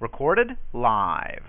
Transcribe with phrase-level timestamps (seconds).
[0.00, 1.42] Recorded live.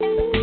[0.00, 0.39] Thank you.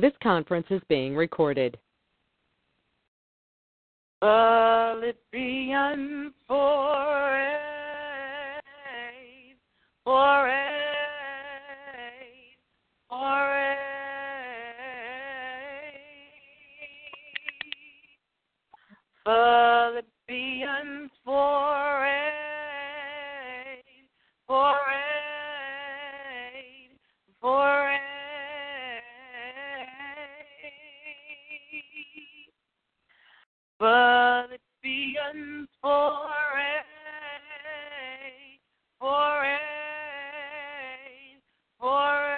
[0.00, 1.76] This conference is being recorded.
[4.20, 5.12] Philippians
[6.48, 8.60] 4 8,
[10.04, 10.54] 4 8,
[13.10, 13.28] 4
[19.98, 20.64] it be
[21.26, 21.89] 4
[33.80, 36.84] But it begins for a,
[38.98, 39.58] for a,
[41.80, 42.36] for a.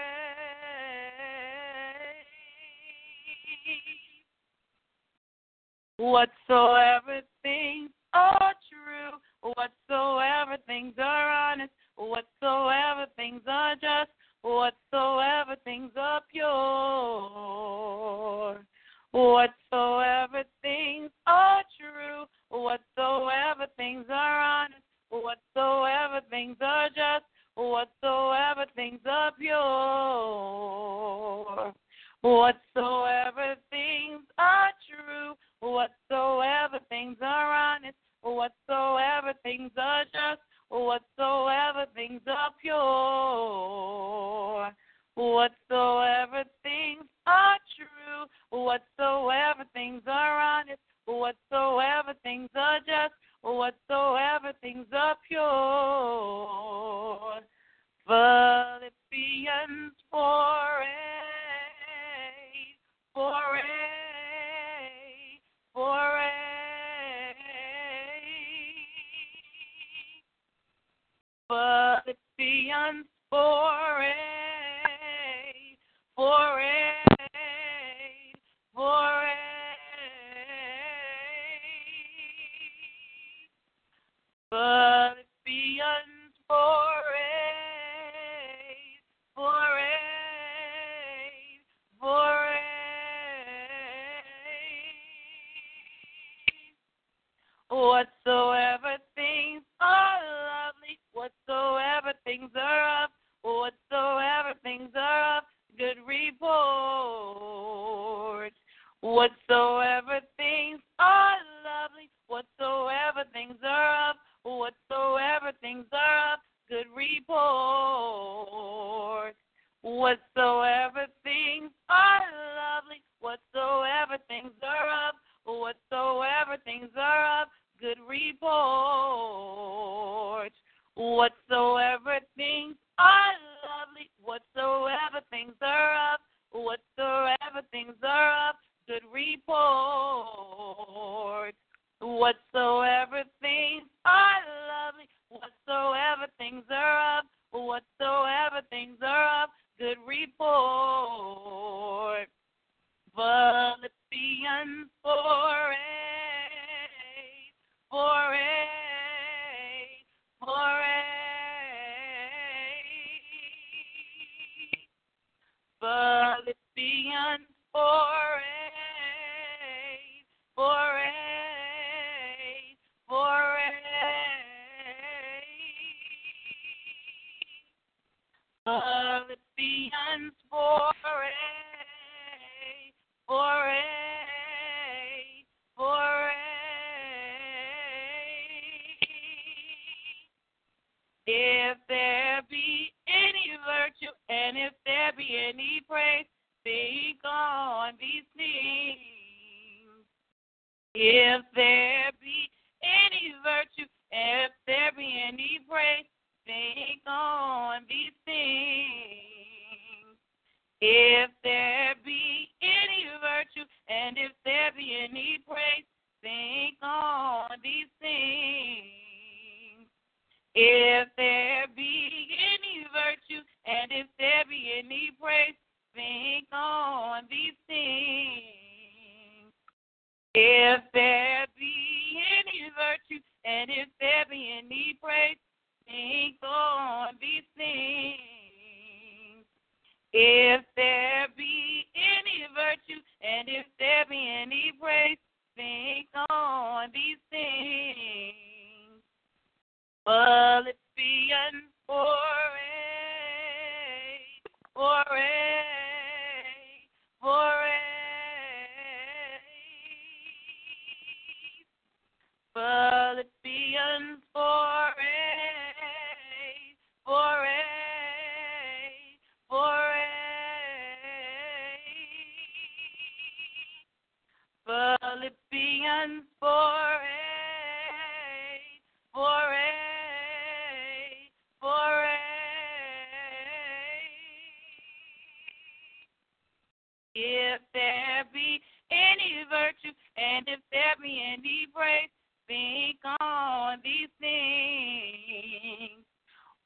[5.99, 16.12] Whatsoever things are true, whatsoever things are honest, whatsoever things are just, whatsoever things are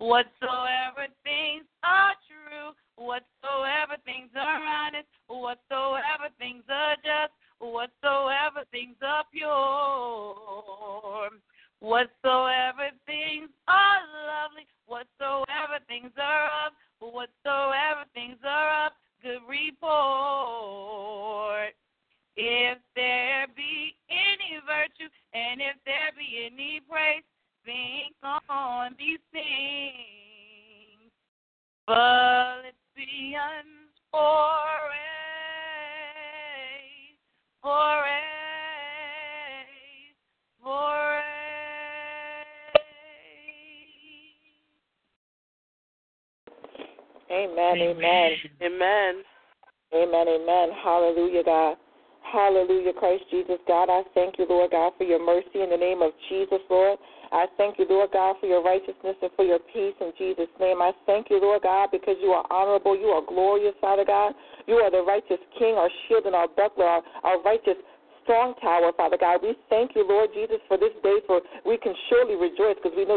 [0.07, 0.76] Whatsoever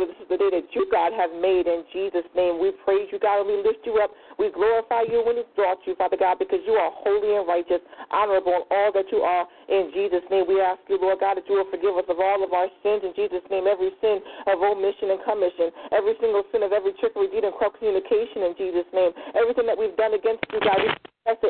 [0.05, 2.61] this is the day that you, God, have made in Jesus' name.
[2.61, 4.11] We praise you, God, and we lift you up.
[4.37, 7.83] We glorify you when we exalt you, Father God, because you are holy and righteous,
[8.11, 9.47] honorable in all that you are.
[9.67, 12.43] In Jesus' name, we ask you, Lord God, that you will forgive us of all
[12.43, 13.03] of our sins.
[13.03, 17.27] In Jesus' name, every sin of omission and commission, every single sin of every trickery,
[17.27, 18.47] deed, and crook communication.
[18.47, 20.89] In Jesus' name, everything that we've done against you, God, we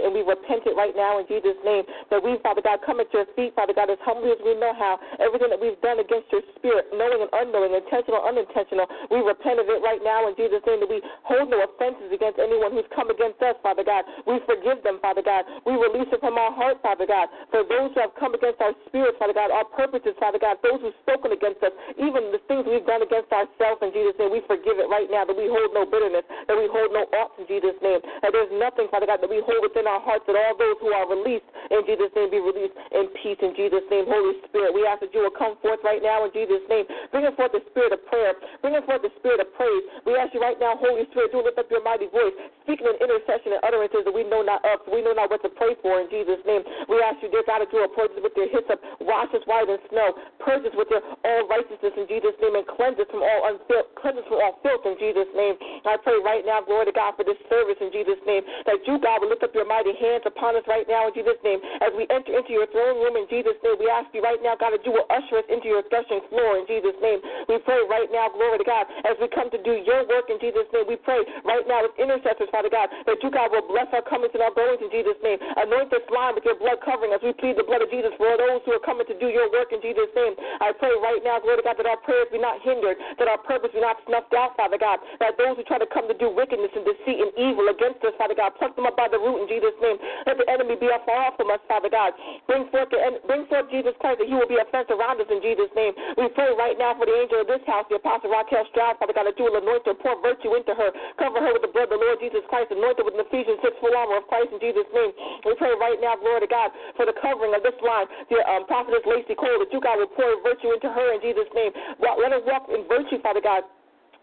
[0.04, 1.84] and we repent it right now in Jesus' name.
[2.10, 4.74] That we, Father God, come at your feet, Father God, as humbly as we know
[4.76, 5.00] how.
[5.20, 9.68] Everything that we've done against your spirit, knowing and unknowing, intentional, unintentional, we repent of
[9.70, 10.84] it right now in Jesus' name.
[10.84, 14.04] That we hold no offenses against anyone who's come against us, Father God.
[14.28, 15.46] We forgive them, Father God.
[15.64, 17.30] We release it from our heart, Father God.
[17.52, 20.82] For those who have come against our spirits, Father God, our purposes, Father God, those
[20.82, 24.42] who've spoken against us, even the things we've done against ourselves in Jesus' name, we
[24.50, 25.24] forgive it right now.
[25.24, 28.02] That we hold no bitterness, that we hold no oughts in Jesus' name.
[28.26, 30.90] That there's nothing, Father God, that we hold within our hearts, that all those who
[30.92, 34.10] are released in Jesus' name be released in peace in Jesus' name.
[34.10, 37.32] Holy Spirit, we ask that you will come forth right now in Jesus' name, bringing
[37.38, 38.34] forth the spirit of prayer,
[38.66, 39.84] bringing forth the spirit of praise.
[40.10, 42.34] We ask you right now, Holy Spirit, to lift up your mighty voice,
[42.66, 45.52] speaking in intercession and utterances that we know not of, we know not what to
[45.54, 46.66] pray for in Jesus' name.
[46.90, 49.82] We ask you, dear God, that you us with your hyssop, wash us white as
[49.90, 53.42] snow, purge us with your all righteousness in Jesus' name, and cleanse us from all
[53.50, 55.56] unfil- cleanse us from all filth in Jesus' name.
[55.60, 58.80] And I pray right now, glory to God, for this service in Jesus' name, that
[58.88, 61.60] you, God, will lift up your mighty hands upon us right now in Jesus' name.
[61.82, 64.56] As we enter into your throne room in Jesus' name, we ask you right now,
[64.56, 67.20] God, that you will usher us into your threshing floor in Jesus' name.
[67.48, 70.40] We pray right now, glory to God, as we come to do your work in
[70.40, 70.86] Jesus' name.
[70.88, 74.32] We pray right now as intercessors, Father God, that you, God, will bless our comings
[74.34, 75.40] and our goings in Jesus' name.
[75.42, 78.30] Anoint this line with your blood covering as we plead the blood of Jesus for
[78.30, 80.38] all those who are coming to do your work in Jesus' name.
[80.62, 83.42] I pray right now, glory to God, that our prayers be not hindered, that our
[83.42, 86.30] purpose be not snuffed out, Father God, that those who try to come to do
[86.30, 89.42] wickedness and deceit and evil against us, Father God, pluck them up by the root
[89.42, 89.98] in Jesus' name.
[90.30, 92.14] Let the enemy be afar off from us, Father God.
[92.46, 95.30] Bring forth the bring forth Jesus Christ that he will be a fence around us
[95.34, 95.98] in Jesus' name.
[96.20, 99.16] We pray right now for the angel of this house, the Apostle Raquel Stroud, Father
[99.16, 101.90] God, that you will anoint her, pour virtue into her, cover her with the blood
[101.90, 104.52] of the Lord Jesus Christ, anoint her with an Ephesians 6 full armor of Christ
[104.52, 105.12] in Jesus' name.
[105.48, 108.59] We pray right now, glory to God, for the covering of this line, the uh,
[108.60, 111.72] um, prophetess Lacey Cole, that you, God, will pour virtue into her in Jesus' name.
[112.04, 113.64] Let her walk in virtue, Father God.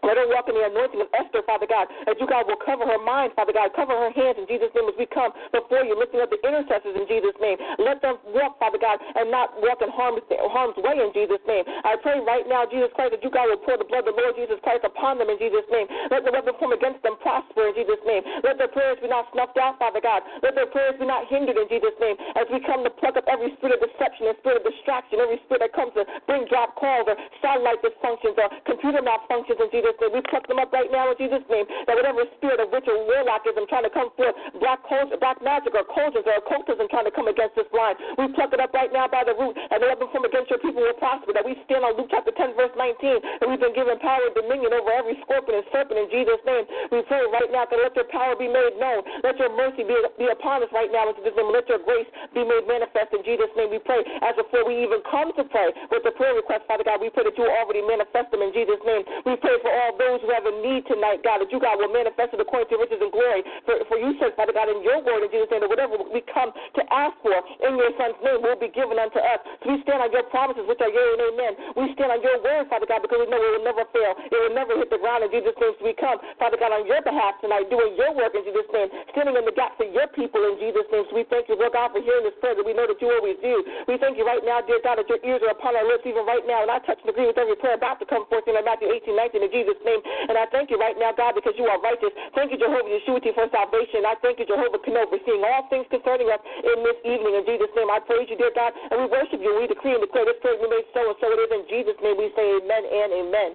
[0.05, 2.85] Let her walk in the anointing of Esther, Father God, as you, God, will cover
[2.85, 3.73] her mind, Father God.
[3.73, 6.95] Cover her hands in Jesus' name as we come before you, lifting up the intercessors
[6.95, 7.57] in Jesus' name.
[7.81, 11.63] Let them walk, Father God, and not walk in harm's, harm's way in Jesus' name.
[11.87, 14.17] I pray right now, Jesus Christ, that you, God, will pour the blood of the
[14.17, 15.87] Lord Jesus Christ upon them in Jesus' name.
[16.11, 18.23] Let the weapon form against them prosper in Jesus' name.
[18.43, 20.23] Let their prayers be not snuffed out, Father God.
[20.43, 22.19] Let their prayers be not hindered in Jesus' name.
[22.35, 25.39] As we come to pluck up every spirit of deception and spirit of distraction, every
[25.47, 29.86] spirit that comes to bring drop calls or satellite dysfunctions or computer malfunctions in Jesus'
[30.01, 30.11] name.
[30.11, 31.67] We pluck them up right now in Jesus' name.
[31.87, 35.71] That whatever spirit of witch or warlockism trying to come forth, black cult, black magic
[35.71, 38.91] or cultures or occultism trying to come against this line, we pluck it up right
[38.91, 41.31] now by the root, and the weapon from against your people will prosper.
[41.31, 44.35] That we stand on Luke chapter 10, verse 19, that we've been given power and
[44.35, 46.65] dominion over every scorpion and serpent in Jesus' name.
[46.91, 49.03] We pray right now that let your power be made known.
[49.23, 51.51] Let your mercy be, be upon us right now in Jesus' name.
[51.51, 53.69] Let your grace be made manifest in Jesus' name.
[53.69, 57.01] We pray as before we even come to pray with the prayer request, Father God.
[57.01, 59.03] We pray that you already manifest them in Jesus' name.
[59.25, 61.93] We pray for all those who have a need tonight, God, that you, God, will
[61.93, 63.45] manifest it according to riches and glory.
[63.63, 66.25] For, for you said, Father God, in your word in Jesus' name, that whatever we
[66.25, 69.39] come to ask for in your Son's name will be given unto us.
[69.61, 71.53] So we stand on your promises, which are yea and amen.
[71.77, 74.13] We stand on your word, Father God, because we know it will never fail.
[74.17, 75.75] It will never hit the ground in Jesus' name.
[75.77, 78.89] So we come, Father God, on your behalf, tonight, doing your work in Jesus' name,
[79.11, 81.03] standing in the gap for your people in Jesus' name.
[81.09, 83.11] So we thank you, Lord God, for hearing this prayer that we know that you
[83.11, 83.61] always do.
[83.91, 86.23] We thank you right now, dear God, that your ears are upon our lips even
[86.23, 86.63] right now.
[86.63, 89.11] And I touch and agree with every prayer about to come forth in Matthew 18,
[89.11, 89.99] 19 in Jesus' name.
[90.31, 92.15] And I thank you right now, God, because you are righteous.
[92.31, 94.07] Thank you, Jehovah Yeshua, for salvation.
[94.07, 97.35] I thank you, Jehovah Kano, for seeing all things concerning us in this evening.
[97.35, 99.51] In Jesus' name, I praise you, dear God, and we worship you.
[99.59, 101.51] We decree and declare this prayer be made so, and so it is.
[101.51, 103.51] In Jesus' name, we say amen and amen.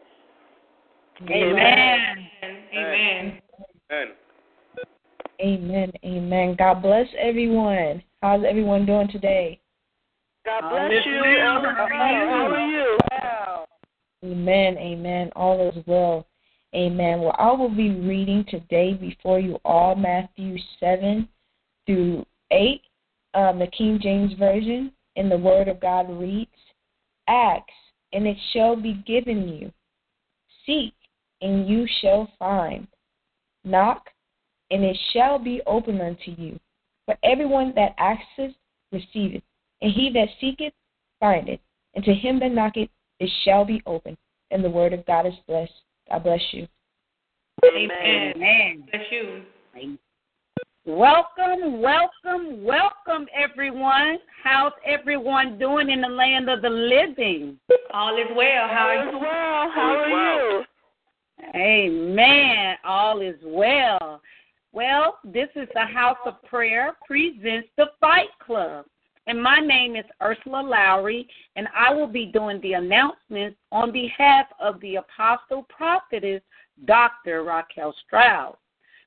[1.22, 2.28] Amen.
[2.74, 3.40] Amen.
[3.92, 4.08] Amen.
[5.40, 5.92] Amen.
[6.04, 6.56] Amen.
[6.58, 8.02] God bless everyone.
[8.22, 9.60] How's everyone doing today?
[10.44, 11.22] God uh, bless you.
[11.22, 12.98] How are you?
[14.24, 14.78] Amen.
[14.78, 15.30] Amen.
[15.34, 16.26] All is well.
[16.74, 17.20] Amen.
[17.20, 21.28] Well, I will be reading today before you all Matthew 7
[21.86, 22.80] through 8,
[23.34, 24.92] um, the King James Version.
[25.16, 26.50] And the Word of God reads
[27.28, 27.64] Ask,
[28.12, 29.72] and it shall be given you.
[30.64, 30.94] Seek,
[31.42, 32.86] and you shall find.
[33.64, 34.08] Knock,
[34.70, 36.58] and it shall be opened unto you.
[37.04, 38.54] For everyone that asketh
[38.92, 39.42] receiveth,
[39.82, 40.72] and he that seeketh
[41.20, 41.60] findeth,
[41.94, 42.88] and to him that knocketh
[43.22, 44.16] it shall be open.
[44.50, 45.72] And the word of God is blessed.
[46.10, 46.66] God bless you.
[47.64, 48.32] Amen.
[48.36, 48.84] Amen.
[48.90, 49.42] Bless you.
[50.84, 54.18] Welcome, welcome, welcome, everyone.
[54.42, 57.56] How's everyone doing in the land of the living?
[57.94, 58.66] All is well.
[58.68, 59.18] How are you?
[59.18, 60.64] Well, how are you?
[61.54, 62.76] Amen.
[62.84, 64.20] All is well.
[64.72, 68.84] Well, this is the House of Prayer presents the Fight Club.
[69.26, 74.46] And my name is Ursula Lowry, and I will be doing the announcements on behalf
[74.60, 76.42] of the Apostle Prophetess,
[76.86, 77.44] Dr.
[77.44, 78.56] Raquel Stroud.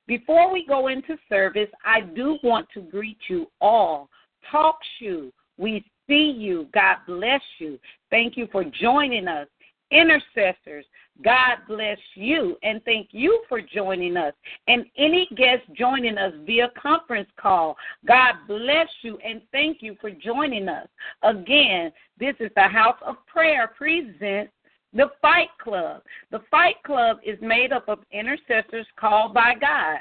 [0.06, 4.08] Before we go into service, I do want to greet you all.
[4.50, 5.32] Talk shoe.
[5.58, 6.68] We see you.
[6.72, 7.78] God bless you.
[8.10, 9.48] Thank you for joining us.
[9.90, 10.84] Intercessors,
[11.24, 14.34] God bless you and thank you for joining us.
[14.68, 20.10] And any guest joining us via conference call, God bless you and thank you for
[20.10, 20.88] joining us.
[21.22, 24.52] Again, this is the House of Prayer presents
[24.92, 26.02] the Fight Club.
[26.30, 29.98] The Fight Club is made up of intercessors called by God.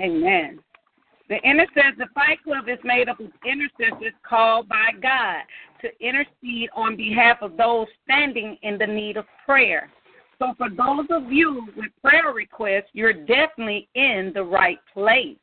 [0.00, 0.58] Amen.
[1.28, 5.42] The intercessor the Fight Club is made up of intercessors called by God
[5.80, 9.90] to intercede on behalf of those standing in the need of prayer.
[10.38, 15.36] So for those of you with prayer requests, you're definitely in the right place.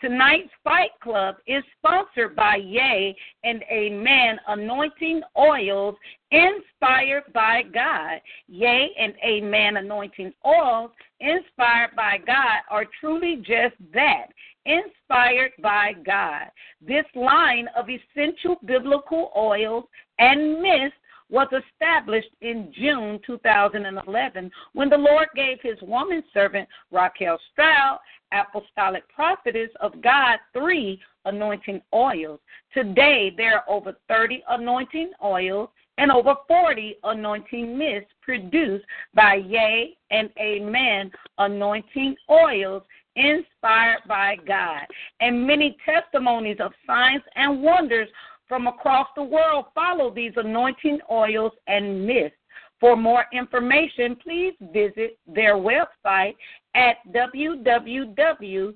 [0.00, 5.94] Tonight's Fight Club is sponsored by Yea and Amen Anointing Oils
[6.30, 8.20] inspired by God.
[8.48, 14.26] Yea and Amen Anointing Oils inspired by God are truly just that
[14.64, 16.46] inspired by God.
[16.80, 19.84] This line of essential biblical oils
[20.18, 20.94] and mist
[21.30, 27.98] was established in June 2011 when the Lord gave his woman servant, Raquel Stroud,
[28.32, 32.40] apostolic prophetess of God, three anointing oils.
[32.74, 39.96] Today, there are over 30 anointing oils and over 40 anointing mists produced by Yea
[40.10, 42.82] and Amen anointing oils
[43.16, 44.86] inspired by God.
[45.20, 48.08] And many testimonies of signs and wonders
[48.50, 52.36] from across the world follow these anointing oils and mists.
[52.80, 56.34] For more information, please visit their website
[56.74, 58.72] at www.yea,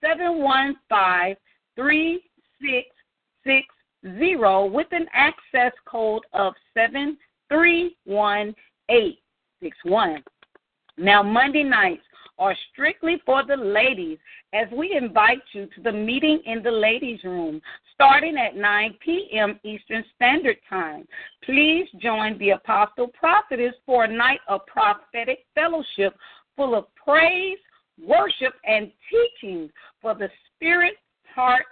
[0.00, 1.36] 715
[1.76, 4.36] 3660
[4.70, 8.54] with an access code of 731861.
[8.90, 10.24] 861.
[10.96, 12.02] Now, Monday nights
[12.38, 14.18] are strictly for the ladies
[14.52, 17.60] as we invite you to the meeting in the ladies' room
[17.94, 19.58] starting at 9 p.m.
[19.64, 21.06] Eastern Standard Time.
[21.44, 26.16] Please join the Apostle Prophetess for a night of prophetic fellowship
[26.56, 27.58] full of praise,
[28.00, 29.68] worship, and teaching
[30.00, 30.94] for the spirit,
[31.34, 31.64] heart,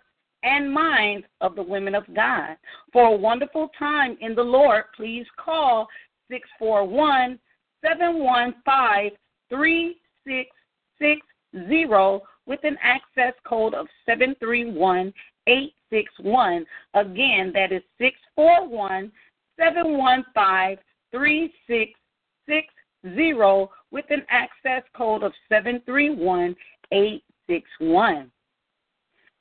[0.43, 2.57] and mind of the women of God.
[2.93, 5.87] For a wonderful time in the Lord, please call
[6.29, 7.39] 641
[7.83, 9.95] 715
[10.27, 16.67] 3660 with an access code of 731861.
[16.95, 19.13] Again, that is 641
[19.59, 20.79] 715
[21.13, 28.31] 3660 with an access code of 731861.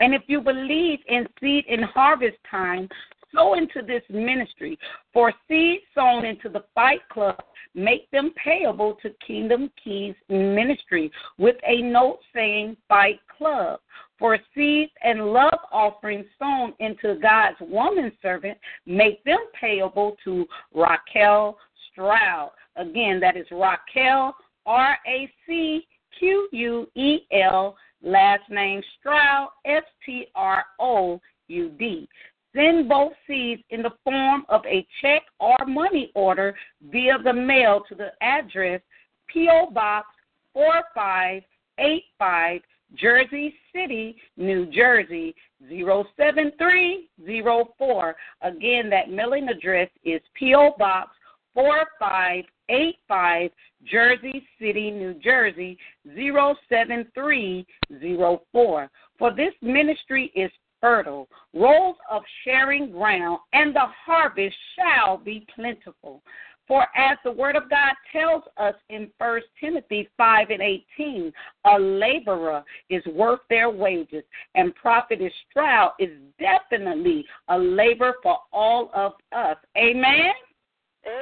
[0.02, 2.90] And if you believe in seed and harvest time,
[3.36, 4.78] sow into this ministry.
[5.14, 7.38] For seeds sown into the Fight Club,
[7.74, 13.80] make them payable to Kingdom Keys Ministry with a note saying Fight Club.
[14.18, 21.58] For seeds and love offerings sown into God's woman servant, make them payable to Raquel
[21.92, 22.52] Stroud.
[22.78, 25.86] Again, that is Raquel, R A C
[26.18, 32.08] Q U E L, last name Stroud, S T R O U D.
[32.56, 36.56] Send both seeds in the form of a check or money order
[36.90, 38.82] via the mail to the address
[39.28, 39.72] P.O.
[39.72, 40.08] Box
[40.54, 42.62] 4585,
[42.96, 45.36] Jersey City, New Jersey
[45.68, 48.16] 07304.
[48.42, 50.76] Again, that mailing address is P.O.
[50.78, 51.10] Box
[51.54, 53.52] 4585,
[53.84, 55.78] Jersey City, New Jersey
[56.16, 58.90] 07304.
[59.18, 60.52] For this ministry is
[60.86, 66.22] fertile, rows of sharing ground, and the harvest shall be plentiful.
[66.68, 71.34] For as the word of God tells us in 1 Timothy 5 and 18,
[71.66, 74.24] a laborer is worth their wages,
[74.54, 79.58] and prophetess Stroud is definitely a labor for all of us.
[79.76, 80.34] Amen?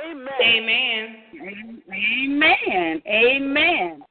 [0.05, 0.29] Amen.
[0.41, 1.81] Amen.
[1.91, 3.01] Amen.
[3.07, 4.03] Amen.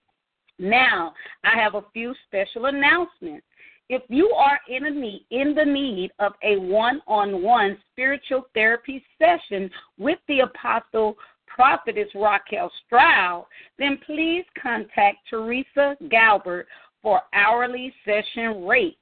[0.58, 1.12] Now,
[1.44, 3.44] I have a few special announcements.
[3.88, 9.70] If you are in a need in the need of a one-on-one spiritual therapy session
[9.98, 11.16] with the apostle
[11.46, 13.46] prophetess Raquel Stroud,
[13.78, 16.64] then please contact Theresa Galbert
[17.02, 18.96] for hourly session rate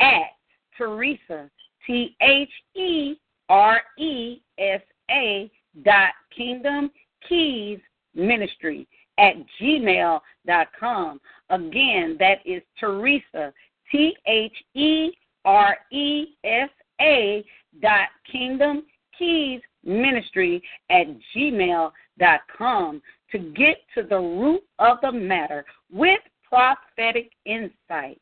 [0.00, 0.30] at
[0.78, 1.50] Theresa
[1.86, 3.16] T H E
[3.48, 5.50] R E S A
[5.84, 6.90] dot Kingdom
[7.28, 7.80] Keys
[8.14, 8.86] Ministry
[9.18, 11.20] at gmail.com.
[11.50, 13.52] Again, that is Theresa
[13.90, 15.10] T H E
[15.44, 16.70] R E S
[17.00, 17.44] A
[17.80, 18.84] dot Kingdom
[19.18, 23.00] Keys Ministry at gmail dot com
[23.32, 28.20] to get to the root of the matter with prophetic insight.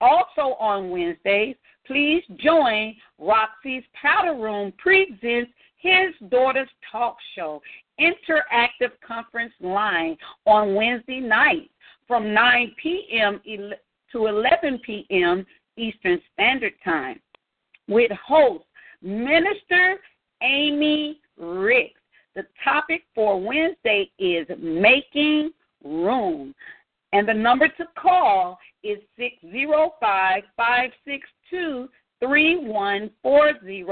[0.00, 1.56] Also on Wednesdays,
[1.86, 7.60] please join Roxy's Powder Room presents his daughter's talk show.
[8.00, 10.16] interactive conference line
[10.46, 11.68] on Wednesday night
[12.06, 13.40] from 9 p.m.
[14.12, 15.44] to 11 p.m.
[15.76, 17.18] Eastern Standard Time
[17.88, 18.64] with host
[19.02, 19.96] Minister
[20.42, 21.98] Amy Ricks.
[22.34, 25.52] The topic for Wednesday is making
[25.84, 26.54] room.
[27.12, 31.88] And the number to call is 605 562
[32.20, 33.84] 3140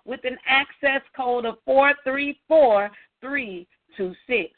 [0.06, 4.54] with an access code of 434 326.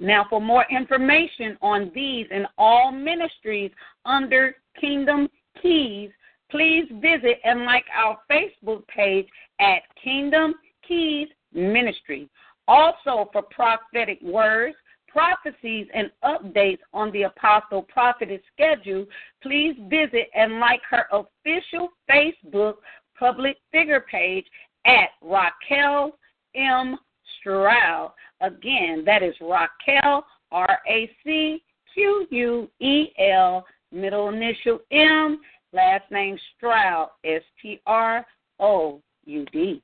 [0.00, 3.70] Now, for more information on these and all ministries
[4.04, 5.28] under Kingdom
[5.60, 6.10] Keys,
[6.50, 9.26] please visit and like our Facebook page
[9.60, 10.54] at Kingdom
[10.86, 12.28] Keys Ministry.
[12.66, 14.76] Also, for prophetic words,
[15.08, 19.06] prophecies, and updates on the Apostle Prophetess schedule,
[19.42, 22.74] please visit and like her official Facebook
[23.18, 24.46] public figure page
[24.86, 26.12] at Raquel
[26.54, 26.98] M.
[27.40, 28.12] Stroud.
[28.40, 31.62] Again, that is Raquel, R A C
[31.92, 35.40] Q U E L, middle initial M,
[35.72, 38.26] last name Stroud, S T R
[38.60, 39.82] O U D.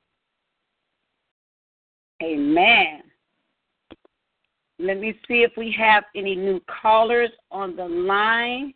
[2.23, 3.01] Amen.
[4.79, 8.73] Let me see if we have any new callers on the line.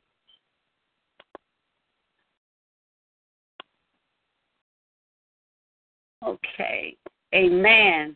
[6.25, 6.97] Okay.
[7.33, 8.15] Amen.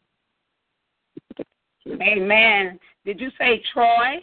[2.01, 2.79] Amen.
[3.05, 4.21] Did you say Troy?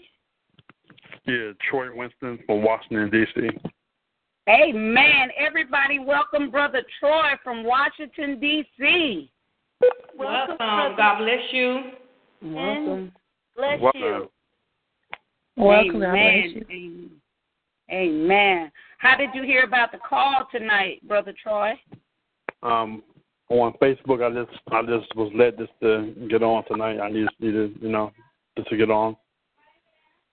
[1.26, 3.50] Yeah, Troy Winston from Washington, D.C.
[4.52, 5.30] Amen.
[5.38, 9.32] Everybody, welcome Brother Troy from Washington, D.C.
[10.18, 10.58] Welcome.
[10.60, 10.98] welcome.
[10.98, 11.82] God bless you.
[12.42, 13.12] Welcome.
[13.56, 14.02] Bless welcome.
[14.02, 14.30] you.
[15.56, 16.04] Welcome.
[16.04, 16.66] Amen.
[16.68, 17.10] you.
[17.90, 18.72] Amen.
[18.98, 21.72] How did you hear about the call tonight, Brother Troy?
[22.62, 23.04] Um,
[23.48, 27.00] on Facebook, I just I just was led just to get on tonight.
[27.00, 28.12] I just needed, you know,
[28.58, 29.16] just to get on.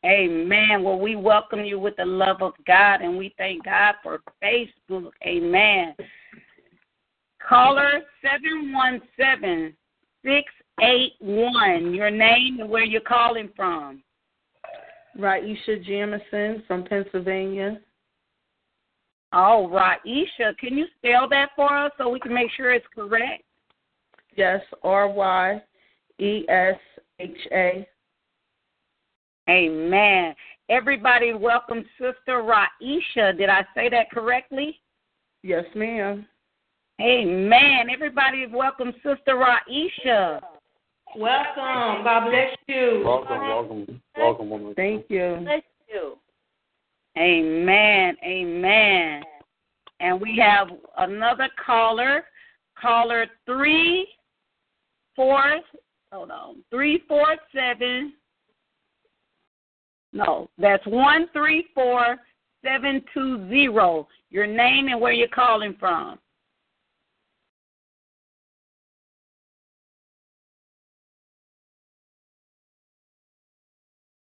[0.04, 0.84] Amen.
[0.84, 5.10] Well, we welcome you with the love of God, and we thank God for Facebook.
[5.26, 5.94] Amen.
[7.46, 9.74] Caller seven one seven
[10.24, 10.44] six
[10.82, 11.94] eight one.
[11.94, 14.02] Your name and where you're calling from.
[15.18, 17.80] Ryesha Jamison from Pennsylvania.
[19.32, 23.42] Oh, Ryesha, can you spell that for us so we can make sure it's correct?
[24.36, 25.60] Yes, R Y
[26.20, 26.78] E S
[27.18, 27.86] H A.
[29.48, 30.34] Amen.
[30.68, 33.36] Everybody, welcome Sister Ryesha.
[33.38, 34.78] Did I say that correctly?
[35.42, 36.26] Yes, ma'am.
[37.00, 37.88] Amen.
[37.90, 40.40] Everybody, welcome Sister Ryesha.
[41.16, 42.04] Welcome.
[42.04, 43.02] God bless you.
[43.06, 44.74] Welcome, welcome, welcome, woman.
[44.74, 45.38] Thank you.
[45.42, 46.18] Bless you.
[47.16, 48.16] Amen.
[48.22, 49.22] Amen.
[50.00, 50.68] And we have
[50.98, 52.24] another caller,
[52.78, 54.06] caller three
[55.16, 55.42] four.
[56.12, 58.12] Hold on, three four seven.
[60.12, 62.16] No, that's one three four
[62.64, 64.08] seven two zero.
[64.30, 66.18] Your name and where you're calling from.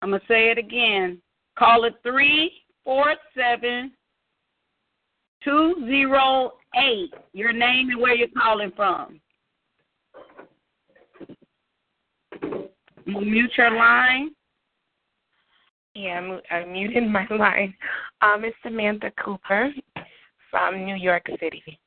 [0.02, 1.20] I'm gonna say it again.
[1.58, 2.52] Call it three
[2.84, 3.92] four seven
[5.44, 7.12] two zero eight.
[7.32, 9.20] Your name and where you're calling from.
[13.06, 14.30] mute your line.
[15.94, 17.74] Yeah, I'm, I'm muting my line.
[18.22, 19.72] Um, it's Samantha Cooper
[20.50, 21.78] from New York City.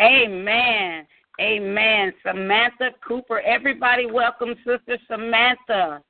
[0.00, 1.06] Amen.
[1.40, 2.12] Amen.
[2.24, 3.40] Samantha Cooper.
[3.40, 6.02] Everybody welcome Sister Samantha.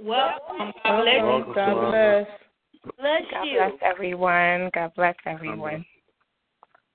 [0.00, 0.72] Welcome.
[0.84, 1.22] God bless.
[1.22, 1.90] Welcome, God Samantha.
[1.90, 2.94] bless.
[2.98, 3.58] Bless God you.
[3.58, 4.70] bless everyone.
[4.74, 5.84] God bless everyone.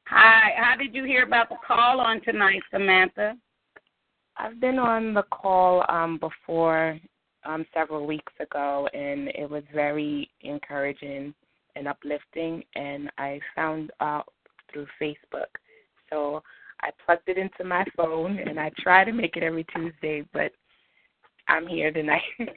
[0.07, 0.51] Hi.
[0.55, 3.35] How did you hear about the call on tonight, Samantha?
[4.37, 6.99] I've been on the call um, before
[7.45, 11.33] um, several weeks ago, and it was very encouraging
[11.75, 12.63] and uplifting.
[12.75, 14.27] And I found out
[14.71, 15.49] through Facebook,
[16.09, 16.41] so
[16.81, 20.51] I plugged it into my phone, and I try to make it every Tuesday, but
[21.47, 22.21] I'm here tonight.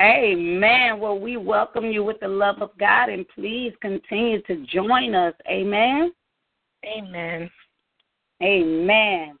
[0.00, 0.98] Amen.
[0.98, 5.34] Well, we welcome you with the love of God, and please continue to join us.
[5.48, 6.12] Amen.
[6.84, 7.50] Amen.
[8.42, 9.38] Amen.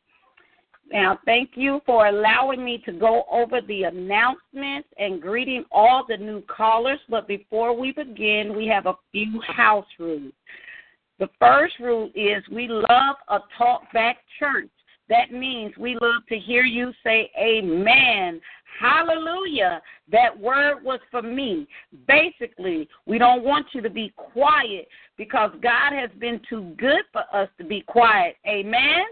[0.92, 6.18] Now, thank you for allowing me to go over the announcements and greeting all the
[6.18, 6.98] new callers.
[7.08, 10.32] But before we begin, we have a few house rules.
[11.18, 14.68] The first rule is we love a talk back church.
[15.08, 18.40] That means we love to hear you say amen.
[18.78, 19.80] Hallelujah.
[20.10, 21.66] That word was for me.
[22.06, 27.22] Basically, we don't want you to be quiet because God has been too good for
[27.32, 28.36] us to be quiet.
[28.46, 29.04] Amen.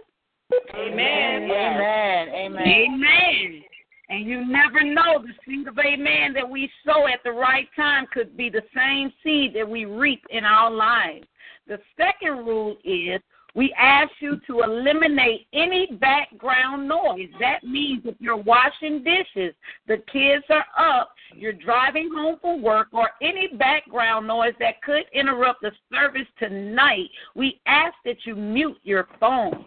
[0.74, 1.44] Amen.
[1.44, 2.28] Amen.
[2.28, 2.62] Amen.
[2.62, 3.62] Amen.
[4.08, 8.06] And you never know the seed of amen that we sow at the right time
[8.12, 11.26] could be the same seed that we reap in our lives.
[11.68, 13.20] The second rule is
[13.54, 17.28] we ask you to eliminate any background noise.
[17.38, 19.54] That means if you're washing dishes,
[19.86, 25.04] the kids are up, you're driving home from work, or any background noise that could
[25.12, 29.64] interrupt the service tonight, we ask that you mute your phone.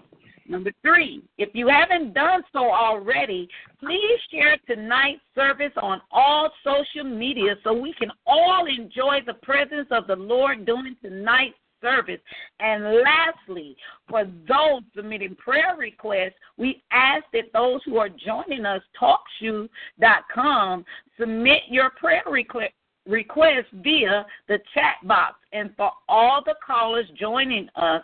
[0.47, 3.47] Number three, if you haven't done so already,
[3.79, 9.87] please share tonight's service on all social media so we can all enjoy the presence
[9.91, 12.19] of the Lord during tonight's service.
[12.59, 13.75] And lastly,
[14.09, 20.85] for those submitting prayer requests, we ask that those who are joining us, TalkShoe.com,
[21.19, 22.73] submit your prayer request
[23.05, 25.35] request via the chat box.
[25.51, 28.01] And for all the callers joining us,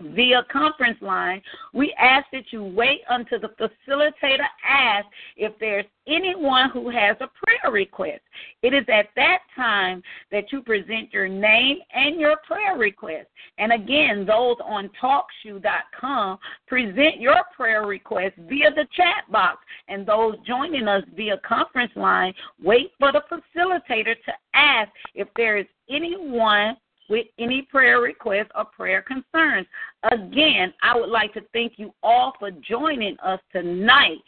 [0.00, 1.42] via conference line,
[1.72, 7.28] we ask that you wait until the facilitator asks if there's anyone who has a
[7.44, 8.20] prayer request.
[8.62, 13.26] It is at that time that you present your name and your prayer request.
[13.58, 19.58] And again, those on talkshoe.com present your prayer request via the chat box.
[19.88, 22.32] And those joining us via conference line,
[22.62, 26.76] wait for the facilitator to ask if there is anyone
[27.08, 29.66] with any prayer requests or prayer concerns.
[30.10, 34.18] Again, I would like to thank you all for joining us tonight.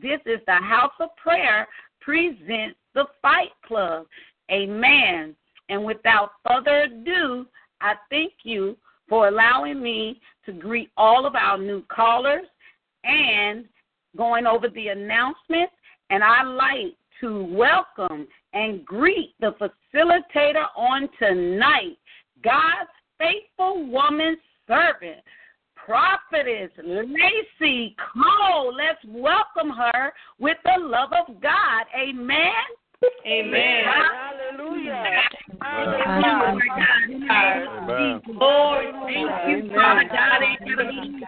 [0.00, 1.66] This is the House of Prayer
[2.00, 4.06] presents the Fight Club.
[4.50, 5.36] Amen.
[5.68, 7.46] And without further ado,
[7.80, 8.76] I thank you
[9.08, 12.46] for allowing me to greet all of our new callers
[13.04, 13.66] and
[14.16, 15.72] going over the announcements.
[16.10, 19.54] And I like to welcome and greet the
[19.94, 21.96] facilitator on tonight.
[22.42, 24.36] God's faithful woman
[24.66, 25.22] servant,
[25.74, 28.74] prophetess Lacey Cole.
[28.74, 31.84] Let's welcome her with the love of God.
[31.96, 32.52] Amen.
[33.26, 33.84] Amen.
[33.84, 35.04] Hallelujah.
[35.62, 36.22] Amen.
[38.28, 41.24] Lord, thank you, Father God, in your name.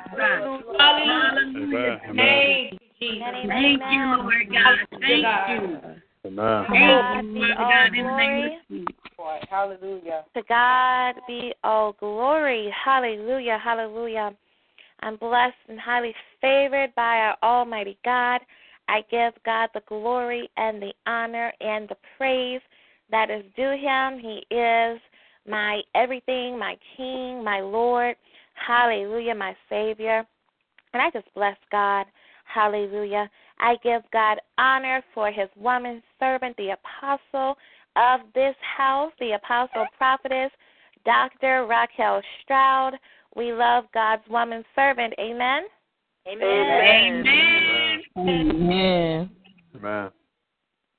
[0.78, 2.00] Hallelujah.
[2.08, 2.16] Amen.
[2.16, 3.24] Thank you, Jesus.
[3.48, 4.76] Thank you, Lord God.
[5.00, 5.62] Thank you.
[6.26, 6.66] Amen.
[6.70, 9.03] Thank you, Father God, in the name of Jesus.
[9.48, 10.24] Hallelujah.
[10.34, 12.72] To God be all glory.
[12.84, 13.58] Hallelujah.
[13.62, 14.32] Hallelujah.
[15.00, 18.40] I'm blessed and highly favored by our Almighty God.
[18.88, 22.60] I give God the glory and the honor and the praise
[23.10, 24.18] that is due him.
[24.18, 25.00] He is
[25.48, 28.16] my everything, my King, my Lord.
[28.54, 30.24] Hallelujah, my Savior.
[30.92, 32.06] And I just bless God.
[32.44, 33.28] Hallelujah.
[33.58, 37.56] I give God honor for his woman servant, the apostle
[37.96, 40.50] of this house, the apostle prophetess,
[41.04, 41.66] Dr.
[41.66, 42.94] Raquel Stroud.
[43.36, 45.14] We love God's woman servant.
[45.18, 45.64] Amen.
[46.26, 47.24] Amen.
[47.26, 48.02] Amen.
[48.16, 49.30] Amen.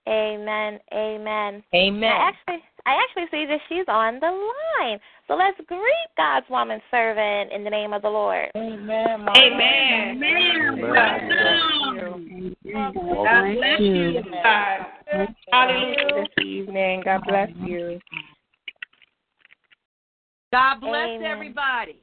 [0.07, 0.79] Amen.
[0.93, 1.63] Amen.
[1.73, 2.11] Amen.
[2.11, 4.99] I actually I actually see that she's on the line.
[5.27, 8.51] So let's greet God's woman servant in the name of the Lord.
[8.55, 9.25] Amen.
[9.27, 10.23] Amen.
[10.23, 10.81] Amen.
[10.81, 11.21] God
[13.55, 14.23] bless you.
[14.43, 14.85] God.
[15.51, 16.25] Hallelujah.
[16.37, 17.01] This evening.
[17.05, 17.99] God bless you.
[20.51, 21.23] God bless Amen.
[21.23, 22.01] everybody.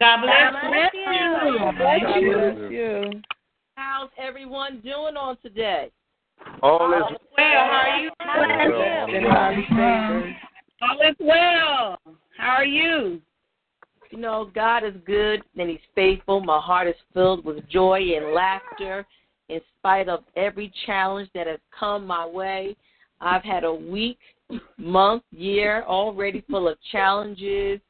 [0.00, 1.58] God bless God bless you.
[1.58, 3.22] God bless you.
[3.76, 5.90] how's everyone doing on today?
[6.62, 7.02] All is
[7.36, 7.46] well.
[7.46, 8.10] How are you?
[10.82, 11.98] All is well.
[12.36, 13.20] How are you?
[14.10, 16.40] You know, God is good and He's faithful.
[16.40, 19.06] My heart is filled with joy and laughter
[19.48, 22.76] in spite of every challenge that has come my way.
[23.20, 24.18] I've had a week,
[24.76, 27.80] month, year already full of challenges,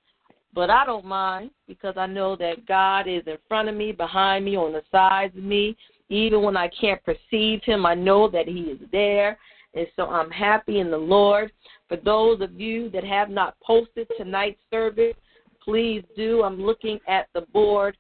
[0.54, 4.44] but I don't mind because I know that God is in front of me, behind
[4.44, 5.76] me, on the sides of me.
[6.10, 9.38] Even when I can't perceive Him, I know that He is there.
[9.74, 11.50] And so I'm happy in the Lord.
[11.88, 15.14] For those of you that have not posted tonight's service,
[15.62, 16.42] please do.
[16.42, 17.96] I'm looking at the board,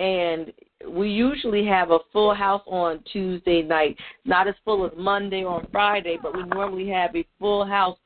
[0.00, 0.52] and
[0.88, 3.96] we usually have a full house on Tuesday night.
[4.24, 7.98] Not as full as Monday or Friday, but we normally have a full house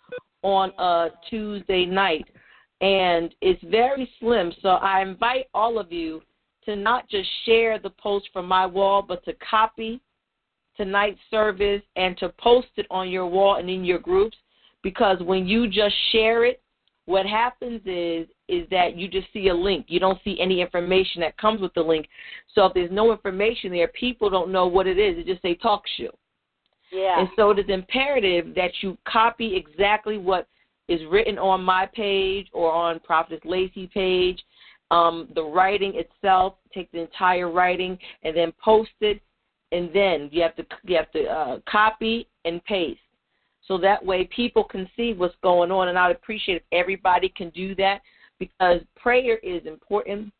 [0.43, 2.25] on a Tuesday night.
[2.81, 4.53] And it's very slim.
[4.63, 6.23] So I invite all of you
[6.65, 10.01] to not just share the post from my wall, but to copy
[10.77, 14.37] tonight's service and to post it on your wall and in your groups.
[14.83, 16.61] Because when you just share it,
[17.05, 19.87] what happens is is that you just see a link.
[19.89, 22.07] You don't see any information that comes with the link.
[22.55, 25.19] So if there's no information there, people don't know what it is.
[25.19, 26.11] It just say talk show.
[26.93, 27.21] Yeah.
[27.21, 30.47] And so it is imperative that you copy exactly what
[30.89, 34.41] is written on my page or on Prophetess Lacey page.
[34.91, 39.23] Um, the writing itself, take the entire writing and then post it,
[39.71, 43.01] and then you have to you have to uh, copy and paste
[43.67, 45.89] so that way people can see what's going on.
[45.89, 48.01] And I'd appreciate if everybody can do that
[48.43, 50.33] because prayer is important.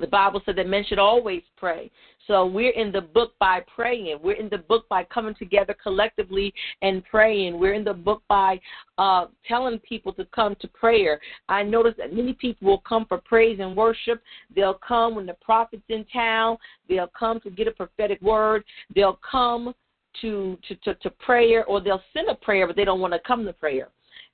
[0.00, 1.90] The Bible said that men should always pray.
[2.26, 4.18] So we're in the book by praying.
[4.22, 7.58] We're in the book by coming together collectively and praying.
[7.58, 8.58] We're in the book by
[8.96, 11.20] uh, telling people to come to prayer.
[11.50, 14.22] I notice that many people will come for praise and worship.
[14.54, 16.56] They'll come when the prophet's in town.
[16.88, 18.64] They'll come to get a prophetic word.
[18.94, 19.74] They'll come
[20.22, 23.20] to, to, to, to prayer or they'll send a prayer, but they don't want to
[23.26, 23.88] come to prayer.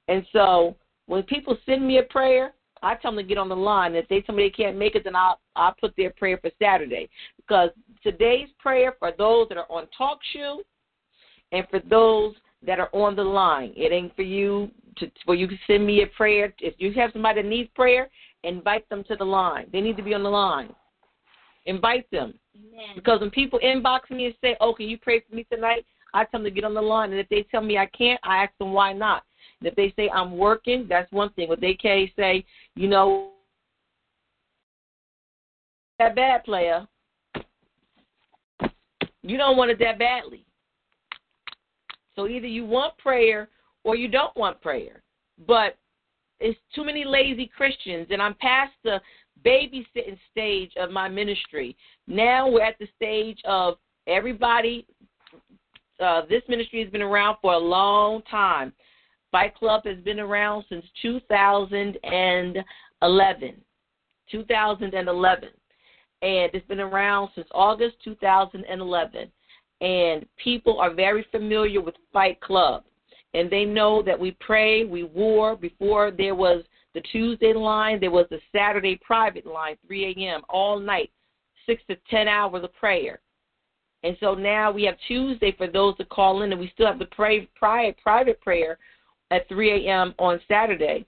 [0.07, 0.77] And so
[1.07, 3.95] when people send me a prayer, I tell them to get on the line.
[3.95, 6.51] If they tell me they can't make it, then I'll I'll put their prayer for
[6.61, 7.71] Saturday because
[8.03, 10.63] today's prayer for those that are on talk show
[11.53, 12.35] and for those
[12.67, 13.73] that are on the line.
[13.77, 16.53] It ain't for you to for you to send me a prayer.
[16.59, 18.09] If you have somebody that needs prayer,
[18.43, 19.69] invite them to the line.
[19.73, 20.75] They need to be on the line.
[21.67, 22.35] Invite them.
[22.57, 22.97] Amen.
[22.97, 26.25] Because when people inbox me and say, "Oh, can you pray for me tonight?" I
[26.25, 28.43] tell them to get on the line, and if they tell me I can't, I
[28.43, 29.25] ask them why not.
[29.65, 31.49] If they say I'm working, that's one thing.
[31.49, 32.45] But they can't say,
[32.75, 33.31] you know,
[35.99, 36.87] that bad player,
[39.23, 40.45] you don't want it that badly.
[42.17, 43.49] So either you want prayer
[43.85, 45.03] or you don't want prayer.
[45.47, 45.77] But
[46.41, 49.01] it's too many lazy Christians, and I'm past the
[49.45, 51.77] babysitting stage of my ministry.
[52.07, 53.75] Now we're at the stage of
[54.07, 54.87] everybody.
[56.01, 58.73] Uh, this ministry has been around for a long time.
[59.33, 63.55] Fight Club has been around since 2011.
[64.31, 65.49] 2011.
[66.23, 69.33] And it's been around since August 2011.
[69.81, 72.85] And people are very familiar with Fight Club.
[73.35, 75.57] And they know that we pray, we war.
[75.57, 76.63] Before there was
[76.95, 81.11] the Tuesday line, there was the Saturday private line, 3 a.m., all night,
[81.65, 83.21] 6 to 10 hours of prayer.
[84.05, 86.99] And so now we have Tuesday for those to call in, and we still have
[86.99, 88.79] the pray, private, private prayer
[89.33, 90.15] at 3 a.m.
[90.19, 91.07] on Saturday.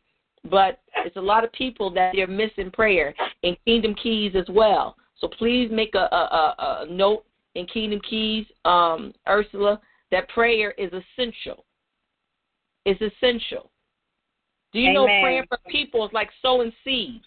[0.51, 4.97] But it's a lot of people that they're missing prayer in Kingdom Keys as well.
[5.19, 10.91] So please make a, a, a note in Kingdom Keys, um, Ursula, that prayer is
[10.93, 11.65] essential.
[12.85, 13.71] It's essential.
[14.73, 15.23] Do you know Amen.
[15.23, 17.25] praying for people is like sowing seeds?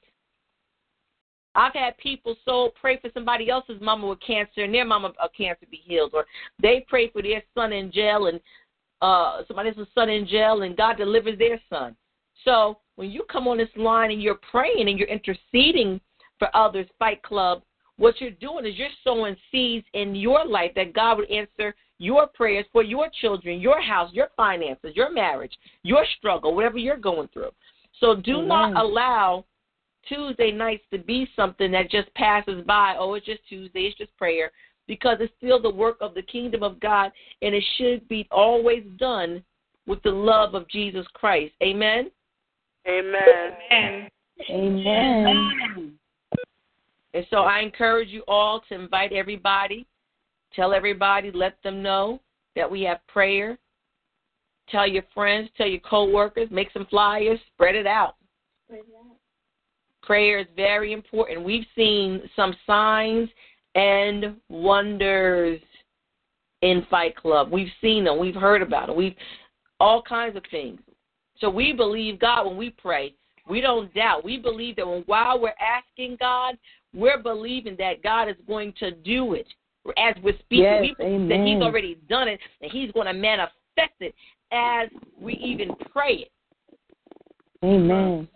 [1.55, 5.31] I've had people so pray for somebody else's mama with cancer and their mama of
[5.35, 6.25] cancer be healed, or
[6.61, 8.39] they pray for their son in jail and
[9.01, 11.95] uh somebody else's son in jail and God delivers their son.
[12.45, 16.01] So when you come on this line and you're praying and you're interceding
[16.39, 17.61] for others, Fight Club,
[17.97, 22.27] what you're doing is you're sowing seeds in your life that God would answer your
[22.27, 27.27] prayers for your children, your house, your finances, your marriage, your struggle, whatever you're going
[27.29, 27.49] through.
[27.99, 29.45] So do not allow
[30.07, 32.95] Tuesday nights to be something that just passes by.
[32.97, 34.51] Oh, it's just Tuesday, it's just prayer,
[34.87, 37.11] because it's still the work of the kingdom of God,
[37.41, 39.43] and it should be always done
[39.85, 41.53] with the love of Jesus Christ.
[41.61, 42.09] Amen.
[42.87, 44.09] Amen.
[44.49, 45.93] Amen.
[47.13, 49.87] And so I encourage you all to invite everybody,
[50.55, 52.21] tell everybody, let them know
[52.55, 53.57] that we have prayer.
[54.69, 58.15] Tell your friends, tell your coworkers, make some flyers, spread it out.
[60.03, 61.43] Prayer is very important.
[61.43, 63.29] We've seen some signs
[63.75, 65.59] and wonders
[66.61, 67.51] in Fight Club.
[67.51, 69.15] We've seen them, we've heard about them, we've
[69.79, 70.79] all kinds of things.
[71.39, 73.13] So we believe God when we pray.
[73.47, 74.25] We don't doubt.
[74.25, 76.57] We believe that when, while we're asking God,
[76.93, 79.47] we're believing that God is going to do it.
[79.97, 81.29] As we're speaking, Yes, we believe amen.
[81.29, 83.53] that He's already done it, and He's going to manifest
[83.99, 84.13] it
[84.51, 84.89] as
[85.19, 86.31] we even pray it.
[87.63, 88.27] Amen.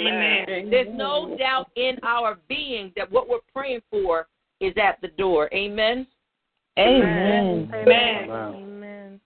[0.00, 0.70] Amen.
[0.70, 4.28] There's no doubt in our being that what we're praying for
[4.60, 5.48] is at the door.
[5.52, 6.06] Amen.
[6.78, 7.70] Amen.
[7.74, 8.30] Amen.
[8.30, 9.20] Amen.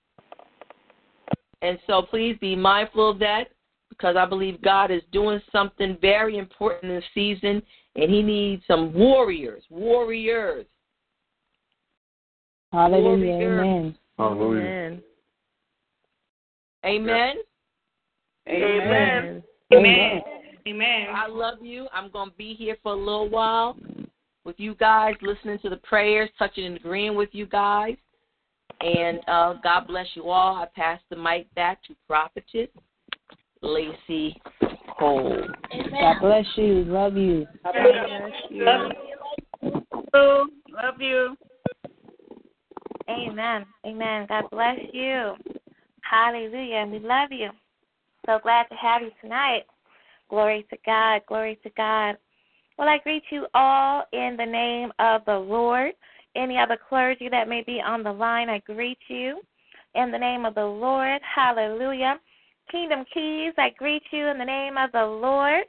[1.63, 3.45] And so please be mindful of that
[3.89, 7.63] because I believe God is doing something very important this season
[7.97, 10.67] and he needs some warriors, warriors.
[12.73, 13.33] Hallelujah.
[13.33, 13.61] Warrior.
[13.61, 13.95] Amen.
[14.19, 14.61] Hallelujah.
[14.61, 15.03] Amen.
[16.85, 17.37] Amen.
[18.49, 19.43] Amen.
[19.73, 20.23] Amen.
[20.67, 21.07] Amen.
[21.15, 21.87] I love you.
[21.93, 23.77] I'm going to be here for a little while
[24.45, 27.97] with you guys, listening to the prayers, touching and agreeing with you guys.
[28.81, 30.57] And uh, God bless you all.
[30.57, 32.69] I pass the mic back to Prophetess
[33.63, 34.41] Lacey
[34.99, 35.47] Cole.
[35.91, 36.85] God bless you.
[36.85, 37.47] Love you.
[37.65, 38.93] Love
[40.13, 40.51] you.
[40.71, 41.37] Love you.
[43.09, 43.65] Amen.
[43.87, 44.27] Amen.
[44.29, 45.35] God bless you.
[46.03, 46.87] Hallelujah.
[46.91, 47.51] We love you.
[48.27, 49.63] So glad to have you tonight.
[50.29, 51.23] Glory to God.
[51.27, 52.17] Glory to God.
[52.77, 55.93] Well, I greet you all in the name of the Lord.
[56.35, 59.41] Any other clergy that may be on the line, I greet you
[59.95, 61.21] in the name of the Lord.
[61.23, 62.19] Hallelujah.
[62.71, 65.65] Kingdom Keys, I greet you in the name of the Lord.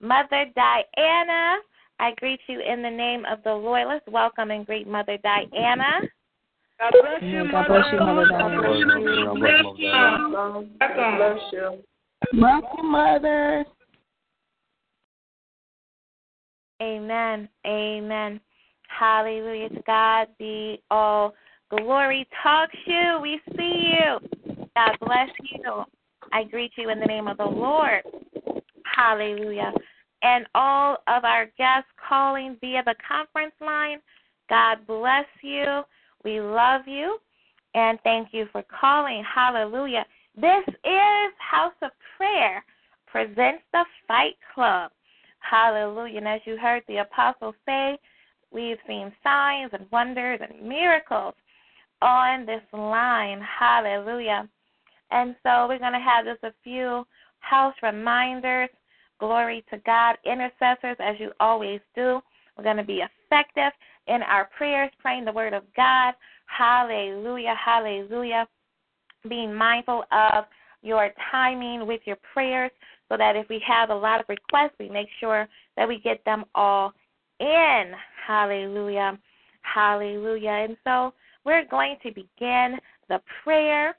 [0.00, 1.56] Mother Diana,
[1.98, 3.86] I greet you in the name of the Lord.
[3.88, 6.00] Let's welcome and greet Mother Diana.
[6.78, 8.62] God bless you, God bless you, Mother God Diana.
[8.62, 9.24] bless you.
[9.24, 9.92] God bless you.
[9.92, 10.78] Welcome.
[10.80, 11.82] Welcome.
[12.34, 13.64] Welcome, Mother.
[16.82, 17.48] Amen.
[17.64, 18.40] Amen.
[18.88, 19.68] Hallelujah.
[19.68, 21.34] To God be all
[21.70, 22.26] glory.
[22.42, 23.20] Talk shoe.
[23.22, 24.66] We see you.
[24.74, 25.84] God bless you.
[26.32, 28.02] I greet you in the name of the Lord.
[28.84, 29.72] Hallelujah.
[30.22, 33.98] And all of our guests calling via the conference line,
[34.48, 35.82] God bless you.
[36.24, 37.18] We love you.
[37.74, 39.22] And thank you for calling.
[39.22, 40.04] Hallelujah.
[40.36, 42.64] This is House of Prayer
[43.06, 44.90] presents the Fight Club.
[45.48, 46.18] Hallelujah.
[46.18, 47.98] And as you heard the apostle say,
[48.50, 51.34] we've seen signs and wonders and miracles
[52.00, 53.40] on this line.
[53.58, 54.48] Hallelujah.
[55.10, 57.04] And so we're going to have just a few
[57.40, 58.70] house reminders.
[59.20, 60.16] Glory to God.
[60.24, 62.20] Intercessors, as you always do.
[62.56, 63.72] We're going to be effective
[64.08, 66.14] in our prayers, praying the word of God.
[66.46, 67.54] Hallelujah.
[67.62, 68.46] Hallelujah.
[69.28, 70.44] Being mindful of
[70.82, 72.72] your timing with your prayers
[73.12, 75.46] so that if we have a lot of requests, we make sure
[75.76, 76.94] that we get them all
[77.40, 77.92] in.
[78.26, 79.18] Hallelujah.
[79.60, 80.48] Hallelujah.
[80.48, 81.12] And so
[81.44, 82.78] we're going to begin
[83.10, 83.94] the prayer.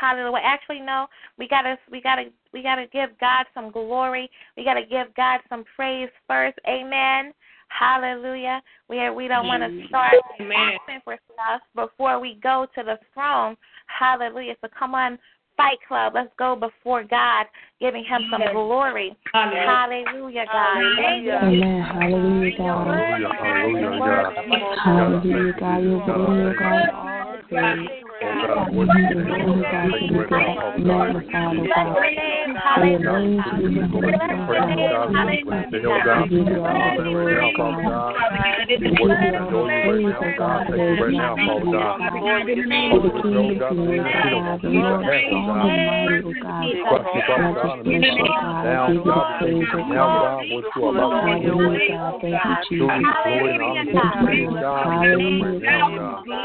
[0.00, 0.40] Hallelujah.
[0.42, 1.06] Actually, no,
[1.38, 4.30] we gotta we gotta we gotta give God some glory.
[4.56, 6.58] We gotta give God some praise first.
[6.66, 7.34] Amen.
[7.68, 8.62] Hallelujah.
[8.88, 10.78] We are, we don't want to start Amen.
[10.80, 13.56] asking for stuff before we go to the throne.
[13.86, 14.54] Hallelujah.
[14.60, 15.18] So come on,
[15.56, 16.12] Fight Club.
[16.14, 17.46] Let's go before God,
[17.80, 19.16] giving Him some glory.
[19.32, 20.82] Hallelujah, God.
[20.96, 21.26] Thank.
[21.26, 21.82] Amen.
[21.82, 22.86] Hallelujah, God.
[22.86, 23.32] Hallelujah.
[23.38, 24.78] Hallelujah, God.
[24.84, 25.82] Hallelujah, God.
[25.82, 27.44] You're worthy, God.
[27.48, 28.03] Praise.
[28.22, 29.62] Oh, God, You're worship worthy, you.
[29.62, 29.90] God.
[29.90, 30.78] Thank you right now, God.
[30.78, 31.96] Magnified, God.
[31.98, 32.56] Your name.
[32.74, 33.42] For your name Hallelujah.
[33.42, 35.14] to be Praise magnified, you, God.
[35.14, 35.44] God.
[35.44, 36.30] Bless the hill, God.
[36.30, 38.14] We give you all the glory, Right now, God.
[38.14, 38.54] Father God.
[38.68, 40.66] We We give worship and adore you right now, God, God.
[40.70, 41.98] Thank you right now, Father you, God.
[41.98, 42.14] God.
[42.14, 44.44] Lord, For the we King know, of God, kings that and you Lord need.
[44.44, 45.70] God, the We Lord repent, strong God.
[45.74, 46.64] and mighty, God.
[46.84, 48.54] Trust you, Father God, and bless you, we God.
[48.54, 50.22] I now, give you God, the thank you now, God.
[50.22, 51.54] God, what you are about to do.
[51.54, 52.14] Hallelujah, God.
[52.22, 53.16] Thank you, Truly, Jesus.
[53.24, 54.62] glory and honor to you, you, Lord.
[54.62, 54.84] God.
[54.84, 56.44] Hallelujah, Right now, God.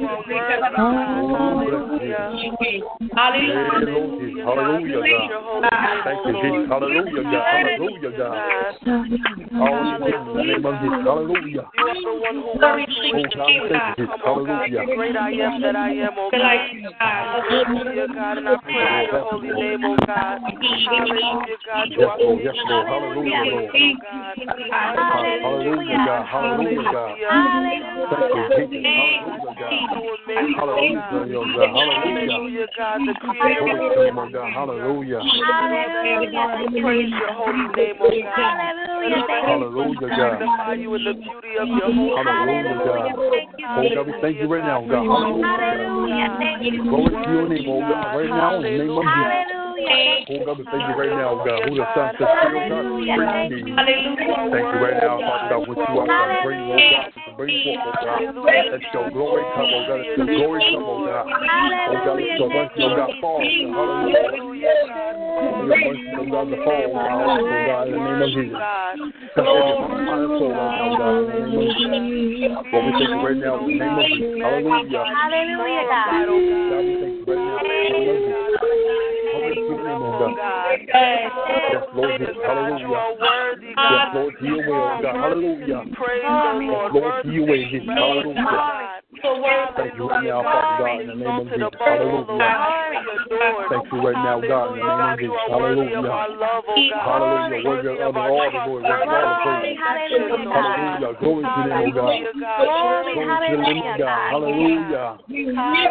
[3.15, 5.31] Hallelujah, hallelujah, God.
[6.03, 6.65] Thank you, Jesus.
[6.69, 7.51] Hallelujah, God.
[7.51, 8.75] Hallelujah, God.
[9.51, 11.03] Hallelujah, in the name of Jesus.
[11.03, 11.65] Hallelujah.
[12.57, 14.19] Glory to Oh, God, thank you, Jesus.
[14.23, 14.85] Hallelujah.
[14.95, 16.71] Great I am that I am, oh God.
[16.99, 20.39] Hallelujah, God, and I praise your holy name, oh God.
[20.87, 22.41] Hallelujah, God, you are Lord.
[22.43, 22.87] Yes, Lord.
[22.87, 23.75] Hallelujah, Lord.
[25.11, 26.25] Hallelujah, God.
[26.27, 27.17] Hallelujah, God.
[27.27, 28.91] Thank you, Jesus.
[28.95, 30.00] Hallelujah, God.
[30.01, 31.91] Hallelujah, oh God.
[32.01, 34.49] Hallelujah, God, the creator Glory to you, oh God.
[34.53, 35.21] Hallelujah.
[36.81, 38.57] Praise your holy name, oh God.
[38.81, 40.39] Hallelujah, God.
[40.41, 43.13] Magnify you in the beauty of your holy Hallelujah, God.
[43.17, 45.05] Oh God, we thank you right now, God.
[45.05, 46.37] Hallelujah.
[46.81, 49.51] Glory to your name, oh God, right now in the name of Jesus.
[50.31, 51.59] Oh God, we thank you right now, God.
[51.69, 53.75] Who the Son says, free, oh God, praise you.
[53.75, 56.43] Thank you right now, Father God, what you are God.
[56.43, 58.21] Bring, oh God, to bring forth, oh God.
[58.71, 59.99] Let your glory come, oh God.
[59.99, 61.25] Let your glory come, oh God.
[61.27, 61.39] Oh,
[61.89, 63.41] oh God, let your mercy, oh God, fall.
[63.41, 64.73] Hallelujah.
[65.41, 68.59] Your mercy, oh God, to fall, oh God, oh God, in the name of Jesus.
[69.35, 72.21] Touch every heart soul right God, in the name of Jesus.
[72.71, 74.41] Lord, we thank you right now in the name of Jesus.
[74.41, 75.05] Hallelujah.
[75.07, 76.27] Hallelujah, God.
[76.71, 79.10] God, we thank you right now in the name of Jesus.
[80.21, 81.65] Hallelujah, oh God.
[81.71, 82.35] Yes, Lord, Jesus.
[82.45, 83.01] Hallelujah.
[83.65, 85.15] Yes, Lord, to your will, oh God.
[85.15, 85.67] Hallelujah.
[85.67, 87.89] Yes, Lord, to your way, Jesus.
[87.95, 88.71] Hallelujah.
[89.77, 91.69] Thank you right now, Father God, in the name of Jesus.
[91.79, 92.37] Hallelujah.
[93.69, 95.35] Thank you right now, God, in the name of Jesus.
[95.47, 96.11] Hallelujah.
[96.91, 97.67] Hallelujah.
[97.67, 99.77] Worthy of all the glory, worthy of all the praise.
[100.51, 101.11] Hallelujah.
[101.19, 102.17] Glory to the name of God.
[102.57, 104.29] Glory to the name of God.
[104.31, 105.19] Hallelujah.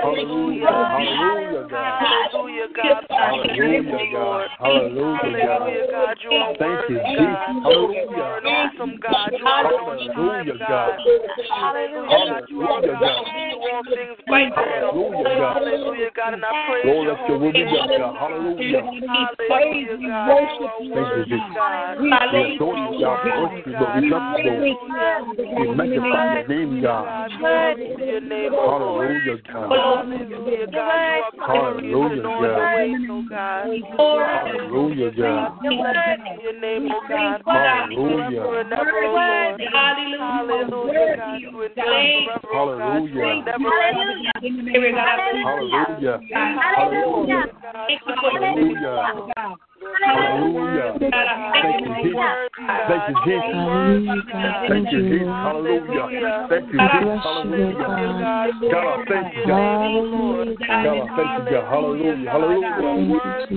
[0.00, 0.66] Hallelujah.
[0.70, 2.24] Hallelujah, God.
[3.10, 4.19] Hallelujah, God.
[4.58, 5.60] Hallelujah, God.
[5.60, 6.16] Hallelujah, God.
[6.58, 7.60] Thank you, Jesus.
[7.64, 8.40] Hallelujah.
[8.44, 9.32] Awesome God.
[9.38, 10.68] You are on time, Hallelujah, God.
[10.68, 11.20] God.
[11.50, 12.42] Hallelujah, God.
[12.50, 13.24] You are Hallelujah, God.
[13.50, 14.40] do all things but.
[14.54, 15.56] Hallelujah, God.
[15.56, 16.34] Hallelujah, God.
[16.34, 17.74] And I praise Lord, your let your will holy be name.
[17.74, 18.14] done, God.
[18.20, 18.82] Hallelujah.
[18.84, 20.28] Hallelujah, God.
[20.30, 21.54] You are Thank you, worthy, Jesus.
[21.54, 22.00] God.
[22.00, 23.18] We adore you, God.
[23.24, 23.96] We worship you, Lord.
[23.96, 25.38] We love you, Lord.
[25.56, 27.30] We magnify your name, God.
[27.38, 29.10] Glory to your name, O Lord.
[29.10, 29.70] Hallelujah, God.
[29.70, 30.96] Hallelujah, God.
[31.00, 31.32] You are
[31.80, 33.66] glorious in all your ways, O God.
[34.18, 35.58] Hallelujah, God.
[35.60, 36.88] Blessed be your name,
[37.46, 38.42] Hallelujah.
[38.42, 39.60] Forever, O Lord.
[39.72, 43.06] Hallelujah, You endure forever, O God.
[43.08, 43.70] You
[45.44, 46.20] Hallelujah.
[46.76, 47.46] Hallelujah.
[48.22, 49.56] Hallelujah.
[49.80, 50.92] Hallelujah.
[51.00, 51.60] Hallelujah.
[51.62, 52.50] Thank you, Jesus.
[52.88, 54.34] Thank you, Jesus.
[54.68, 55.28] Thank you, Jesus.
[55.40, 56.46] Hallelujah.
[56.48, 57.20] Thank you, Jesus.
[57.22, 57.88] Hallelujah.
[58.70, 59.80] God, I thank you, God.
[60.68, 61.64] God, I thank you, God.
[61.70, 62.30] Hallelujah.
[62.30, 63.48] Hallelujah.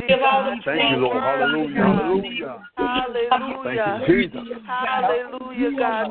[0.64, 1.24] Thank you, Lord.
[1.24, 1.84] Hallelujah.
[1.84, 2.64] Hallelujah.
[2.78, 3.60] Hallelujah.
[3.64, 4.44] Thank you, Jesus.
[4.66, 6.08] Hallelujah, God.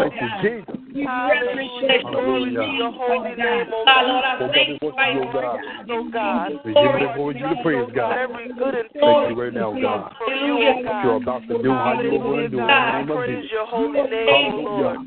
[0.00, 0.82] Thank you, Jesus.
[0.94, 2.02] Hallelujah.
[2.02, 4.38] Glory to your holy name, O Oh, God.
[4.38, 5.60] God, we worship you, oh God.
[5.88, 6.52] Oh God.
[6.64, 8.18] We give you the glory, give you the praise, God.
[8.18, 10.12] Every good and Thank you right now, God.
[10.18, 11.04] for you, O What God.
[11.04, 12.62] you're about to do, how you're going to do it.
[12.62, 13.50] In the name of Praise Jesus.
[13.52, 14.98] your holy name, O Lord.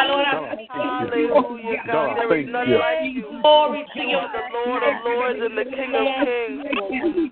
[0.68, 1.98] Hallelujah, God.
[1.98, 2.78] God, There is thank none you.
[2.78, 3.26] like you.
[3.28, 7.27] You are the Lord of Lords and the King of Kings.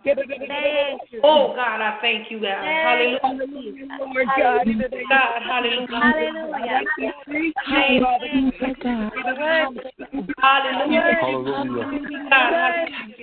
[1.23, 2.65] Oh God, I thank you, God.
[2.65, 3.19] Hallelujah.
[4.37, 4.67] God,
[5.11, 5.87] God, hallelujah.
[6.47, 7.51] Hallelujah.
[10.39, 11.11] Hallelujah.
[11.19, 11.87] Hallelujah.
[12.31, 12.53] God,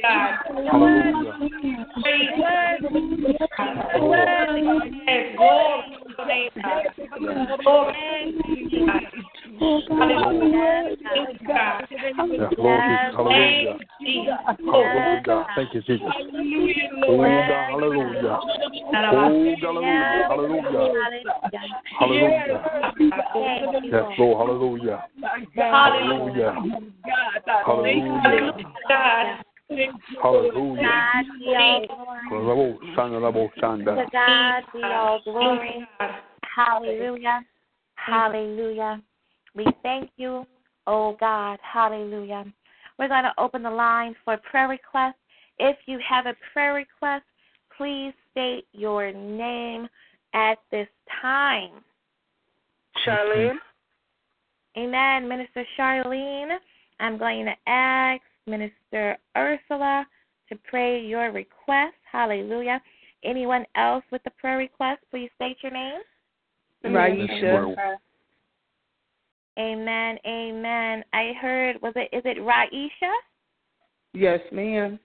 [0.01, 0.39] God.
[0.71, 1.85] Hallelujah.
[2.01, 2.79] Praise God.
[5.07, 6.83] Yes, glory to your name, God.
[7.63, 9.12] Glory to God.
[9.63, 10.97] Hallelujah.
[11.47, 11.87] God.
[11.89, 13.15] Yes, Lord Jesus.
[13.15, 13.77] Hallelujah.
[14.01, 14.33] Jesus.
[14.59, 15.47] Hallelujah, God.
[15.55, 16.09] Thank you, Jesus.
[16.09, 17.69] God.
[17.71, 18.39] Hallelujah.
[18.91, 20.27] Hallelujah.
[20.29, 20.93] Hallelujah.
[21.99, 22.63] Hallelujah.
[23.91, 24.37] Yes, Lord.
[24.47, 25.03] Hallelujah.
[25.55, 26.55] Hallelujah.
[27.65, 28.51] Hallelujah.
[28.87, 29.43] God.
[30.21, 30.81] Hallelujah.
[30.81, 32.19] God be all glory.
[32.31, 33.95] Rabo, shanda, rabo, shanda.
[33.95, 35.87] To God be all glory.
[36.55, 37.45] Hallelujah.
[37.95, 39.01] Hallelujah.
[39.55, 40.45] We thank you,
[40.87, 41.59] oh God.
[41.61, 42.45] Hallelujah.
[42.97, 45.15] We're going to open the line for prayer requests.
[45.59, 47.25] If you have a prayer request,
[47.77, 49.87] please state your name
[50.33, 50.87] at this
[51.21, 51.71] time.
[53.05, 53.57] Charlene?
[54.77, 55.27] Amen.
[55.27, 56.57] Minister Charlene,
[56.99, 60.05] I'm going to ask Minister Ursula
[60.49, 61.95] to pray your request.
[62.11, 62.81] Hallelujah.
[63.23, 66.01] Anyone else with a prayer request, please state your name.
[66.85, 67.95] Ryesha.
[69.59, 70.17] Amen.
[70.25, 71.03] Amen.
[71.13, 73.13] I heard was it is it Ryesha?
[74.13, 74.99] Yes, ma'am.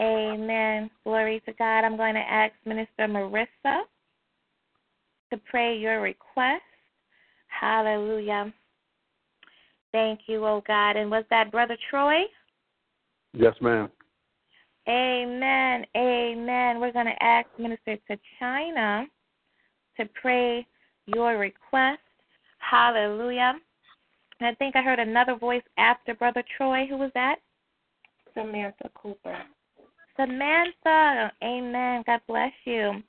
[0.00, 0.90] Amen.
[1.04, 1.84] Glory to God.
[1.84, 3.82] I'm going to ask Minister Marissa
[5.32, 6.62] to pray your request.
[7.48, 8.52] Hallelujah.
[9.92, 10.96] Thank you, oh God.
[10.96, 12.22] And was that Brother Troy?
[13.32, 13.88] Yes, ma'am.
[14.88, 15.86] Amen.
[15.96, 16.80] Amen.
[16.80, 19.06] We're going to ask Minister to China
[19.96, 20.66] to pray
[21.06, 22.00] your request.
[22.70, 23.54] Hallelujah.
[24.40, 26.86] And I think I heard another voice after Brother Troy.
[26.86, 27.36] Who was that?
[28.34, 29.36] Samantha Cooper.
[30.16, 31.32] Samantha.
[31.42, 32.02] Amen.
[32.06, 33.02] God bless you.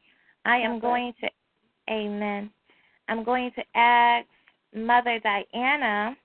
[0.46, 1.30] I am going to,
[1.92, 2.52] amen.
[3.08, 4.28] I'm going to ask
[4.76, 6.16] Mother Diana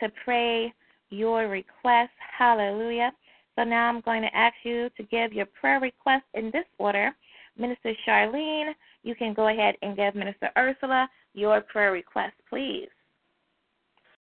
[0.00, 0.72] to pray
[1.10, 2.12] your request.
[2.38, 3.12] Hallelujah.
[3.56, 7.10] So now I'm going to ask you to give your prayer request in this order.
[7.58, 8.72] Minister Charlene,
[9.02, 12.88] you can go ahead and give Minister Ursula your prayer request, please.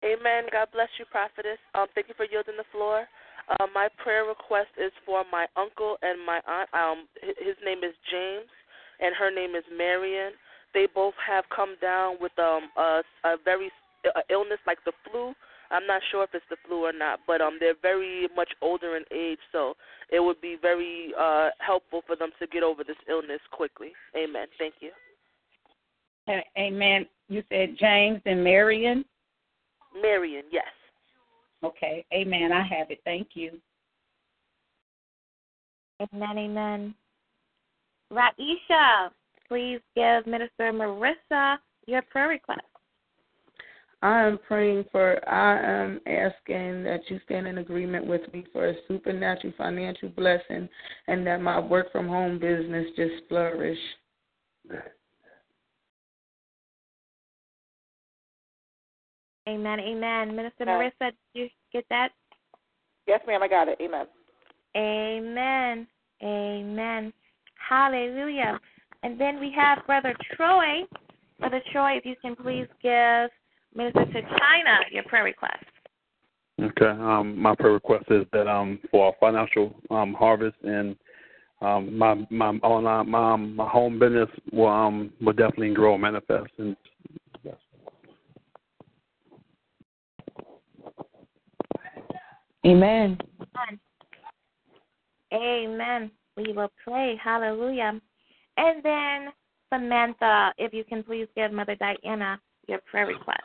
[0.05, 0.45] Amen.
[0.51, 1.57] God bless you, prophetess.
[1.73, 3.07] Um, thank you for yielding the floor.
[3.49, 6.69] Uh, my prayer request is for my uncle and my aunt.
[6.73, 8.49] Um, his name is James,
[8.99, 10.33] and her name is Marion.
[10.73, 13.71] They both have come down with um a, a very
[14.05, 15.33] a illness like the flu.
[15.71, 18.97] I'm not sure if it's the flu or not, but um they're very much older
[18.97, 19.75] in age, so
[20.11, 23.93] it would be very uh helpful for them to get over this illness quickly.
[24.15, 24.47] Amen.
[24.59, 24.91] Thank you.
[26.57, 27.05] Amen.
[27.29, 29.05] You said James and Marion?
[30.01, 30.65] Marion, yes.
[31.63, 32.05] Okay.
[32.13, 32.51] Amen.
[32.51, 32.99] I have it.
[33.03, 33.59] Thank you.
[36.13, 36.95] Amen, amen.
[38.11, 39.09] Ryesha,
[39.47, 41.57] please give Minister Marissa
[41.87, 42.61] your prayer request.
[44.03, 48.67] I am praying for, I am asking that you stand in agreement with me for
[48.67, 50.69] a supernatural financial blessing
[51.07, 53.79] and that my work from home business just flourish.
[59.47, 60.35] Amen, amen.
[60.35, 60.91] Minister Amen.
[61.01, 62.09] Marissa, did you get that?
[63.07, 63.77] Yes, ma'am, I got it.
[63.81, 64.05] Amen.
[64.75, 65.87] Amen.
[66.21, 67.13] Amen.
[67.69, 68.59] Hallelujah.
[69.03, 70.83] And then we have Brother Troy.
[71.39, 73.29] Brother Troy, if you can please give
[73.75, 75.63] Minister to China your prayer request.
[76.61, 76.85] Okay.
[76.85, 80.95] Um, my prayer request is that um for our financial um harvest and
[81.61, 86.01] um my my online my um, my home business will um will definitely grow and
[86.01, 86.75] manifest and
[92.65, 93.17] Amen.
[95.33, 96.11] Amen.
[96.35, 97.19] We will pray.
[97.23, 97.99] Hallelujah.
[98.57, 99.33] And then
[99.73, 103.41] Samantha, if you can please give Mother Diana your prayer request.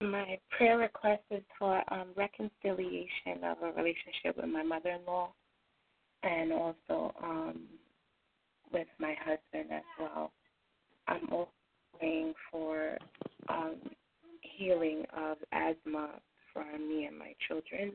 [0.00, 5.32] My prayer request is for um, reconciliation of a relationship with my mother in law
[6.24, 7.60] and also um,
[8.72, 10.32] with my husband as well.
[11.06, 11.50] I'm also
[11.98, 12.98] praying for
[13.48, 13.76] um,
[14.40, 16.10] healing of asthma
[16.52, 17.92] for me and my children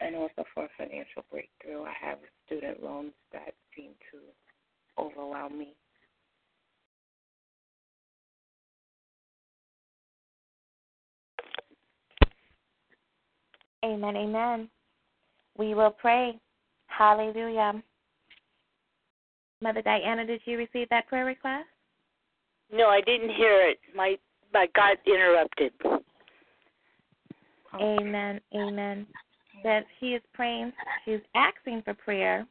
[0.00, 1.84] and also for a financial breakthrough.
[1.84, 5.74] I have student loans that seem to overwhelm me.
[13.84, 14.16] Amen.
[14.16, 14.68] Amen.
[15.58, 16.38] We will pray.
[16.86, 17.82] Hallelujah.
[19.60, 21.66] Mother Diana, did you receive that prayer request?
[22.72, 23.78] No, I didn't hear it.
[23.94, 24.16] My
[24.54, 25.72] I got interrupted.
[27.80, 28.40] Amen.
[28.54, 29.06] Amen.
[29.64, 30.72] That she is praying,
[31.04, 32.46] she's asking for prayer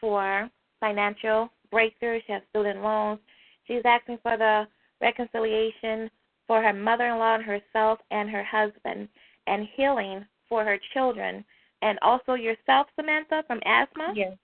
[0.00, 0.48] for
[0.80, 2.20] financial breakthrough.
[2.26, 3.18] She has student loans.
[3.66, 4.66] She's asking for the
[5.00, 6.10] reconciliation
[6.46, 9.08] for her mother in law and herself and her husband,
[9.46, 11.44] and healing for her children,
[11.82, 14.12] and also yourself, Samantha, from asthma?
[14.14, 14.36] Yes.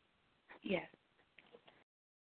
[0.63, 0.87] Yes.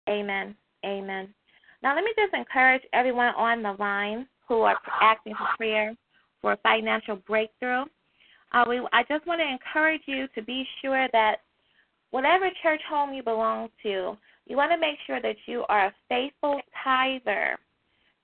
[0.10, 0.56] Amen.
[0.86, 1.34] Amen.
[1.82, 5.96] Now, let me just encourage everyone on the line who are asking for prayer
[6.42, 7.84] for a financial breakthrough.
[8.52, 11.38] Uh, we, I just want to encourage you to be sure that
[12.12, 14.18] whatever church home you belong to,
[14.48, 17.58] you want to make sure that you are a faithful tither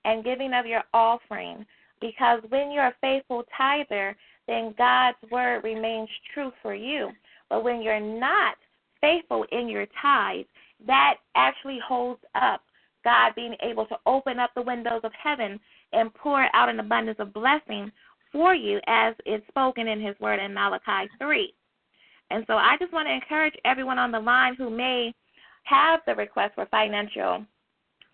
[0.04, 1.64] and giving of your offering.
[2.00, 7.10] Because when you're a faithful tither, then God's word remains true for you.
[7.48, 8.56] But when you're not
[9.00, 10.46] faithful in your tithe,
[10.86, 12.60] that actually holds up
[13.04, 15.60] God being able to open up the windows of heaven
[15.92, 17.90] and pour out an abundance of blessing
[18.36, 21.54] for you as it's spoken in his word in Malachi 3.
[22.30, 25.14] And so I just want to encourage everyone on the line who may
[25.64, 27.46] have the request for financial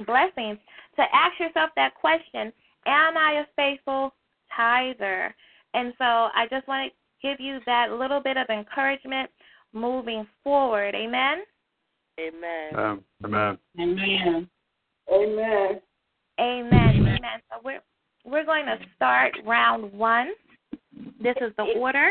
[0.07, 0.59] blessings
[0.95, 2.53] to ask yourself that question
[2.87, 4.14] Am I a faithful
[4.57, 5.35] tither?
[5.75, 9.29] And so I just want to give you that little bit of encouragement
[9.73, 10.95] moving forward.
[10.95, 11.39] Amen?
[12.20, 12.77] Amen.
[12.77, 13.59] um, amen.
[13.81, 14.49] Amen.
[15.12, 15.81] Amen.
[16.41, 16.97] Amen.
[16.97, 17.41] Amen.
[17.51, 17.81] So we're
[18.25, 20.33] we're going to start round one.
[21.20, 22.11] This is the order.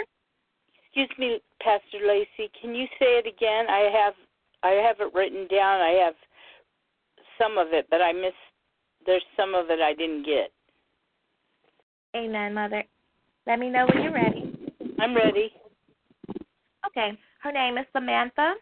[0.86, 2.52] Excuse me, Pastor Lacey.
[2.62, 3.68] Can you say it again?
[3.70, 4.14] I have
[4.64, 5.82] I have it written down.
[5.82, 6.14] I have
[7.40, 8.36] some of it, but I missed.
[9.06, 10.52] There's some of it I didn't get.
[12.16, 12.84] Amen, Mother.
[13.48, 14.72] Let me know when you're ready.
[15.00, 15.52] I'm ready.
[16.86, 17.18] Okay.
[17.42, 18.54] Her name is Samantha.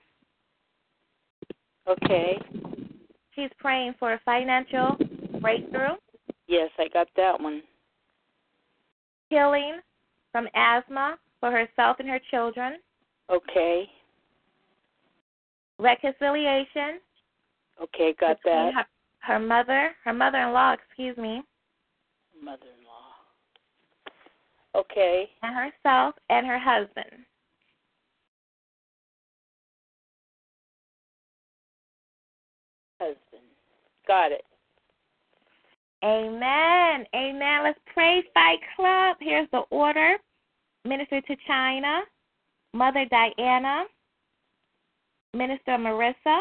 [1.88, 2.38] Okay.
[3.36, 4.96] She's praying for a financial
[5.42, 5.96] breakthrough,
[6.50, 7.62] Yes, I got that one.
[9.30, 9.80] healing
[10.32, 12.80] from asthma for herself and her children,
[13.30, 13.88] Okay.
[15.78, 17.00] reconciliation
[17.80, 18.74] Okay, got that.
[18.74, 18.86] her,
[19.20, 21.44] her mother, her mother-in-law, excuse me,
[22.42, 23.14] Mother-in-law.
[24.74, 25.30] Okay.
[25.44, 27.24] and herself and her husband.
[33.00, 33.44] Husband.
[34.08, 34.44] Got it.
[36.04, 37.06] Amen.
[37.14, 37.64] Amen.
[37.64, 39.18] Let's pray, Fight Club.
[39.20, 40.16] Here's the order
[40.86, 42.02] Minister to China,
[42.74, 43.84] Mother Diana,
[45.34, 46.40] Minister Marissa,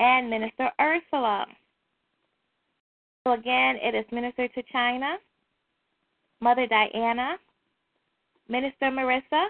[0.00, 1.46] and Minister Ursula.
[3.26, 5.16] So again, it is Minister to China,
[6.40, 7.36] Mother Diana,
[8.48, 9.46] Minister Marissa,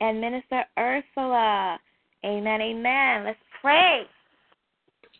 [0.00, 1.78] and Minister Ursula.
[2.24, 2.60] Amen.
[2.60, 3.24] Amen.
[3.24, 4.02] Let's pray.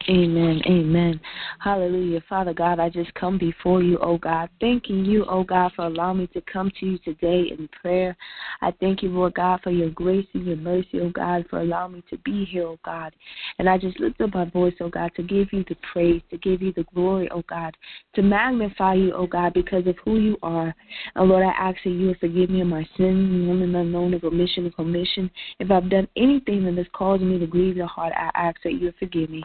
[0.09, 0.62] Amen.
[0.66, 1.20] Amen.
[1.59, 2.23] Hallelujah.
[2.28, 6.18] Father God, I just come before you, oh God, thanking you, oh God, for allowing
[6.18, 8.16] me to come to you today in prayer.
[8.62, 11.94] I thank you, Lord God, for your grace and your mercy, oh God, for allowing
[11.94, 13.14] me to be here, oh God.
[13.59, 16.39] And I just lift up my voice, oh God, to give you the praise, to
[16.39, 17.77] give you the glory, oh God,
[18.14, 20.73] to magnify you, oh God, because of who you are.
[21.16, 24.14] And Lord, I ask that you would forgive me of my sins, known and unknown,
[24.14, 25.31] of omission and commission.
[25.59, 28.74] If I've done anything that has caused me to grieve your heart, I ask that
[28.74, 29.43] you forgive me.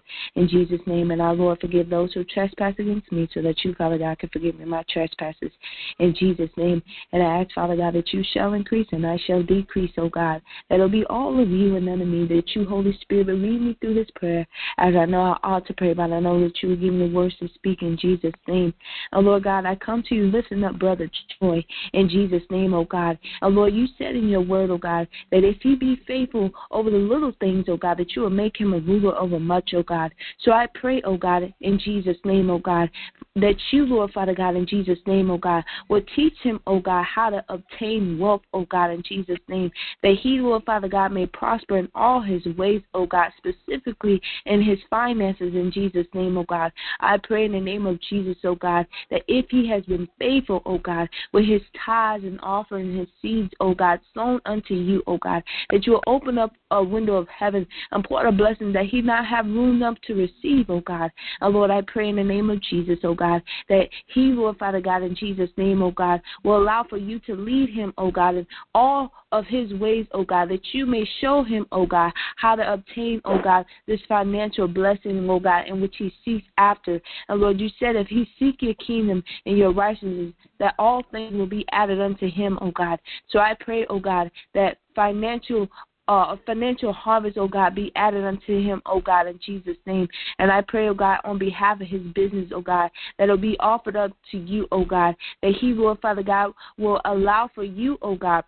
[0.52, 3.98] Jesus' name, and our Lord, forgive those who trespass against me, so that you, Father
[3.98, 5.52] God, can forgive me my trespasses.
[5.99, 9.41] In Jesus' name, and I ask, Father God, that you shall increase and I shall
[9.41, 10.41] decrease, oh God.
[10.69, 12.28] That it'll be all of you and none of me.
[12.28, 14.45] That you, Holy Spirit, will lead me through this prayer,
[14.78, 17.07] as I know I ought to pray, but I know that you will give me
[17.07, 18.73] the words to speak in Jesus' name.
[19.11, 21.10] And Lord God, I come to you lifting up Brother
[21.40, 23.18] Joy in Jesus' name, oh God.
[23.41, 26.90] And Lord, you said in your word, oh God, that if he be faithful over
[26.90, 29.84] the little things, oh God, that you will make him a ruler over much, oh
[29.84, 30.11] God.
[30.43, 32.89] So I pray, oh God, in Jesus' name, oh God,
[33.35, 37.05] that you, Lord Father God, in Jesus' name, oh God, will teach him, oh God,
[37.05, 39.71] how to obtain wealth, oh God, in Jesus' name.
[40.03, 44.61] That he, Lord Father God, may prosper in all his ways, oh God, specifically in
[44.61, 46.71] his finances, in Jesus' name, oh God.
[46.99, 50.61] I pray in the name of Jesus, oh God, that if he has been faithful,
[50.65, 55.17] oh God, with his tithes and offering his seeds, oh God, sown unto you, oh
[55.17, 58.73] God, that you will open up a window of heaven and pour out a blessing
[58.73, 61.11] that he not have room enough to receive, oh God.
[61.41, 64.81] And Lord, I pray in the name of Jesus, oh God, that he, Lord Father
[64.81, 68.35] God, in Jesus' name, oh God, will allow for you to lead him, oh God,
[68.35, 72.56] in all of his ways, oh God, that you may show him, oh God, how
[72.56, 76.99] to obtain, oh God, this financial blessing, oh God, in which he seeks after.
[77.30, 81.34] And Lord, you said if he seek your kingdom and your righteousness, that all things
[81.34, 82.99] will be added unto him, oh God.
[83.30, 85.68] So I pray, oh God, that financial
[86.07, 90.07] uh, a financial harvest, oh God, be added unto him, oh God, in Jesus' name.
[90.40, 93.57] And I pray, oh God, on behalf of his business, oh God, that it'll be
[93.60, 97.98] offered up to you, oh God, that he will, Father God, will allow for you,
[98.02, 98.44] oh God,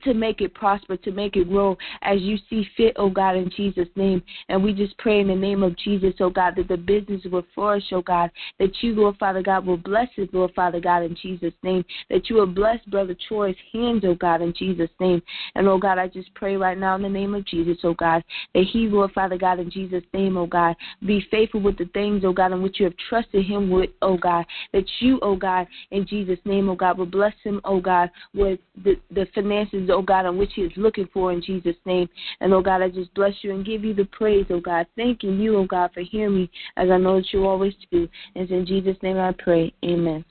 [0.00, 3.50] to make it prosper, to make it grow as you see fit, oh God, in
[3.56, 4.22] Jesus' name.
[4.48, 7.44] And we just pray in the name of Jesus, oh God, that the business will
[7.54, 11.16] flourish, oh God, that you, Lord Father God, will bless it, Lord Father God, in
[11.20, 15.22] Jesus' name, that you will bless Brother Troy's hands, oh God, in Jesus' name.
[15.54, 18.22] And oh God, I just pray right now in the name of Jesus, oh God,
[18.54, 22.22] that he, Lord Father God, in Jesus' name, oh God, be faithful with the things,
[22.24, 25.66] oh God, in which you have trusted him with, oh God, that you, oh God,
[25.90, 30.02] in Jesus' name, oh God, will bless him, oh God, with the, the finances oh
[30.02, 32.08] God, on which He is looking for in Jesus' name.
[32.40, 34.86] And oh God, I just bless you and give you the praise, oh God.
[34.96, 38.08] Thanking you, oh God, for hearing me as I know that you always do.
[38.34, 39.72] And in Jesus' name I pray.
[39.84, 40.24] Amen.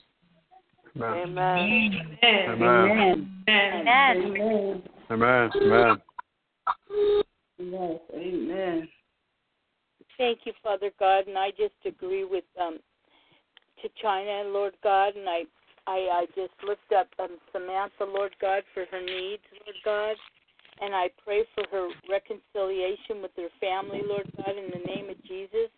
[0.98, 2.18] Amen.
[2.24, 2.50] Amen.
[2.50, 3.30] Amen.
[3.50, 4.84] Amen.
[5.12, 5.52] Amen.
[5.62, 6.02] Amen.
[7.58, 8.88] Yes, amen.
[10.18, 12.80] Thank you, Father God, and I just agree with um
[13.82, 15.44] to China, Lord God, and I
[15.88, 20.16] I, I just lift up um, Samantha, Lord God, for her needs, Lord God,
[20.82, 25.22] and I pray for her reconciliation with her family, Lord God, in the name of
[25.24, 25.70] Jesus.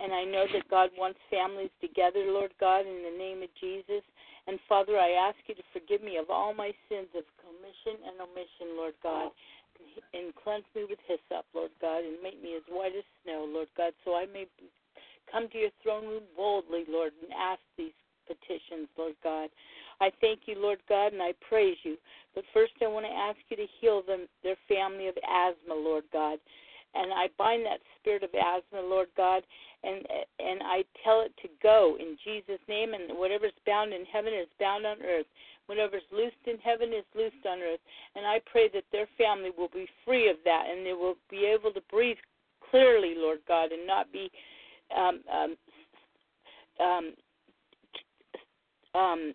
[0.00, 4.02] And I know that God wants families together, Lord God, in the name of Jesus.
[4.46, 8.18] And Father, I ask you to forgive me of all my sins of commission and
[8.20, 9.30] omission, Lord God,
[10.12, 13.70] and cleanse me with hyssop, Lord God, and make me as white as snow, Lord
[13.78, 14.50] God, so I may
[15.30, 19.48] come to your throne room boldly, Lord, and ask these petitions, Lord God.
[20.00, 21.96] I thank you, Lord God, and I praise you.
[22.34, 26.04] But first, I want to ask you to heal them, their family of asthma, Lord
[26.12, 26.38] God.
[26.94, 29.42] and I bind that spirit of asthma, Lord God,
[29.82, 30.06] and
[30.38, 32.94] and I tell it to go in Jesus' name.
[32.94, 35.26] And whatever's bound in heaven is bound on earth.
[35.66, 37.80] Whatever's loosed in heaven is loosed on earth.
[38.14, 41.46] And I pray that their family will be free of that, and they will be
[41.46, 42.18] able to breathe
[42.70, 44.30] clearly, Lord God, and not be
[44.96, 45.56] um, um,
[46.80, 47.12] um,
[48.94, 49.34] um,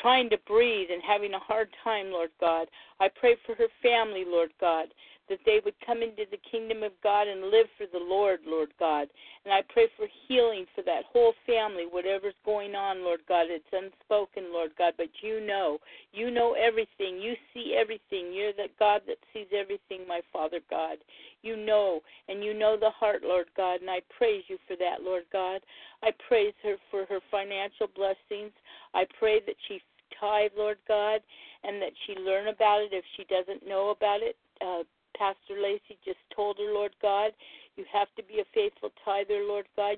[0.00, 2.68] trying to breathe and having a hard time, Lord God.
[3.00, 4.86] I pray for her family, Lord God,
[5.30, 8.72] that they would come into the kingdom of God and live for the Lord, Lord
[8.78, 9.08] God.
[9.44, 13.46] And I pray for healing for that whole family, whatever's going on, Lord God.
[13.48, 15.78] It's unspoken, Lord God, but you know.
[16.12, 17.18] You know everything.
[17.18, 18.34] You see everything.
[18.34, 20.98] You're the God that sees everything, my Father God.
[21.42, 25.02] You know, and you know the heart, Lord God, and I praise you for that,
[25.02, 25.60] Lord God.
[26.02, 28.52] I praise her for her financial blessings.
[28.92, 29.80] I pray that she
[30.20, 31.20] tithe, Lord God,
[31.64, 34.36] and that she learn about it if she doesn't know about it.
[34.60, 34.82] Uh,
[35.16, 37.32] Pastor Lacey just told her, Lord God,
[37.76, 39.96] you have to be a faithful tither, Lord God,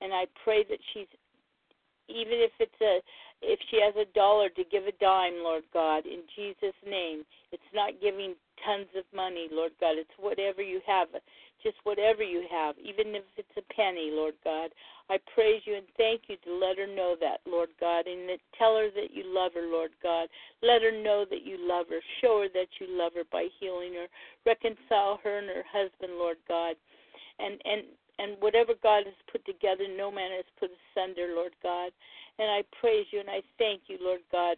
[0.00, 1.08] and I pray that she's
[2.08, 3.00] even if it's a
[3.42, 7.24] if she has a dollar to give a dime, Lord God, in Jesus' name.
[7.50, 9.96] It's not giving tons of money, Lord God.
[9.98, 11.08] It's whatever you have,
[11.62, 14.70] just whatever you have, even if it's a penny, Lord God.
[15.10, 18.40] I praise you and thank you to let her know that, Lord God, and that
[18.58, 20.28] tell her that you love her, Lord God.
[20.62, 22.00] Let her know that you love her.
[22.20, 24.06] Show her that you love her by healing her.
[24.46, 26.76] Reconcile her and her husband, Lord God.
[27.38, 27.82] And and
[28.18, 31.90] and whatever God has put together, no man has put asunder, Lord God.
[32.38, 34.56] And I praise you and I thank you, Lord God,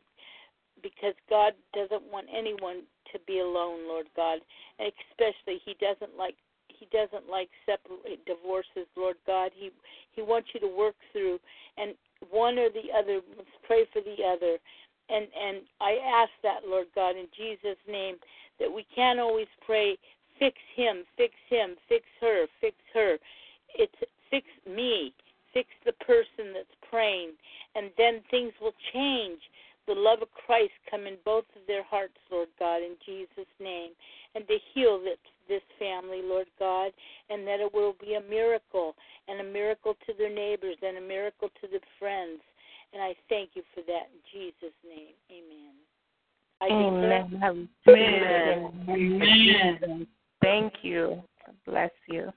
[0.82, 2.82] because God doesn't want anyone
[3.14, 4.40] to be alone, Lord God.
[4.78, 6.36] And especially He doesn't like
[6.68, 9.50] He doesn't like separate divorces, Lord God.
[9.54, 9.70] He
[10.12, 11.38] He wants you to work through
[11.78, 11.94] and
[12.30, 14.58] one or the other must pray for the other.
[15.08, 18.16] And and I ask that, Lord God, in Jesus' name,
[18.58, 19.98] that we can't always pray,
[20.38, 23.18] fix him, fix him, fix her, fix her.
[23.74, 23.94] It's
[24.30, 25.12] fix me,
[25.52, 27.32] fix the person that's praying,
[27.74, 29.40] and then things will change
[29.86, 33.90] the love of Christ come in both of their hearts, Lord God, in Jesus' name,
[34.34, 36.92] and to heal this, this family, Lord God,
[37.30, 38.94] and that it will be a miracle,
[39.28, 42.40] and a miracle to their neighbors, and a miracle to the friends.
[42.92, 45.14] And I thank you for that in Jesus' name.
[45.30, 45.74] Amen.
[46.60, 47.68] I Amen.
[47.88, 48.86] Amen.
[48.88, 50.06] Amen.
[50.40, 51.22] Thank you.
[51.66, 52.30] Bless you.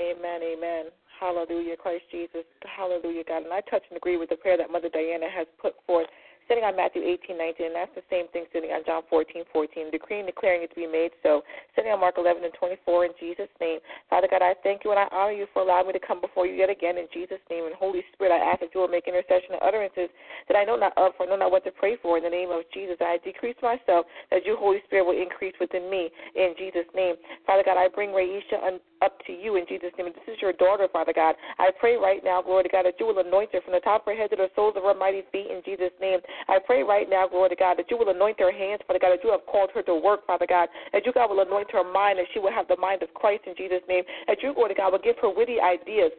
[0.00, 0.86] Amen, amen.
[1.18, 2.44] Hallelujah, Christ Jesus.
[2.62, 3.42] Hallelujah, God.
[3.42, 6.06] And I touch and agree with the prayer that Mother Diana has put forth
[6.48, 9.92] sitting on Matthew 18, 19, and that's the same thing sitting on John 14, 14,
[9.92, 11.44] decreeing, declaring it to be made so.
[11.76, 13.78] Sitting on Mark 11 and 24 in Jesus' name.
[14.10, 16.46] Father God, I thank you and I honor you for allowing me to come before
[16.46, 17.68] you yet again in Jesus' name.
[17.68, 20.08] And Holy Spirit, I ask that you will make intercession and utterances
[20.48, 22.50] that I know not of, for know not what to pray for in the name
[22.50, 22.96] of Jesus.
[22.98, 27.14] I decrease myself that you, Holy Spirit, will increase within me in Jesus' name.
[27.46, 30.10] Father God, I bring Ryesha up to you in Jesus' name.
[30.10, 31.36] This is your daughter, Father God.
[31.58, 34.02] I pray right now, glory to God, that you will anoint her from the top
[34.02, 36.20] of her head to the soles of her mighty feet in Jesus' name.
[36.46, 39.10] I pray right now, glory to God, that you will anoint her hands, Father God,
[39.10, 41.84] that you have called her to work, Father God, that you, God, will anoint her
[41.84, 44.74] mind, that she will have the mind of Christ in Jesus' name, that you, glory
[44.74, 46.12] to God, will give her witty ideas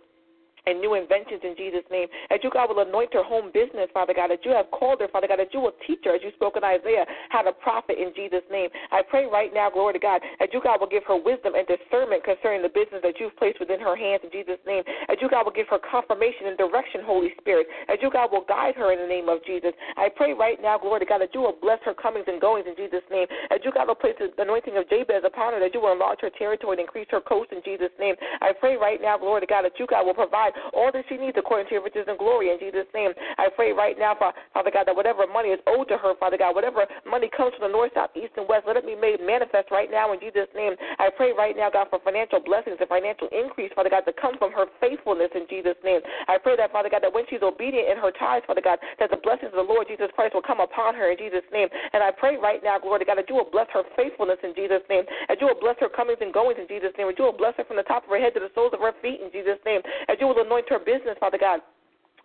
[0.65, 2.07] and new inventions in Jesus' name.
[2.29, 4.31] That you, God, will anoint her home business, Father God.
[4.31, 5.39] That you have called her, Father God.
[5.39, 8.45] That you will teach her, as you spoke in Isaiah, how to profit in Jesus'
[8.51, 8.69] name.
[8.91, 11.67] I pray right now, glory to God, that you, God, will give her wisdom and
[11.67, 14.83] discernment concerning the business that you've placed within her hands in Jesus' name.
[15.07, 17.67] That you, God, will give her confirmation and direction, Holy Spirit.
[17.87, 19.71] That you, God, will guide her in the name of Jesus.
[19.97, 22.65] I pray right now, glory to God, that you will bless her comings and goings
[22.67, 23.27] in Jesus' name.
[23.49, 25.59] That you, God, will place the anointing of Jabez upon her.
[25.59, 28.15] That you will enlarge her territory and increase her coast in Jesus' name.
[28.41, 31.17] I pray right now, glory to God, that you, God, will provide all that she
[31.17, 33.11] needs according to your riches and glory in Jesus' name.
[33.37, 36.55] I pray right now, Father God, that whatever money is owed to her, Father God,
[36.55, 39.71] whatever money comes from the north, south, east, and west, let it be made manifest
[39.71, 40.73] right now in Jesus' name.
[40.97, 44.37] I pray right now, God, for financial blessings and financial increase, Father God, to come
[44.37, 46.01] from her faithfulness in Jesus' name.
[46.27, 49.09] I pray that, Father God, that when she's obedient in her tithes, Father God, that
[49.11, 51.67] the blessings of the Lord Jesus Christ will come upon her in Jesus' name.
[51.93, 54.55] And I pray right now, glory to God, that you will bless her faithfulness in
[54.55, 57.25] Jesus' name, that you will bless her comings and goings in Jesus' name, that you
[57.25, 59.19] will bless her from the top of her head to the soles of her feet
[59.21, 61.61] in Jesus' name, that you will anoint her business, Father God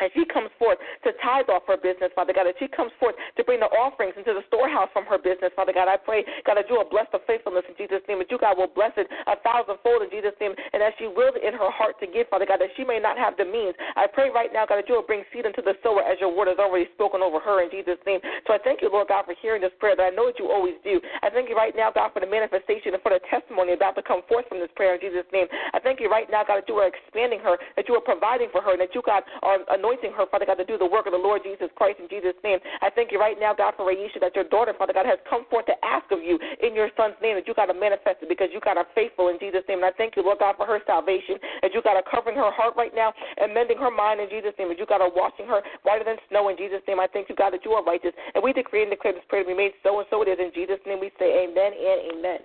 [0.01, 3.15] as she comes forth to tithe off her business, Father God, as she comes forth
[3.37, 6.57] to bring the offerings into the storehouse from her business, Father God, I pray, God,
[6.57, 9.07] that you will bless the faithfulness in Jesus' name, that you, God, will bless it
[9.27, 12.47] a thousandfold in Jesus' name, and as she wills in her heart to give, Father
[12.47, 13.75] God, that she may not have the means.
[13.97, 16.33] I pray right now, God, that you will bring seed into the sower as your
[16.35, 18.21] word has already spoken over her in Jesus' name.
[18.47, 20.51] So I thank you, Lord God, for hearing this prayer that I know that you
[20.51, 21.01] always do.
[21.23, 24.03] I thank you right now, God, for the manifestation and for the testimony about to
[24.03, 25.47] come forth from this prayer in Jesus' name.
[25.73, 28.49] I thank you right now, God, that you are expanding her, that you are providing
[28.51, 31.05] for her, and that you, God, are anointing her, Father God, to do the work
[31.05, 32.59] of the Lord Jesus Christ in Jesus' name.
[32.81, 35.45] I thank you right now, God, for Ryesha, that your daughter, Father God, has come
[35.53, 38.29] forth to ask of you in your son's name that you got to manifest it
[38.33, 39.85] because you got her faithful in Jesus' name.
[39.85, 42.49] And I thank you, Lord God, for her salvation, that you got her covering her
[42.49, 45.47] heart right now and mending her mind in Jesus' name, that you got her washing
[45.47, 46.99] her whiter than snow in Jesus' name.
[46.99, 48.17] I thank you, God, that you are righteous.
[48.35, 50.41] And we decree and declare this prayer to be made so and so it is.
[50.41, 52.41] In Jesus' name we say amen and amen.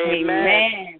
[0.00, 0.90] Amen.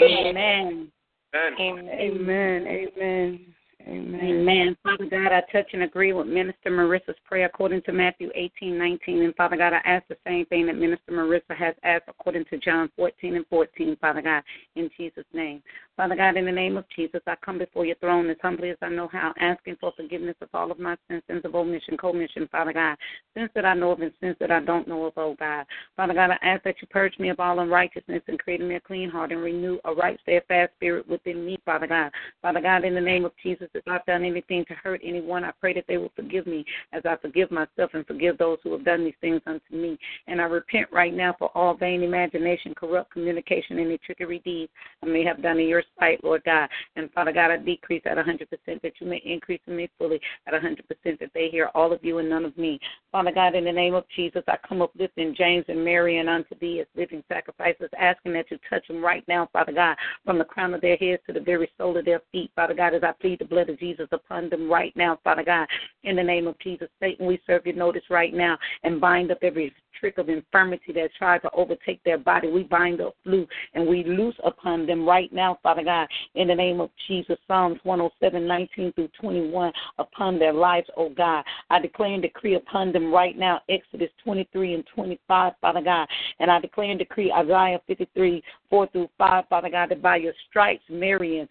[0.00, 0.92] Amen.
[1.34, 1.88] Amen.
[1.90, 2.66] Amen.
[2.68, 3.54] Amen.
[3.86, 4.20] Amen.
[4.20, 4.76] Amen.
[4.82, 9.22] Father God, I touch and agree with Minister Marissa's prayer according to Matthew 18, 19.
[9.22, 12.58] And Father God, I ask the same thing that Minister Marissa has asked according to
[12.58, 14.42] John 14 and 14, Father God,
[14.76, 15.62] in Jesus' name.
[15.96, 18.76] Father God, in the name of Jesus, I come before your throne as humbly as
[18.82, 22.48] I know how, asking for forgiveness of all of my sins, sins of omission, commission,
[22.50, 22.96] Father God,
[23.32, 25.64] sins that I know of and sins that I don't know of, oh God.
[25.96, 28.74] Father God, I ask that you purge me of all unrighteousness and create in me
[28.74, 32.10] a clean heart and renew a right, steadfast spirit within me, Father God.
[32.42, 35.52] Father God, in the name of Jesus, if I've done anything to hurt anyone, I
[35.60, 38.84] pray that they will forgive me as I forgive myself and forgive those who have
[38.84, 39.96] done these things unto me.
[40.26, 45.06] And I repent right now for all vain imagination, corrupt communication, any trickery deeds I
[45.06, 46.68] may have done in your sight, Lord God.
[46.96, 50.54] And Father God, I decrease at 100% that you may increase in me fully at
[50.54, 52.78] 100% that they hear all of you and none of me.
[53.12, 56.58] Father God, in the name of Jesus, I come uplifting James and Mary and unto
[56.58, 60.44] thee as living sacrifices, asking that you touch them right now, Father God, from the
[60.44, 63.12] crown of their heads to the very sole of their feet, Father God, as I
[63.12, 65.68] plead the blood of Jesus upon them right now, Father God,
[66.02, 66.88] in the name of Jesus.
[67.00, 71.10] Satan, we serve your notice right now and bind up every trick of infirmity that
[71.16, 72.50] tried to overtake their body.
[72.50, 76.54] We bind up flu and we loose upon them right now, Father God, in the
[76.54, 77.38] name of Jesus.
[77.46, 81.44] Psalms 107, 19 through 21 upon their lives, oh God.
[81.70, 86.08] I declare and decree upon them right now, Exodus 23 and 25, Father God.
[86.40, 90.34] And I declare and decree Isaiah 53, 4 through 5, Father God, that by your
[90.48, 91.48] stripes, Marion,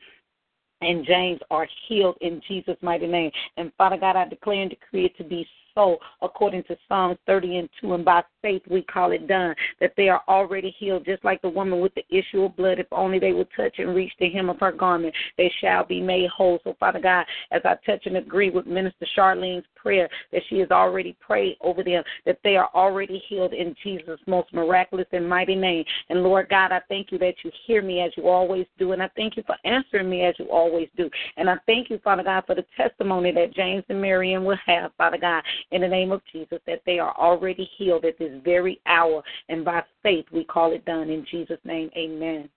[0.82, 3.32] and James are healed in Jesus' mighty name.
[3.58, 7.58] And Father God, I declare and decree it to be so according to Psalms 30
[7.58, 7.94] and 2.
[7.94, 11.50] And by faith, we call it done, that they are already healed, just like the
[11.50, 12.80] woman with the issue of blood.
[12.80, 16.02] If only they would touch and reach the hem of her garment, they shall be
[16.02, 16.60] made whole.
[16.64, 20.72] So, Father God, as I touch and agree with Minister Charlene's prayer that she has
[20.72, 25.56] already prayed over them, that they are already healed in Jesus' most miraculous and mighty
[25.56, 25.84] name.
[26.10, 28.94] And Lord God, I thank you that you hear me as you always do.
[28.94, 31.10] And I thank you for answering me as you always do.
[31.38, 34.92] And I thank you, Father God, for the testimony that James and Marion will have,
[34.98, 38.80] Father God, in the name of Jesus, that they are already healed at this very
[38.86, 39.22] hour.
[39.50, 41.90] And by faith, we call it done in Jesus' name.
[41.98, 42.50] Amen.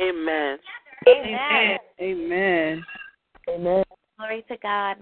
[0.00, 0.58] Amen.
[1.06, 1.78] Amen.
[2.00, 2.82] Amen.
[3.48, 3.84] Amen.
[4.16, 4.96] Glory to God.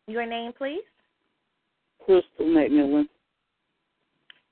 [0.07, 0.83] Your name, please.
[2.03, 3.07] Crystal McMillan.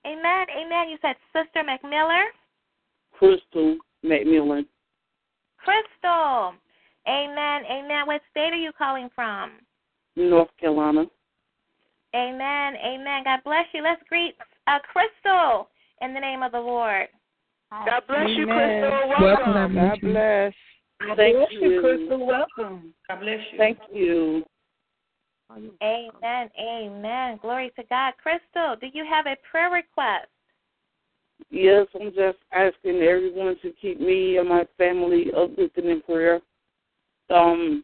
[0.05, 0.45] Amen.
[0.57, 0.89] Amen.
[0.89, 2.25] You said Sister McMillan.
[3.13, 4.65] Crystal McMillan.
[5.57, 6.53] Crystal.
[7.07, 7.61] Amen.
[7.71, 8.07] Amen.
[8.07, 9.51] What state are you calling from?
[10.15, 11.05] North Carolina.
[12.15, 12.73] Amen.
[12.83, 13.23] Amen.
[13.23, 13.83] God bless you.
[13.83, 14.35] Let's greet
[14.67, 15.69] uh, Crystal
[16.01, 17.07] in the name of the Lord.
[17.71, 19.09] God bless you, Crystal.
[19.09, 19.53] Welcome.
[19.53, 19.75] Welcome.
[19.75, 20.53] God bless.
[21.07, 21.81] God Thank bless you, you.
[21.81, 22.25] Crystal.
[22.25, 22.93] Welcome.
[23.09, 23.57] God bless you.
[23.57, 24.45] Thank you.
[25.81, 26.49] Amen.
[26.59, 27.39] Amen.
[27.41, 28.13] Glory to God.
[28.21, 30.27] Crystal, do you have a prayer request?
[31.49, 36.39] Yes, I'm just asking everyone to keep me and my family uplifted in prayer.
[37.29, 37.83] Um,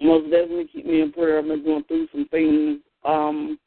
[0.00, 1.38] most definitely keep me in prayer.
[1.38, 3.58] I've been going through some things um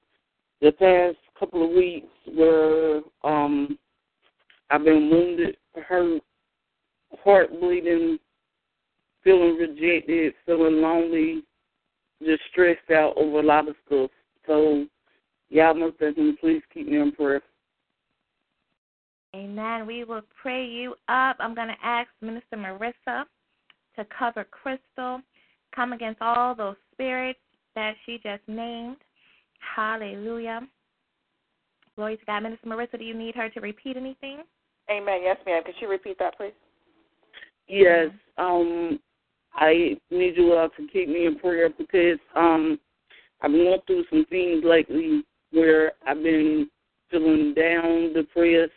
[0.62, 3.78] the past couple of weeks where um
[4.70, 5.58] I've been wounded,
[5.88, 6.22] hurt,
[7.24, 8.20] heart bleeding,
[9.24, 11.44] feeling rejected, feeling lonely,
[12.24, 14.12] just stressed out over a lot of stuff.
[14.46, 14.86] So
[15.50, 17.42] y'all most definitely please keep me in prayer.
[19.36, 19.86] Amen.
[19.86, 21.38] We will pray you up.
[21.40, 23.26] I'm going to ask Minister Marissa
[23.96, 25.22] to cover Crystal,
[25.76, 27.40] come against all those spirits
[27.76, 28.98] that she just named.
[29.76, 30.62] Hallelujah.
[31.96, 32.44] Glory to God.
[32.44, 34.40] Minister Marissa, do you need her to repeat anything?
[34.90, 35.20] Amen.
[35.22, 35.62] Yes, ma'am.
[35.64, 36.54] Could you repeat that, please?
[37.68, 38.10] Yes,
[38.40, 39.00] um,
[39.54, 42.80] I need you all to keep me in prayer because um,
[43.42, 46.70] I've been going through some things lately where I've been
[47.10, 48.72] feeling down, depressed,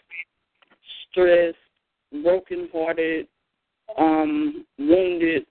[1.10, 1.56] stressed,
[2.22, 3.26] brokenhearted,
[3.98, 5.46] um, wounded,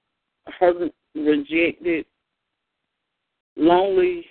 [0.59, 2.05] hurt, rejected,
[3.55, 4.25] lonely,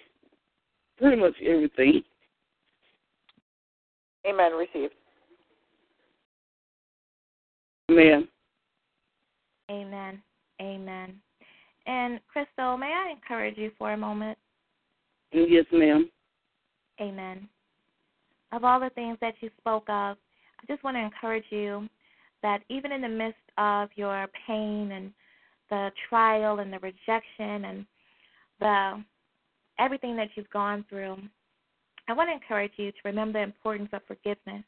[0.98, 2.02] pretty much everything.
[4.26, 4.52] Amen.
[4.52, 4.94] Received.
[7.90, 8.28] Amen.
[9.70, 10.22] Amen.
[10.60, 11.14] Amen.
[11.86, 14.36] And Crystal, may I encourage you for a moment?
[15.32, 16.10] Yes, ma'am.
[17.00, 17.48] Amen.
[18.52, 20.16] Of all the things that you spoke of,
[20.60, 21.88] I just want to encourage you
[22.42, 25.12] that even in the midst of your pain and
[25.70, 27.86] the trial and the rejection and
[28.58, 29.04] the
[29.78, 31.16] everything that you've gone through,
[32.08, 34.64] I want to encourage you to remember the importance of forgiveness.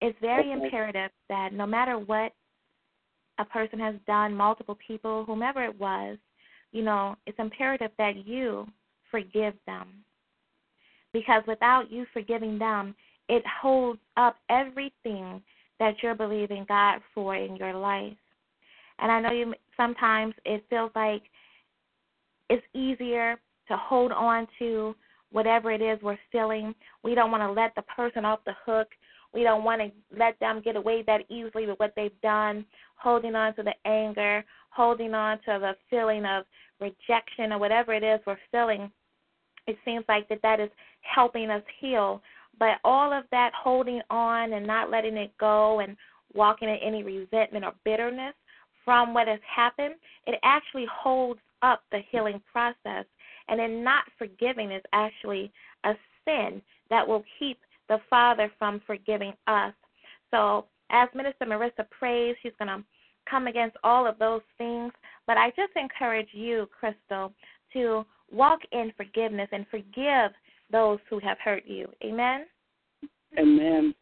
[0.00, 0.64] It's very Okay.
[0.64, 2.32] imperative that no matter what
[3.38, 6.18] a person has done, multiple people, whomever it was,
[6.72, 8.66] you know, it's imperative that you
[9.10, 9.88] forgive them.
[11.12, 12.94] Because without you forgiving them,
[13.28, 15.42] it holds up everything
[15.78, 18.16] that you're believing God for in your life.
[18.98, 21.22] And I know you sometimes it feels like
[22.48, 23.36] it's easier
[23.68, 24.94] to hold on to
[25.32, 26.74] whatever it is we're feeling.
[27.02, 28.88] We don't want to let the person off the hook.
[29.34, 32.64] We don't want to let them get away that easily with what they've done,
[32.96, 36.44] holding on to the anger, holding on to the feeling of
[36.80, 38.90] rejection or whatever it is we're feeling.
[39.66, 40.70] It seems like that that is
[41.02, 42.22] helping us heal.
[42.58, 45.96] But all of that holding on and not letting it go and
[46.34, 48.34] walking in any resentment or bitterness
[48.84, 49.94] from what has happened,
[50.26, 53.04] it actually holds up the healing process.
[53.48, 55.52] And then not forgiving is actually
[55.84, 55.94] a
[56.24, 57.58] sin that will keep
[57.88, 59.74] the Father from forgiving us.
[60.30, 62.84] So, as Minister Marissa prays, she's going to
[63.28, 64.92] come against all of those things.
[65.26, 67.32] But I just encourage you, Crystal,
[67.72, 70.32] to walk in forgiveness and forgive
[70.70, 71.88] those who have hurt you.
[72.04, 72.46] Amen.
[73.38, 73.94] Amen.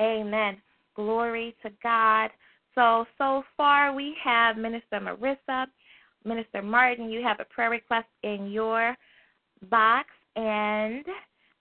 [0.00, 0.56] Amen.
[0.94, 2.30] Glory to God.
[2.74, 5.66] So, so far we have Minister Marissa,
[6.24, 7.08] Minister Martin.
[7.08, 8.96] You have a prayer request in your
[9.70, 11.04] box, and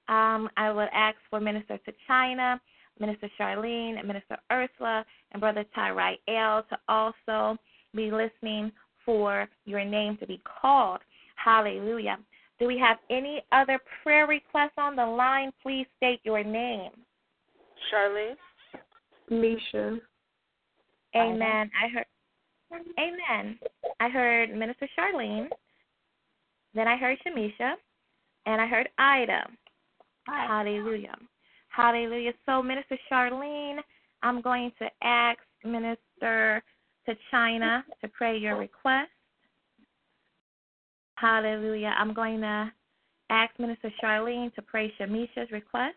[0.08, 2.60] um, I would ask for Minister to China,
[3.00, 7.58] Minister Charlene, Minister Ursula, and Brother Tyrai L to also
[7.96, 8.72] be listening
[9.06, 11.00] for your name to be called.
[11.36, 12.18] Hallelujah.
[12.60, 15.52] Do we have any other prayer requests on the line?
[15.62, 16.92] Please state your name.
[17.92, 18.36] Charlene?
[19.30, 19.98] Misha.
[21.16, 21.70] Amen.
[21.82, 22.06] I heard
[23.00, 23.60] Amen.
[24.00, 25.48] I heard Minister Charlene.
[26.74, 27.74] Then I heard Shamisha.
[28.46, 29.48] And I heard Ida.
[30.28, 31.16] Hallelujah.
[31.70, 32.34] Hallelujah.
[32.46, 33.78] So Minister Charlene,
[34.22, 36.64] I'm going to ask Minister
[37.06, 39.10] to China to pray your request.
[41.16, 41.94] Hallelujah.
[41.98, 42.72] I'm going to
[43.30, 45.96] ask Minister Charlene to pray Shamisha's request.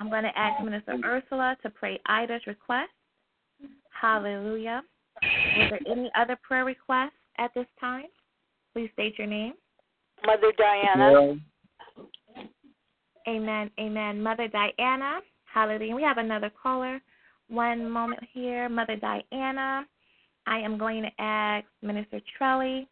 [0.00, 2.90] I'm going to ask Minister Ursula to pray Ida's request.
[3.90, 4.82] Hallelujah.
[5.22, 8.06] Was there any other prayer requests at this time?
[8.72, 9.52] Please state your name.
[10.26, 11.38] Mother Diana.
[13.28, 13.70] Amen.
[13.78, 14.22] Amen.
[14.22, 15.20] Mother Diana.
[15.44, 15.94] Hallelujah.
[15.94, 17.00] We have another caller.
[17.48, 18.68] One moment here.
[18.68, 19.86] Mother Diana.
[20.46, 22.86] I am going to ask Minister Trelly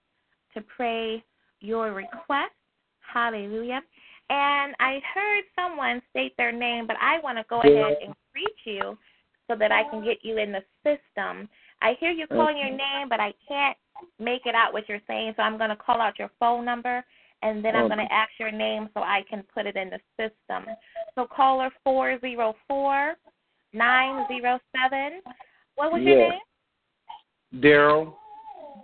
[0.55, 1.23] to pray
[1.61, 2.53] your request.
[3.01, 3.81] Hallelujah.
[4.29, 8.55] And I heard someone state their name, but I want to go ahead and greet
[8.65, 8.97] you
[9.49, 11.49] so that I can get you in the system.
[11.83, 13.77] I hear you calling your name, but I can't
[14.21, 17.05] make it out what you're saying, so I'm going to call out your phone number
[17.43, 19.99] and then I'm going to ask your name so I can put it in the
[20.19, 20.75] system.
[21.15, 23.15] So caller four zero four
[23.73, 25.21] nine zero seven.
[25.77, 26.41] What was your name?
[27.57, 28.15] Daryl.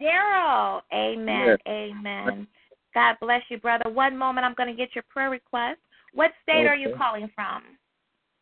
[0.03, 0.81] Daryl.
[0.93, 1.57] Amen.
[1.69, 2.47] Amen.
[2.95, 3.91] God bless you, brother.
[3.91, 5.78] One moment, I'm going to get your prayer request.
[6.15, 7.62] What state are you calling from?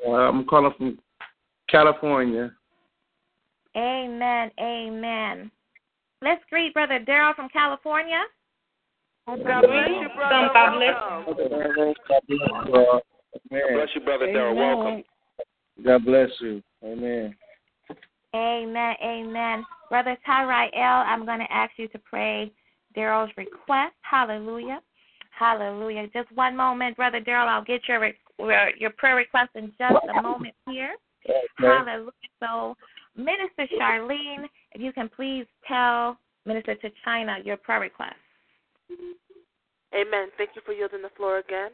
[0.07, 0.99] Uh, I'm calling from
[1.69, 2.53] California.
[3.77, 4.51] Amen.
[4.61, 5.51] Amen.
[6.23, 8.23] Let's greet brother Daryl from California.
[9.27, 10.51] God bless you, brother.
[10.53, 10.95] God bless
[11.27, 11.97] Welcome.
[12.09, 12.75] God bless you.
[12.75, 13.01] all.
[13.53, 13.63] Amen.
[13.75, 14.57] Bless you, brother Daryl.
[14.57, 15.05] Welcome.
[15.85, 16.63] God bless you.
[16.85, 17.35] Amen.
[18.35, 18.95] Amen.
[19.03, 19.65] Amen.
[19.89, 22.53] Brother Tyrai L., I'm going to ask you to pray
[22.97, 23.95] Daryl's request.
[24.03, 24.81] Hallelujah.
[25.31, 26.07] Hallelujah.
[26.13, 27.49] Just one moment, Brother Daryl.
[27.49, 30.95] I'll get your your your prayer request in just a moment here.
[31.59, 32.11] Hallelujah.
[32.41, 32.77] So,
[33.17, 38.17] Minister Charlene, if you can please tell Minister to China your prayer request.
[39.95, 40.29] Amen.
[40.37, 41.71] Thank you for yielding the floor again.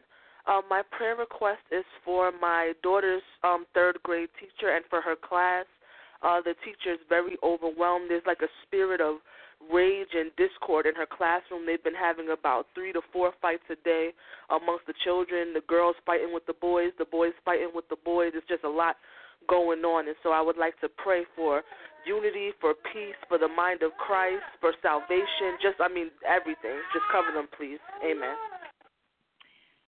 [0.47, 5.16] Um, my prayer request is for my daughter's um, third grade teacher and for her
[5.16, 5.66] class.
[6.23, 8.11] Uh, the teacher is very overwhelmed.
[8.11, 9.16] There's like a spirit of
[9.73, 11.66] rage and discord in her classroom.
[11.66, 14.11] They've been having about three to four fights a day
[14.49, 15.53] amongst the children.
[15.53, 18.32] The girls fighting with the boys, the boys fighting with the boys.
[18.35, 18.97] It's just a lot
[19.49, 20.09] going on.
[20.09, 21.62] And so I would like to pray for
[22.07, 25.61] unity, for peace, for the mind of Christ, for salvation.
[25.62, 26.79] Just, I mean, everything.
[26.93, 27.79] Just cover them, please.
[28.05, 28.37] Amen.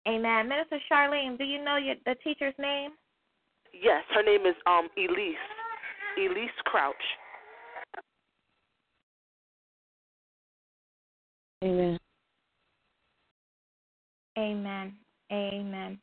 [0.09, 0.49] Amen.
[0.49, 2.91] Minister Charlene, do you know your, the teacher's name?
[3.73, 5.37] Yes, her name is um Elise.
[6.19, 6.95] Elise Crouch.
[11.63, 11.99] Amen.
[14.37, 14.95] Amen.
[15.31, 15.99] Amen.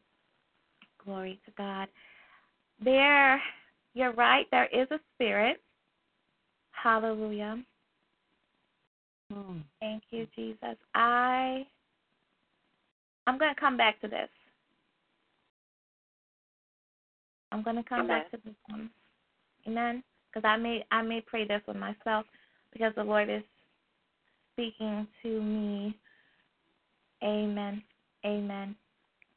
[1.03, 1.87] Glory to God.
[2.83, 3.41] There,
[3.93, 4.45] you're right.
[4.51, 5.61] There is a spirit.
[6.71, 7.61] Hallelujah.
[9.33, 9.61] Mm.
[9.79, 10.77] Thank you, Jesus.
[10.95, 11.65] I
[13.27, 14.29] I'm going to come back to this.
[17.51, 18.07] I'm going to come Amen.
[18.07, 18.89] back to this one.
[19.67, 20.03] Amen.
[20.31, 22.25] Because I may I may pray this one myself
[22.71, 23.43] because the Lord is
[24.53, 25.95] speaking to me.
[27.23, 27.83] Amen.
[28.25, 28.75] Amen.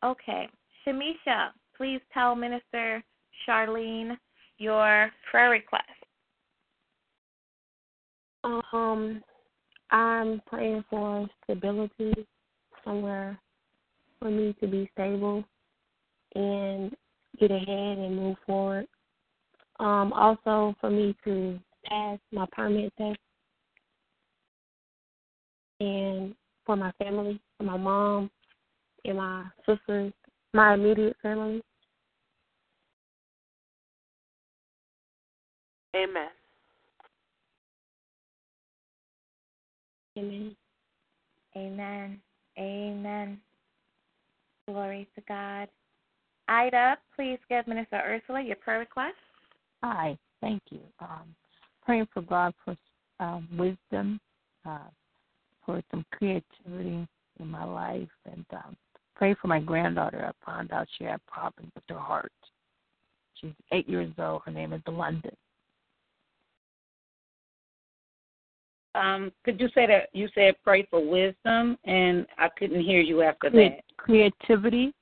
[0.04, 0.48] Okay.
[0.86, 3.02] Shamisha, please tell Minister
[3.46, 4.16] Charlene
[4.58, 5.84] your prayer request.
[8.44, 9.22] Um,
[9.90, 12.12] I'm praying for stability
[12.84, 13.38] somewhere
[14.18, 15.44] for me to be stable
[16.34, 16.94] and
[17.38, 18.86] get ahead and move forward.
[19.80, 23.18] Um, also for me to pass my permit test
[25.80, 28.30] and for my family, for my mom
[29.04, 30.12] and my sisters,
[30.52, 31.62] my immediate family.
[35.94, 36.28] Amen.
[40.18, 40.56] Amen.
[41.56, 42.20] Amen.
[42.58, 43.40] Amen.
[44.66, 45.68] Glory to God.
[46.48, 49.16] Ida, please give Minister Ursula your prayer request.
[49.82, 50.80] Hi, thank you.
[51.00, 51.34] Um,
[51.84, 52.76] praying for God for
[53.20, 54.20] um, wisdom,
[54.66, 54.88] uh,
[55.64, 57.06] for some creativity
[57.40, 58.76] in my life, and um,
[59.14, 60.24] pray for my granddaughter.
[60.24, 62.32] I found out she had problems with her heart.
[63.40, 64.42] She's eight years old.
[64.44, 65.34] Her name is London.
[68.94, 73.22] Um, could you say that you said pray for wisdom and I couldn't hear you
[73.22, 73.80] after that.
[73.96, 74.92] creativity.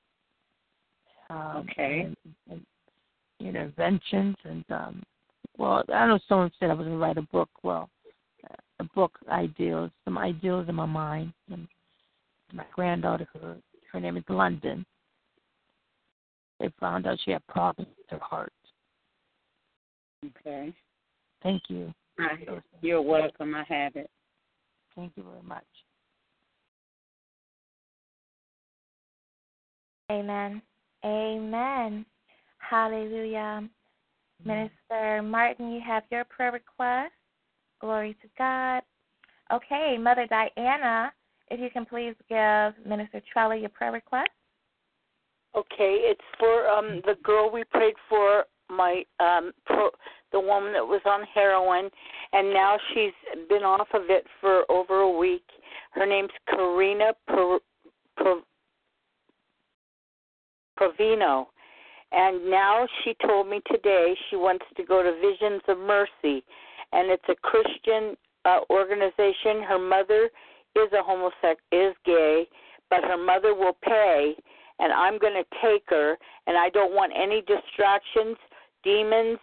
[1.29, 2.07] Um, Okay.
[2.49, 2.65] And,
[3.39, 5.03] and, inventions and um,
[5.57, 7.49] well, I know someone said I was going to write a book.
[7.63, 7.89] Well,
[8.79, 11.33] a book ideals, some ideals in my mind.
[11.51, 11.67] And
[12.53, 13.57] my granddaughter, her
[13.91, 14.85] her name is London.
[16.59, 18.53] They found out she had problems with her heart.
[20.25, 20.73] Okay.
[21.43, 21.93] Thank you.
[22.21, 22.61] All right.
[22.81, 23.55] You're welcome.
[23.55, 24.09] I have it.
[24.95, 25.63] Thank you very much.
[30.11, 30.61] Amen.
[31.05, 32.05] Amen.
[32.57, 33.67] Hallelujah.
[34.45, 37.13] Minister Martin, you have your prayer request.
[37.79, 38.81] Glory to God.
[39.53, 41.11] Okay, Mother Diana,
[41.49, 44.29] if you can please give Minister Trella your prayer request.
[45.55, 49.89] Okay, it's for um the girl we prayed for, my um pro,
[50.31, 51.89] the woman that was on heroin,
[52.33, 53.13] and now she's
[53.49, 55.43] been off of it for over a week.
[55.91, 57.59] Her name's Karina per,
[58.17, 58.41] per,
[60.79, 61.47] Provino,
[62.11, 66.43] and now she told me today she wants to go to Visions of Mercy,
[66.93, 68.15] and it's a Christian
[68.45, 69.63] uh, organization.
[69.67, 70.29] Her mother
[70.75, 72.47] is a homosex, is gay,
[72.89, 74.33] but her mother will pay,
[74.79, 76.17] and I'm going to take her,
[76.47, 78.37] and I don't want any distractions,
[78.83, 79.39] demons,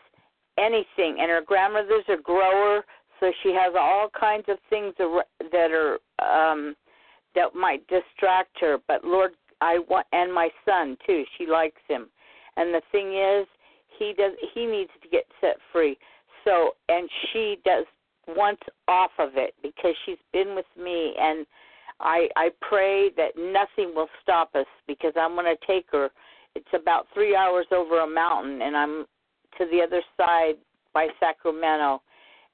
[0.59, 1.19] anything.
[1.21, 2.85] And her grandmother's a grower,
[3.21, 6.75] so she has all kinds of things that are um
[7.35, 8.79] that might distract her.
[8.87, 11.25] But Lord, I want, and my son too.
[11.37, 12.09] She likes him,
[12.57, 13.47] and the thing is,
[13.99, 14.33] he does.
[14.55, 15.97] He needs to get set free.
[16.45, 17.85] So, and she does
[18.37, 21.47] wants off of it because she's been with me and
[22.01, 26.11] I I pray that nothing will stop us because I'm going to take her.
[26.55, 29.07] It's about 3 hours over a mountain and I'm
[29.57, 30.55] to the other side
[30.93, 32.03] by Sacramento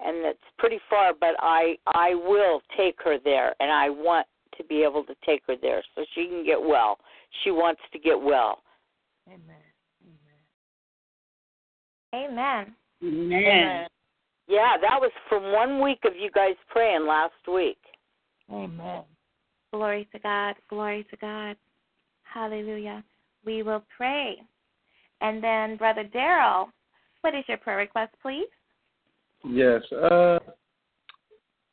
[0.01, 4.27] and it's pretty far but I I will take her there and I want
[4.59, 6.99] to be able to take her there so she can get well.
[7.43, 8.63] She wants to get well.
[9.27, 9.57] Amen.
[12.15, 12.75] Amen.
[13.03, 13.87] Amen.
[14.47, 17.79] Yeah, that was from one week of you guys praying last week.
[18.53, 19.03] Amen.
[19.73, 20.55] Glory to God.
[20.69, 21.57] Glory to God.
[22.23, 23.03] Hallelujah.
[23.45, 24.37] We will pray.
[25.21, 26.67] And then, Brother Daryl,
[27.25, 28.47] what is your prayer request, please?
[29.49, 29.81] Yes.
[29.91, 30.39] Uh,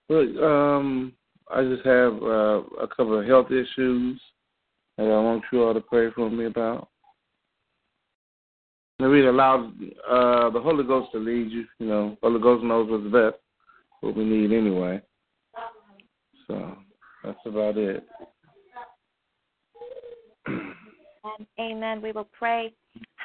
[0.08, 1.12] look, um,
[1.54, 4.20] I just have uh, a couple of health issues
[4.98, 6.88] that I want you all to pray for me about.
[9.00, 9.74] Maybe allow
[10.10, 11.66] uh, the Holy Ghost to lead you.
[11.80, 13.44] You know, the Holy Ghost knows what's best,
[14.00, 15.02] what we need anyway.
[16.48, 16.78] So
[17.26, 18.06] that's about it.
[20.46, 22.02] And amen.
[22.02, 22.74] We will pray.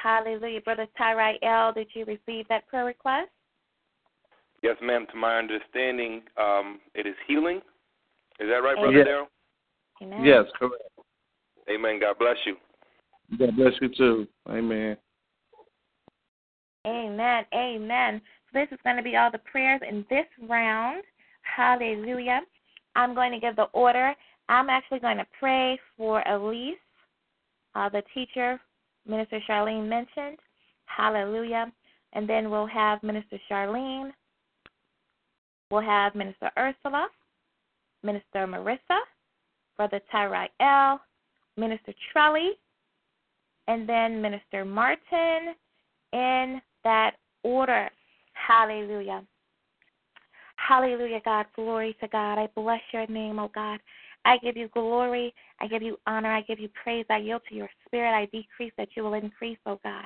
[0.07, 0.61] Hallelujah.
[0.61, 3.27] Brother Tyrai L., did you receive that prayer request?
[4.63, 5.05] Yes, ma'am.
[5.11, 7.57] To my understanding, um, it is healing.
[8.39, 9.07] Is that right, Brother Yes.
[9.07, 9.27] Daryl?
[10.01, 10.23] Amen.
[10.23, 10.81] Yes, correct.
[11.69, 11.99] Amen.
[11.99, 12.55] God bless you.
[13.37, 14.27] God bless you too.
[14.49, 14.95] Amen.
[16.85, 17.45] Amen.
[17.53, 18.21] Amen.
[18.53, 21.03] So this is going to be all the prayers in this round.
[21.41, 22.43] Hallelujah.
[22.95, 24.15] I'm going to give the order.
[24.47, 26.77] I'm actually going to pray for Elise,
[27.75, 28.61] uh, the teacher
[29.07, 30.37] Minister Charlene mentioned.
[30.85, 31.71] Hallelujah.
[32.13, 34.11] And then we'll have Minister Charlene.
[35.69, 37.07] We'll have Minister Ursula,
[38.03, 38.99] Minister Marissa,
[39.75, 41.01] Brother Tyrai L.,
[41.57, 42.51] Minister Trelly,
[43.67, 45.55] and then Minister Martin
[46.13, 47.89] in that order.
[48.33, 49.23] Hallelujah.
[50.55, 51.45] Hallelujah, God.
[51.55, 52.39] Glory to God.
[52.39, 53.79] I bless your name, oh God.
[54.27, 55.33] I give you glory.
[55.61, 56.33] I give you honor.
[56.33, 57.05] I give you praise.
[57.09, 58.13] I yield to your spirit.
[58.13, 60.05] I decrease that you will increase, oh God.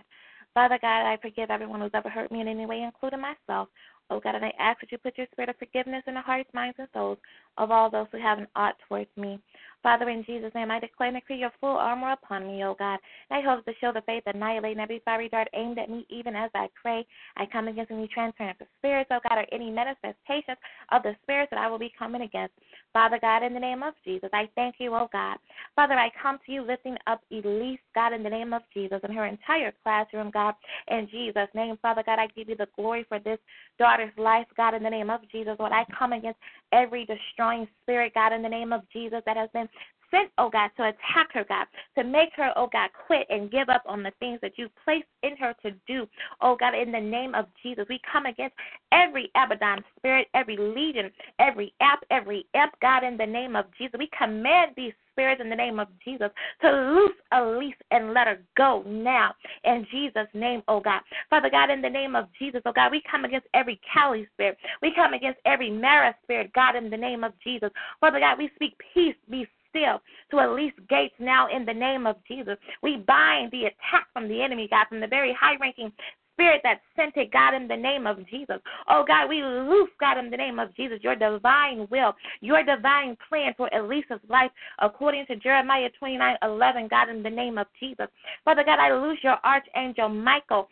[0.53, 3.69] Father God, I forgive everyone who's ever hurt me in any way, including myself.
[4.11, 6.49] Oh God, and I ask that you put your spirit of forgiveness in the hearts,
[6.53, 7.17] minds, and souls
[7.57, 9.39] of all those who have an ought towards me.
[9.83, 12.99] Father, in Jesus' name, I declare and decree your full armor upon me, O God.
[13.31, 16.51] I hope the shield of faith annihilating every fiery dart aimed at me, even as
[16.53, 17.05] I pray.
[17.37, 20.57] I come against any transference of spirits, O God, or any manifestations
[20.91, 22.53] of the spirits that I will be coming against.
[22.93, 25.37] Father God, in the name of Jesus, I thank you, O God.
[25.75, 29.13] Father, I come to you lifting up Elise, God, in the name of Jesus, and
[29.13, 30.53] her entire classroom, God,
[30.89, 31.77] in Jesus' name.
[31.81, 33.39] Father God, I give you the glory for this
[33.79, 35.55] daughter's life, God, in the name of Jesus.
[35.57, 36.39] Lord, I come against
[36.71, 39.69] every destroying spirit, God, in the name of Jesus, that has been
[40.11, 41.65] sent, oh God, to attack her, God,
[41.97, 45.07] to make her, oh God, quit and give up on the things that you placed
[45.23, 46.07] in her to do.
[46.41, 48.55] Oh God, in the name of Jesus, we come against
[48.91, 53.95] every Abaddon spirit, every legion, every app, every imp, God, in the name of Jesus.
[53.97, 56.29] We command these spirits in the name of Jesus
[56.61, 59.33] to loose Elise and let her go now
[59.63, 61.01] in Jesus' name, oh God.
[61.29, 64.57] Father God, in the name of Jesus, oh God, we come against every Kali spirit.
[64.81, 67.69] We come against every Mara spirit, God, in the name of Jesus.
[67.99, 72.17] Father God, we speak peace, be still to Elise Gates now in the name of
[72.27, 72.57] Jesus.
[72.83, 75.91] We bind the attack from the enemy, God, from the very high ranking
[76.33, 78.57] spirit that sent it, God, in the name of Jesus.
[78.87, 83.17] Oh, God, we loose, God, in the name of Jesus, your divine will, your divine
[83.27, 88.07] plan for Elise's life, according to Jeremiah 29 11, God, in the name of Jesus.
[88.45, 90.67] Father God, I loose your archangel Michael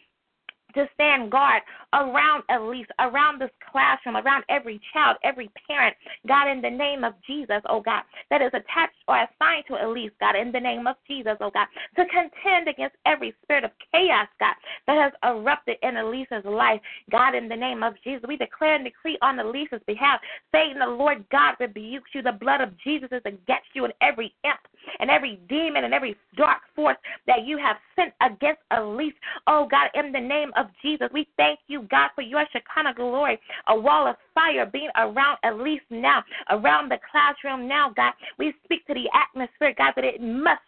[0.76, 1.62] to stand guard
[1.94, 5.96] around Elise, around this classroom, around every child, every parent,
[6.28, 10.12] God, in the name of Jesus, oh God, that is attached or assigned to Elise,
[10.20, 14.28] God, in the name of Jesus, oh God, to contend against every spirit of chaos,
[14.40, 14.54] God,
[14.88, 16.82] that has erupted in Elise's life,
[17.12, 18.24] God, in the name of Jesus.
[18.28, 20.20] We declare and decree on Elise's behalf,
[20.52, 22.22] Satan, the Lord God rebukes you.
[22.22, 24.60] The blood of Jesus is against you and every imp
[25.00, 26.98] and every demon and every dark force
[27.28, 29.14] that you have sent against Elise,
[29.48, 31.08] oh God, in the name of Jesus.
[31.14, 35.82] We thank you, God, for your Shekinah glory, a wall of fire being around Elise
[35.90, 38.14] now, around the classroom now, God.
[38.38, 40.62] We speak to the atmosphere, God, that it must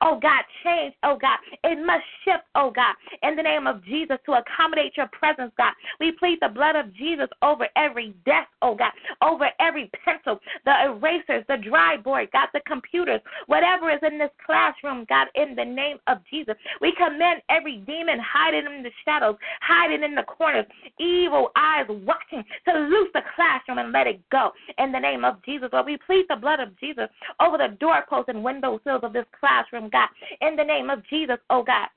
[0.00, 1.38] oh God, change, oh God.
[1.64, 5.72] It must shift, oh God, in the name of Jesus to accommodate your presence, God.
[6.00, 8.92] We plead the blood of Jesus over every desk, oh God,
[9.22, 14.30] over every pencil, the erasers, the dry board, God, the computers, whatever is in this
[14.44, 16.54] classroom, God, in the name of Jesus.
[16.80, 20.66] We commend every demon hiding in the shadows, hiding in the corners,
[20.98, 25.42] evil eyes watching to loose the classroom and let it go in the name of
[25.44, 25.68] Jesus.
[25.72, 27.08] Lord, we plead the blood of Jesus
[27.40, 30.08] over the doorposts and window sills of this classroom from God.
[30.40, 31.88] In the name of Jesus, oh God.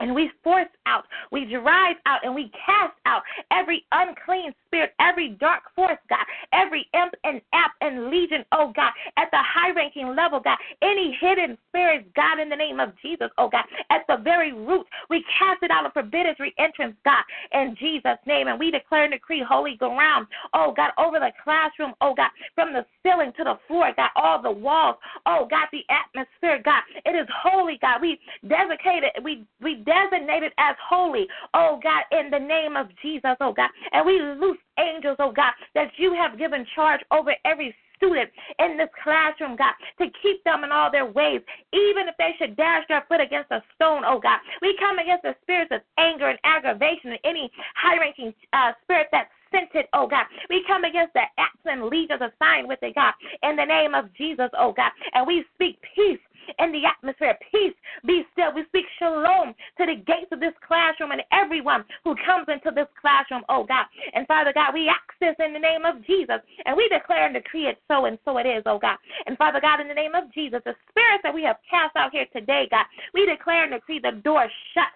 [0.00, 3.22] And we force out, we drive out, and we cast out
[3.52, 8.92] every unclean spirit, every dark force, God, every imp and app and legion, oh God,
[9.18, 13.28] at the high ranking level, God, any hidden spirits, God, in the name of Jesus,
[13.36, 16.96] oh God, at the very root, we cast it out and forbid its re entrance,
[17.04, 17.22] God,
[17.52, 18.48] in Jesus' name.
[18.48, 22.72] And we declare and decree holy ground, oh God, over the classroom, oh God, from
[22.72, 24.96] the ceiling to the floor, God, all the walls,
[25.26, 28.00] oh God, the atmosphere, God, it is holy, God.
[28.00, 33.36] We designate it, we, we designated as holy, oh God, in the name of Jesus,
[33.40, 33.68] oh God.
[33.92, 38.76] And we loose angels, oh God, that you have given charge over every student in
[38.76, 41.40] this classroom, God, to keep them in all their ways,
[41.72, 44.40] even if they should dash their foot against a stone, oh God.
[44.60, 49.06] We come against the spirits of anger and aggravation and any high ranking uh, spirit
[49.12, 50.26] that sent it, oh God.
[50.50, 54.12] We come against the acts and legions assigned with it, God, in the name of
[54.14, 54.90] Jesus, oh God.
[55.14, 56.18] And we speak peace
[56.58, 57.38] in the atmosphere.
[57.50, 57.74] Peace,
[58.06, 58.52] be still.
[58.54, 62.88] We speak shalom to the gates of this classroom and everyone who comes into this
[63.00, 63.86] classroom, oh God.
[64.14, 67.34] And Father God, we ask this in the name of Jesus, and we declare and
[67.34, 68.96] decree it so, and so it is, oh God.
[69.26, 72.12] And Father God, in the name of Jesus, the spirits that we have cast out
[72.12, 74.92] here today, God, we declare and decree the door shut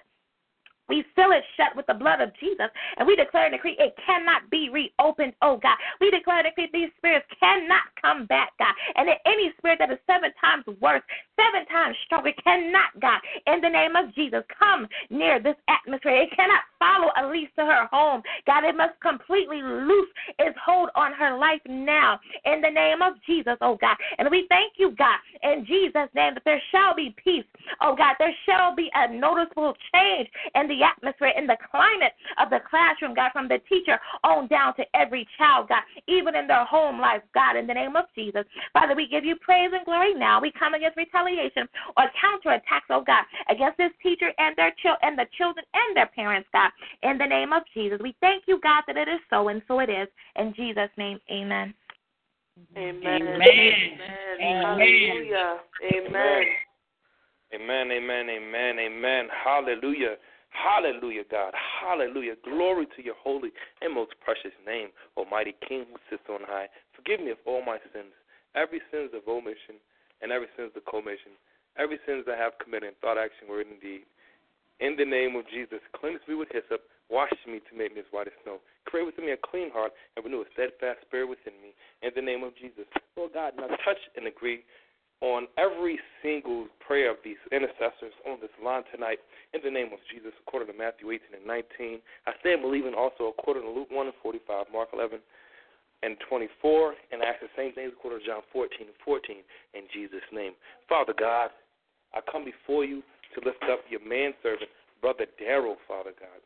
[0.88, 3.94] We seal it shut with the blood of Jesus, and we declare and decree it
[4.04, 5.76] cannot be reopened, oh God.
[6.00, 8.74] We declare and decree these spirits cannot come back, God.
[8.94, 11.02] And that any spirit that is seven times worse,
[11.34, 16.22] seven times stronger, cannot, God, in the name of Jesus, come near this atmosphere.
[16.22, 18.22] It cannot follow Elise to her home.
[18.46, 20.08] God, it must completely loose
[20.38, 23.96] its hold on her life now, in the name of Jesus, oh God.
[24.18, 27.44] And we thank you, God, in Jesus' name, that there shall be peace,
[27.80, 28.14] oh God.
[28.18, 32.60] There shall be a noticeable change in the the atmosphere, in the climate of the
[32.68, 37.00] classroom, God, from the teacher on down to every child, God, even in their home
[37.00, 38.44] life, God, in the name of Jesus.
[38.72, 40.40] Father, we give you praise and glory now.
[40.40, 45.18] We come against retaliation or counterattacks, oh God, against this teacher and their children and
[45.18, 46.70] the children and their parents, God,
[47.02, 47.98] in the name of Jesus.
[48.02, 50.08] We thank you, God, that it is so, and so it is.
[50.36, 51.74] In Jesus' name, amen.
[52.76, 53.04] Amen.
[53.04, 53.40] Amen.
[53.42, 54.10] Amen.
[54.40, 54.62] Amen.
[54.62, 55.56] Hallelujah.
[55.84, 56.44] Amen.
[57.54, 59.28] Amen, amen, amen, amen.
[59.44, 60.16] Hallelujah.
[60.56, 61.52] Hallelujah, God.
[61.52, 62.34] Hallelujah.
[62.42, 63.52] Glory to your holy
[63.82, 66.68] and most precious name, Almighty King who sits on high.
[66.96, 68.12] Forgive me of all my sins,
[68.56, 69.76] every sins of omission
[70.24, 71.36] and every sins of commission,
[71.76, 74.08] every sins I have committed in thought, action, word, and deed.
[74.80, 78.10] In the name of Jesus, cleanse me with hyssop, wash me to make me as
[78.10, 78.60] white as snow.
[78.88, 81.76] Create within me a clean heart and renew a steadfast spirit within me.
[82.00, 82.88] In the name of Jesus.
[83.16, 84.64] Lord God, now touch and agree
[85.20, 89.18] on every single prayer of these intercessors on this line tonight
[89.54, 92.00] in the name of Jesus, according to Matthew 18 and 19.
[92.26, 95.18] I stand believing also according to Luke 1 and 45, Mark 11
[96.02, 99.36] and 24, and I ask the same things according to John 14 and 14
[99.72, 100.52] in Jesus' name.
[100.88, 101.48] Father God,
[102.12, 103.00] I come before you
[103.34, 104.68] to lift up your manservant,
[105.00, 106.40] Brother Daryl, Father God.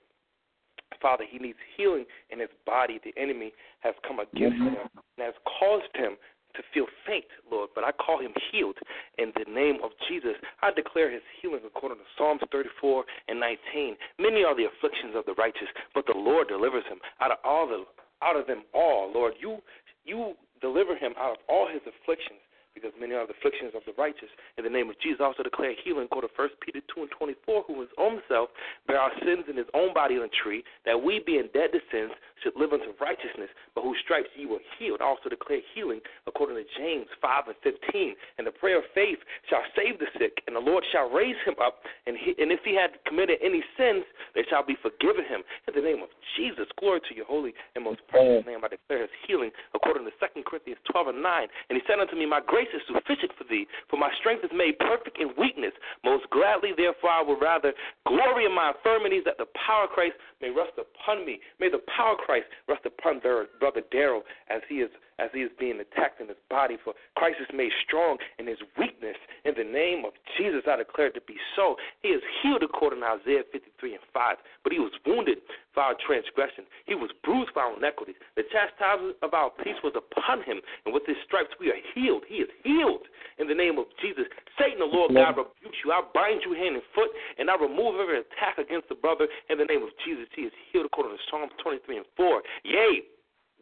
[1.02, 3.00] Father, he needs healing in his body.
[3.02, 6.16] The enemy has come against him and has caused him
[6.54, 8.78] to feel faint, Lord, but I call him healed
[9.18, 10.34] in the name of Jesus.
[10.62, 13.96] I declare his healing according to Psalms 34 and 19.
[14.18, 17.66] Many are the afflictions of the righteous, but the Lord delivers him out of all
[17.66, 17.84] the
[18.22, 19.34] out of them all, Lord.
[19.40, 19.58] You
[20.04, 22.40] you deliver him out of all his afflictions
[22.80, 24.32] because many are the afflictions of the righteous.
[24.56, 26.08] In the name of Jesus, I also declare healing.
[26.08, 28.48] Go to 1 Peter 2 and 24, who his own self
[28.86, 31.80] bare our sins in his own body on a tree, that we, being dead to
[31.92, 32.12] sins,
[32.42, 35.04] should live unto righteousness, but whose stripes ye were healed.
[35.04, 38.16] I also declare healing according to James 5 and 15.
[38.38, 41.54] And the prayer of faith shall save the sick, and the Lord shall raise him
[41.60, 41.84] up.
[42.08, 44.04] And, he, and if he had committed any sins,
[44.34, 45.44] they shall be forgiven him.
[45.68, 48.64] In the name of Jesus, glory to your holy and most precious name.
[48.64, 51.48] I declare his healing according to 2 Corinthians 12 and 9.
[51.68, 54.50] And he said unto me, My grace is sufficient for thee, for my strength is
[54.54, 55.72] made perfect in weakness.
[56.04, 57.72] Most gladly, therefore, I will rather
[58.06, 61.40] glory in my infirmities, that the power of Christ may rest upon me.
[61.58, 64.90] May the power of Christ rest upon brother Daryl as he is
[65.20, 66.78] as he is being attacked in his body.
[66.82, 69.16] For Christ is made strong in his weakness.
[69.44, 71.76] In the name of Jesus, I declare it to be so.
[72.02, 74.36] He is healed according to Isaiah 53 and 5.
[74.64, 75.38] But he was wounded
[75.74, 76.64] for our transgression.
[76.86, 78.16] He was bruised for our iniquities.
[78.36, 82.24] The chastisement of our peace was upon him, and with his stripes we are healed.
[82.26, 83.04] He is healed
[83.38, 84.24] in the name of Jesus.
[84.58, 85.92] Satan, the Lord God, rebukes you.
[85.92, 89.58] I bind you hand and foot, and I remove every attack against the brother in
[89.58, 90.26] the name of Jesus.
[90.34, 92.42] He is healed according to Psalms 23 and 4.
[92.64, 93.02] Yea,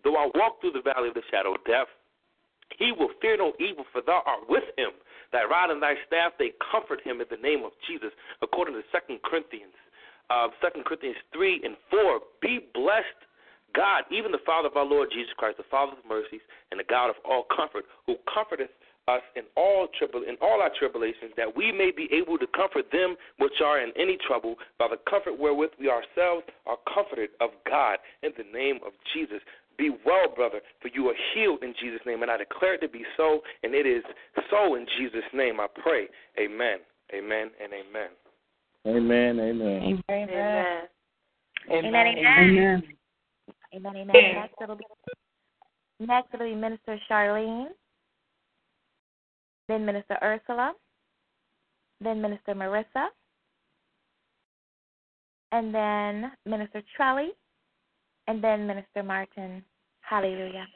[0.04, 1.88] Though I walk through the valley of the shadow of death,
[2.76, 4.90] he will fear no evil, for thou art with him.
[5.32, 8.12] Thy rod and thy staff, they comfort him in the name of Jesus,
[8.42, 9.74] according to Second Corinthians,
[10.30, 12.20] uh, 2 Corinthians 3 and 4.
[12.40, 13.20] Be blessed,
[13.74, 16.88] God, even the Father of our Lord Jesus Christ, the Father of mercies, and the
[16.88, 18.70] God of all comfort, who comforteth
[19.08, 22.92] us in all tribul in all our tribulations, that we may be able to comfort
[22.92, 27.50] them which are in any trouble by the comfort wherewith we ourselves are comforted of
[27.68, 29.40] God in the name of Jesus.
[29.78, 32.22] Be well, brother, for you are healed in Jesus' name.
[32.22, 34.02] And I declare it to be so, and it is
[34.50, 35.60] so in Jesus' name.
[35.60, 36.08] I pray.
[36.38, 36.78] Amen.
[37.14, 38.10] Amen and amen.
[38.86, 39.40] Amen.
[39.40, 39.40] Amen.
[39.40, 40.88] Amen.
[41.70, 41.86] Amen.
[41.86, 42.18] Amen.
[42.18, 42.82] Amen.
[43.74, 43.96] Amen.
[43.96, 44.34] Amen.
[44.34, 44.84] Next it'll be
[46.00, 47.66] next it'll be Minister Charlene,
[49.68, 50.72] then Minister Ursula,
[52.00, 53.08] then Minister Marissa,
[55.52, 57.28] and then Minister Trelly,
[58.26, 59.62] and then Minister Martin.
[60.10, 60.66] Hallelujah.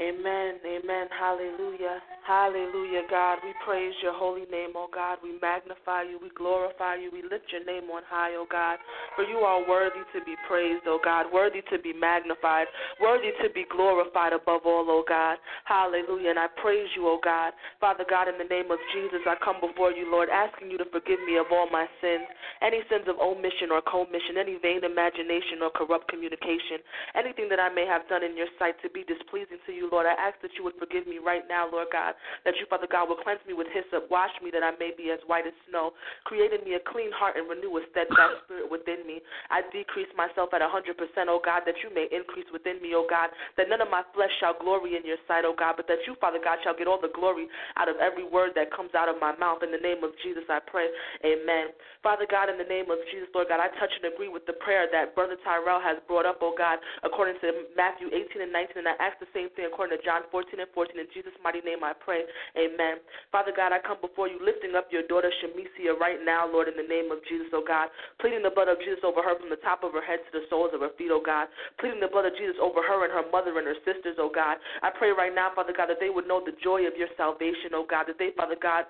[0.00, 0.58] Amen.
[0.66, 1.06] Amen.
[1.14, 2.02] Hallelujah.
[2.26, 3.38] Hallelujah, God.
[3.44, 5.18] We praise your holy name, oh God.
[5.22, 6.18] We magnify you.
[6.18, 7.12] We glorify you.
[7.12, 8.78] We lift your name on high, oh God.
[9.14, 11.30] For you are worthy to be praised, oh God.
[11.30, 12.66] Worthy to be magnified.
[12.98, 15.38] Worthy to be glorified above all, oh God.
[15.62, 16.30] Hallelujah.
[16.30, 17.52] And I praise you, oh God.
[17.78, 20.90] Father God, in the name of Jesus, I come before you, Lord, asking you to
[20.90, 22.26] forgive me of all my sins.
[22.64, 26.82] Any sins of omission or commission, any vain imagination or corrupt communication,
[27.14, 29.92] anything that I may have done in your sight to be displeasing to you you,
[29.92, 30.08] Lord.
[30.08, 32.16] I ask that you would forgive me right now, Lord God.
[32.48, 35.12] That you, Father God, will cleanse me with hyssop, wash me that I may be
[35.12, 35.92] as white as snow.
[36.24, 39.20] Create in me a clean heart and renew a steadfast spirit within me.
[39.52, 40.96] I decrease myself at a 100%,
[41.28, 43.28] oh God, that you may increase within me, oh God.
[43.60, 46.16] That none of my flesh shall glory in your sight, oh God, but that you,
[46.16, 49.20] Father God, shall get all the glory out of every word that comes out of
[49.20, 49.60] my mouth.
[49.60, 50.88] In the name of Jesus, I pray.
[51.20, 51.76] Amen.
[52.04, 54.52] Father God, in the name of Jesus, Lord God, I touch and agree with the
[54.60, 58.84] prayer that Brother Tyrell has brought up, oh God, according to Matthew 18 and 19.
[58.84, 61.00] And I ask the same thing according to John 14 and 14.
[61.00, 62.28] In Jesus' mighty name, I pray.
[62.60, 63.00] Amen.
[63.32, 66.76] Father God, I come before you lifting up your daughter Shamisia right now, Lord, in
[66.76, 67.88] the name of Jesus, oh God,
[68.20, 70.44] pleading the blood of Jesus over her from the top of her head to the
[70.52, 71.48] soles of her feet, oh God,
[71.80, 74.60] pleading the blood of Jesus over her and her mother and her sisters, oh God.
[74.84, 77.72] I pray right now, Father God, that they would know the joy of your salvation,
[77.72, 78.84] oh God, that they, Father God,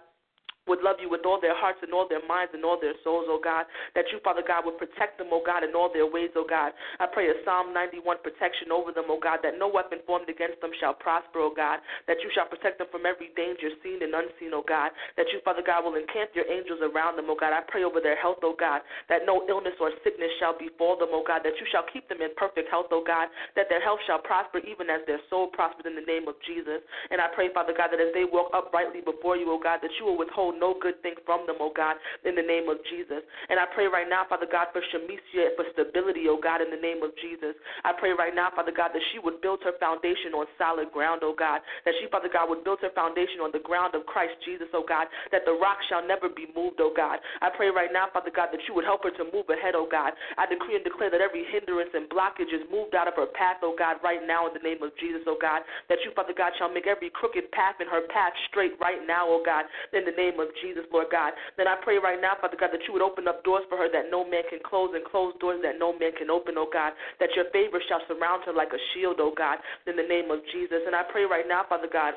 [0.66, 3.28] would love you with all their hearts and all their minds and all their souls,
[3.28, 3.68] oh God.
[3.94, 6.72] That you, Father God, would protect them, oh God, in all their ways, oh God.
[7.00, 10.60] I pray a Psalm 91 protection over them, oh God, that no weapon formed against
[10.64, 11.84] them shall prosper, oh God.
[12.08, 14.90] That you shall protect them from every danger, seen and unseen, oh God.
[15.20, 17.52] That you, Father God, will encamp your angels around them, oh God.
[17.52, 18.80] I pray over their health, oh God,
[19.12, 21.44] that no illness or sickness shall befall them, oh God.
[21.44, 23.28] That you shall keep them in perfect health, oh God.
[23.52, 26.80] That their health shall prosper even as their soul prospers in the name of Jesus.
[27.12, 29.92] And I pray, Father God, that as they walk uprightly before you, oh God, that
[30.00, 33.22] you will withhold no good thing from them, oh God, in the name of Jesus.
[33.48, 36.80] And I pray right now, Father God, for Shamicia for stability, oh God, in the
[36.80, 37.54] name of Jesus.
[37.84, 41.22] I pray right now, Father God, that she would build her foundation on solid ground,
[41.24, 41.60] oh God.
[41.84, 44.84] That she, Father God, would build her foundation on the ground of Christ Jesus, oh
[44.86, 45.06] God.
[45.32, 47.18] That the rock shall never be moved, oh God.
[47.40, 49.88] I pray right now, Father God, that you would help her to move ahead, oh
[49.88, 50.12] God.
[50.38, 53.58] I decree and declare that every hindrance and blockage is moved out of her path,
[53.62, 55.62] oh God, right now in the name of Jesus, oh God.
[55.88, 59.26] That you, Father God, shall make every crooked path in her path straight right now,
[59.28, 61.32] oh God, in the name of Jesus, Lord God.
[61.56, 63.88] Then I pray right now, Father God, that you would open up doors for her
[63.92, 66.92] that no man can close and close doors that no man can open, oh God.
[67.20, 70.40] That your favor shall surround her like a shield, oh God, in the name of
[70.52, 70.82] Jesus.
[70.86, 72.14] And I pray right now, Father God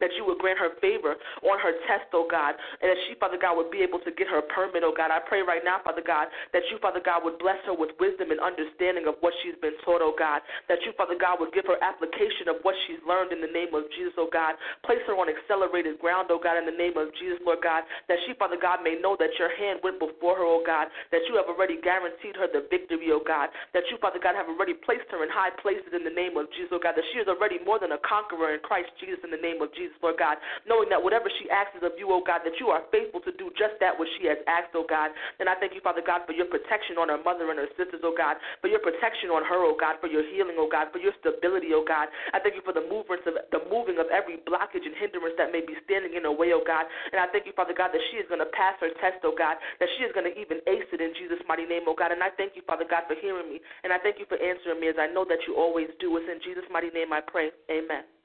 [0.00, 3.38] that you would grant her favor on her test, oh God, and that she, Father
[3.38, 5.10] God, would be able to get her permit, oh God.
[5.10, 8.30] I pray right now, Father God, that you, Father God, would bless her with wisdom
[8.30, 10.42] and understanding of what she's been taught, oh God.
[10.70, 13.74] That you, Father God, would give her application of what she's learned in the name
[13.74, 14.54] of Jesus, oh God.
[14.86, 17.82] Place her on accelerated ground, oh God, in the name of Jesus, Lord God.
[18.06, 20.88] That she, Father God, may know that your hand went before her, oh God.
[21.10, 23.50] That you have already guaranteed her the victory, oh God.
[23.74, 26.46] That you, Father God, have already placed her in high places in the name of
[26.54, 26.94] Jesus, oh God.
[26.94, 29.74] That she is already more than a conqueror in Christ Jesus in the name of
[29.74, 29.87] Jesus.
[29.88, 30.36] Jesus, Lord God,
[30.68, 33.48] knowing that whatever she asks of you, oh God, that you are faithful to do
[33.56, 35.08] just that which she has asked, oh God.
[35.40, 38.04] And I thank you, Father God, for your protection on her mother and her sisters,
[38.04, 41.00] oh God, for your protection on her, oh God, for your healing, oh God, for
[41.00, 42.12] your stability, oh God.
[42.36, 45.48] I thank you for the movements of the moving of every blockage and hindrance that
[45.48, 46.84] may be standing in her way, oh God.
[47.10, 49.32] And I thank you, Father God, that she is going to pass her test, oh
[49.32, 52.12] God, that she is going to even ace it in Jesus' mighty name, oh God.
[52.12, 53.64] And I thank you, Father God, for hearing me.
[53.86, 56.12] And I thank you for answering me as I know that you always do.
[56.20, 57.50] It's in Jesus' mighty name I pray.
[57.70, 58.17] Amen.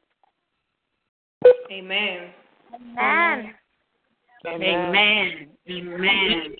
[1.72, 2.30] Amen.
[2.76, 3.53] Amen.
[4.45, 5.48] Amen.
[5.69, 6.56] Amen.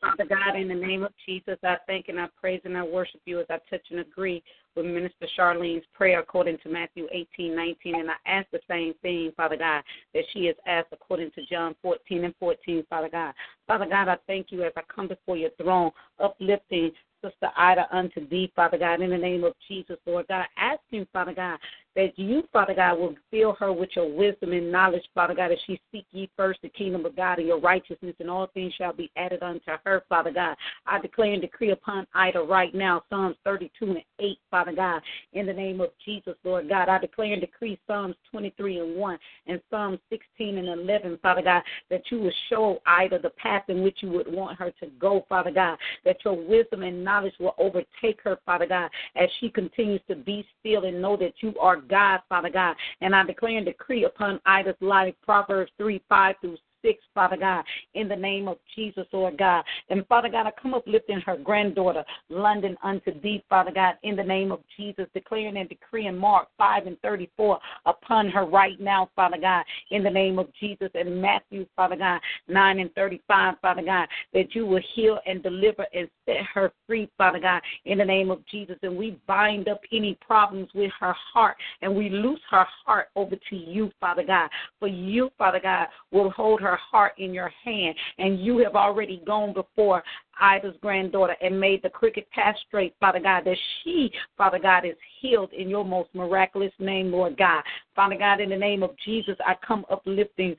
[0.00, 3.20] Father God, in the name of Jesus, I thank and I praise and I worship
[3.24, 4.42] you as I touch and agree
[4.74, 8.00] with Minister Charlene's prayer according to Matthew 18, 19.
[8.00, 9.82] And I ask the same thing, Father God,
[10.14, 13.34] that she has asked according to John 14 and 14, Father God.
[13.66, 16.92] Father God, I thank you as I come before your throne, uplifting
[17.26, 20.46] Sister Ida unto thee, Father God, in the name of Jesus, Lord God.
[20.56, 21.58] Asking, Father God,
[21.96, 25.58] that you, Father God, will fill her with your wisdom and knowledge, Father God, as
[25.66, 28.92] she seek ye first the kingdom of God and your righteousness, and all things shall
[28.92, 30.56] be added unto her, Father God.
[30.86, 35.00] I declare and decree upon Ida right now, Psalms 32 and 8, Father God,
[35.32, 36.88] in the name of Jesus, Lord God.
[36.90, 41.62] I declare and decree Psalms 23 and 1 and Psalms 16 and 11, Father God,
[41.90, 45.24] that you will show Ida the path in which you would want her to go,
[45.28, 50.00] Father God, that your wisdom and knowledge will overtake her, Father God, as she continues
[50.08, 52.76] to be still and know that you are God, Father God.
[53.00, 57.64] And I declare and decree upon Ida's life, Proverbs 3 5 through 6, Father God,
[57.94, 59.64] in the name of Jesus, Lord God.
[59.88, 64.22] And Father God, I come uplifting her granddaughter, London, unto thee, Father God, in the
[64.22, 69.38] name of Jesus, declaring and decreeing Mark 5 and 34 upon her right now, Father
[69.40, 70.90] God, in the name of Jesus.
[70.94, 75.86] And Matthew, Father God, 9 and 35, Father God, that you will heal and deliver
[75.94, 78.76] and set her free, Father God, in the name of Jesus.
[78.82, 83.36] And we bind up any problems with her heart and we loose her heart over
[83.36, 84.48] to you, Father God.
[84.78, 87.94] For you, Father God, will hold her heart in your hand.
[88.18, 90.02] And you have already gone before
[90.40, 94.96] Ida's granddaughter and made the crooked path straight, Father God, that she, Father God, is
[95.20, 97.62] healed in your most miraculous name, Lord God.
[97.94, 100.56] Father God, in the name of Jesus, I come uplifting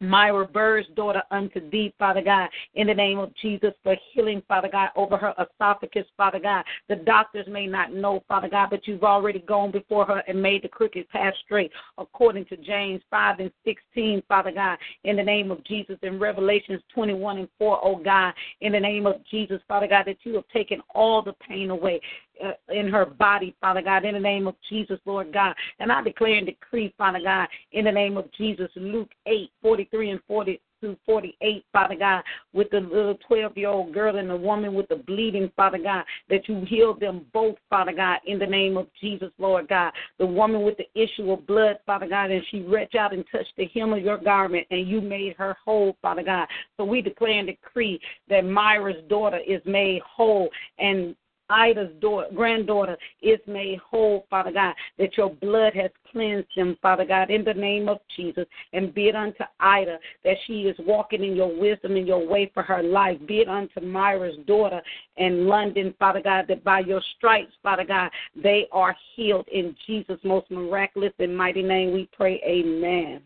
[0.00, 4.68] Myra Bird's daughter unto thee, Father God, in the name of Jesus, for healing, Father
[4.70, 6.64] God, over her esophagus, Father God.
[6.88, 10.62] The doctors may not know, Father God, but you've already gone before her and made
[10.62, 15.50] the crooked path straight, according to James 5 and 16, Father God, in the name
[15.50, 19.86] of Jesus, in Revelations 21 and 4, oh God, in the name of Jesus, Father
[19.86, 22.00] God, that you have taken all the pain away
[22.42, 25.54] Uh, in her body, Father God, in the name of Jesus, Lord God.
[25.78, 30.10] And I declare and decree, Father God, in the name of Jesus, Luke 8, 43
[30.10, 32.22] and 40 through 48, Father God,
[32.52, 36.04] with the little 12 year old girl and the woman with the bleeding, Father God,
[36.28, 39.92] that you healed them both, Father God, in the name of Jesus, Lord God.
[40.18, 43.52] The woman with the issue of blood, Father God, and she reached out and touched
[43.56, 46.48] the hem of your garment, and you made her whole, Father God.
[46.76, 50.48] So we declare and decree that Myra's daughter is made whole
[50.78, 51.14] and
[51.50, 57.04] Ida's daughter, granddaughter is made whole, Father God, that your blood has cleansed them, Father
[57.04, 58.46] God, in the name of Jesus.
[58.72, 62.50] And be it unto Ida that she is walking in your wisdom and your way
[62.54, 63.18] for her life.
[63.26, 64.80] Be it unto Myra's daughter
[65.16, 68.10] in London, Father God, that by your stripes, Father God,
[68.40, 69.48] they are healed.
[69.52, 73.22] In Jesus' most miraculous and mighty name we pray, amen.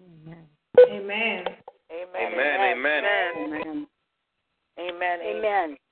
[0.00, 0.44] Amen.
[0.90, 1.44] Amen.
[1.90, 2.32] Amen.
[2.32, 2.60] Amen.
[2.60, 3.04] Amen.
[3.36, 3.62] Amen.
[3.62, 3.86] Amen.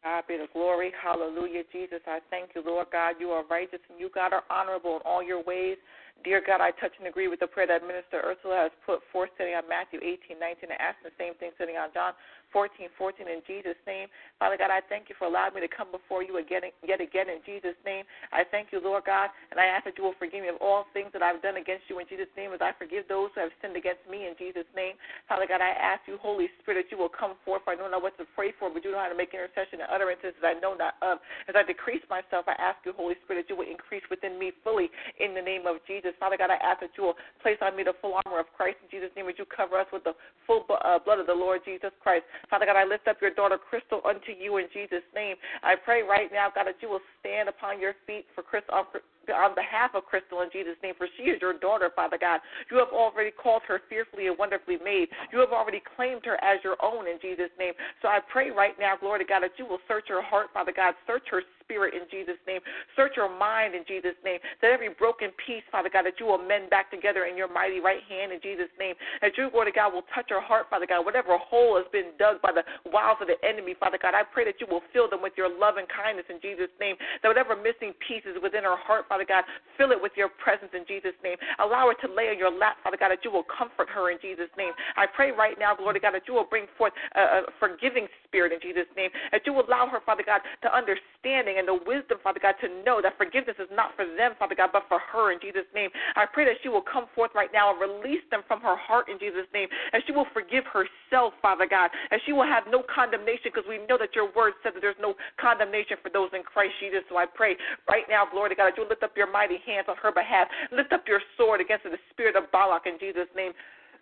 [0.02, 0.92] God be the glory.
[1.02, 1.62] Hallelujah.
[1.72, 3.14] Jesus, I thank you, Lord God.
[3.20, 5.76] You are righteous and you, God, are honorable in all your ways.
[6.20, 9.30] Dear God, I touch and agree with the prayer that Minister Ursula has put forth
[9.34, 12.14] sitting on Matthew 18, 19, and asking the same thing sitting on John
[12.55, 14.06] 14, 14 in Jesus' name.
[14.39, 17.32] Father God, I thank you for allowing me to come before you again, yet again
[17.32, 18.05] in Jesus' name.
[18.30, 20.84] I thank you, Lord God, and I ask that you will forgive me of all
[20.93, 23.55] things that I've done against you in Jesus' name as I forgive those who have
[23.64, 25.01] sinned against me in Jesus' name.
[25.26, 27.64] Father God, I ask you, Holy Spirit, that you will come forth.
[27.66, 29.89] I don't know what to pray for, but you know how to make intercession and
[29.89, 31.18] utterances that I know not of.
[31.48, 34.52] As I decrease myself, I ask you, Holy Spirit, that you will increase within me
[34.60, 36.02] fully in the name of Jesus.
[36.19, 38.79] Father God, I ask that you will place on me the full armor of Christ
[38.83, 39.27] in Jesus' name.
[39.27, 40.15] Would you cover us with the
[40.47, 42.24] full uh, blood of the Lord Jesus Christ?
[42.51, 45.37] Father God, I lift up your daughter Crystal unto you in Jesus' name.
[45.62, 48.87] I pray right now, God, that you will stand upon your feet for Crystal
[49.31, 52.41] on behalf of Crystal in Jesus' name, for she is your daughter, Father God.
[52.70, 55.09] You have already called her fearfully and wonderfully made.
[55.33, 57.74] You have already claimed her as your own in Jesus' name.
[58.01, 60.73] So I pray right now, glory to God, that you will search her heart, Father
[60.74, 61.43] God, search her
[61.73, 62.61] spirit in Jesus' name.
[62.93, 64.36] Search your mind in Jesus' name.
[64.61, 67.81] That every broken piece, Father God, that you will mend back together in your mighty
[67.81, 68.93] right hand in Jesus' name.
[69.24, 71.09] That you, Lord God, will touch her heart, Father God.
[71.09, 72.61] Whatever hole has been dug by the
[72.93, 75.49] wiles of the enemy, Father God, I pray that you will fill them with your
[75.49, 77.01] love and kindness in Jesus' name.
[77.24, 79.49] That whatever missing pieces within her heart, Father God,
[79.81, 81.40] fill it with your presence in Jesus' name.
[81.57, 84.20] Allow her to lay on your lap, Father God, that you will comfort her in
[84.20, 84.77] Jesus' name.
[85.01, 88.53] I pray right now, Lord God, that you will bring forth a, a forgiving spirit
[88.53, 89.09] in Jesus' name.
[89.32, 92.68] That you will allow her, Father God, to understanding and the wisdom, Father God, to
[92.82, 95.94] know that forgiveness is not for them, Father God, but for her in Jesus' name.
[96.18, 99.06] I pray that she will come forth right now and release them from her heart
[99.06, 99.70] in Jesus' name.
[99.94, 101.94] And she will forgive herself, Father God.
[102.10, 104.98] And she will have no condemnation because we know that your word says that there's
[104.98, 107.06] no condemnation for those in Christ Jesus.
[107.06, 107.55] So I pray
[107.86, 110.51] right now, glory to God, that you lift up your mighty hands on her behalf.
[110.74, 113.55] Lift up your sword against the spirit of Balak in Jesus' name.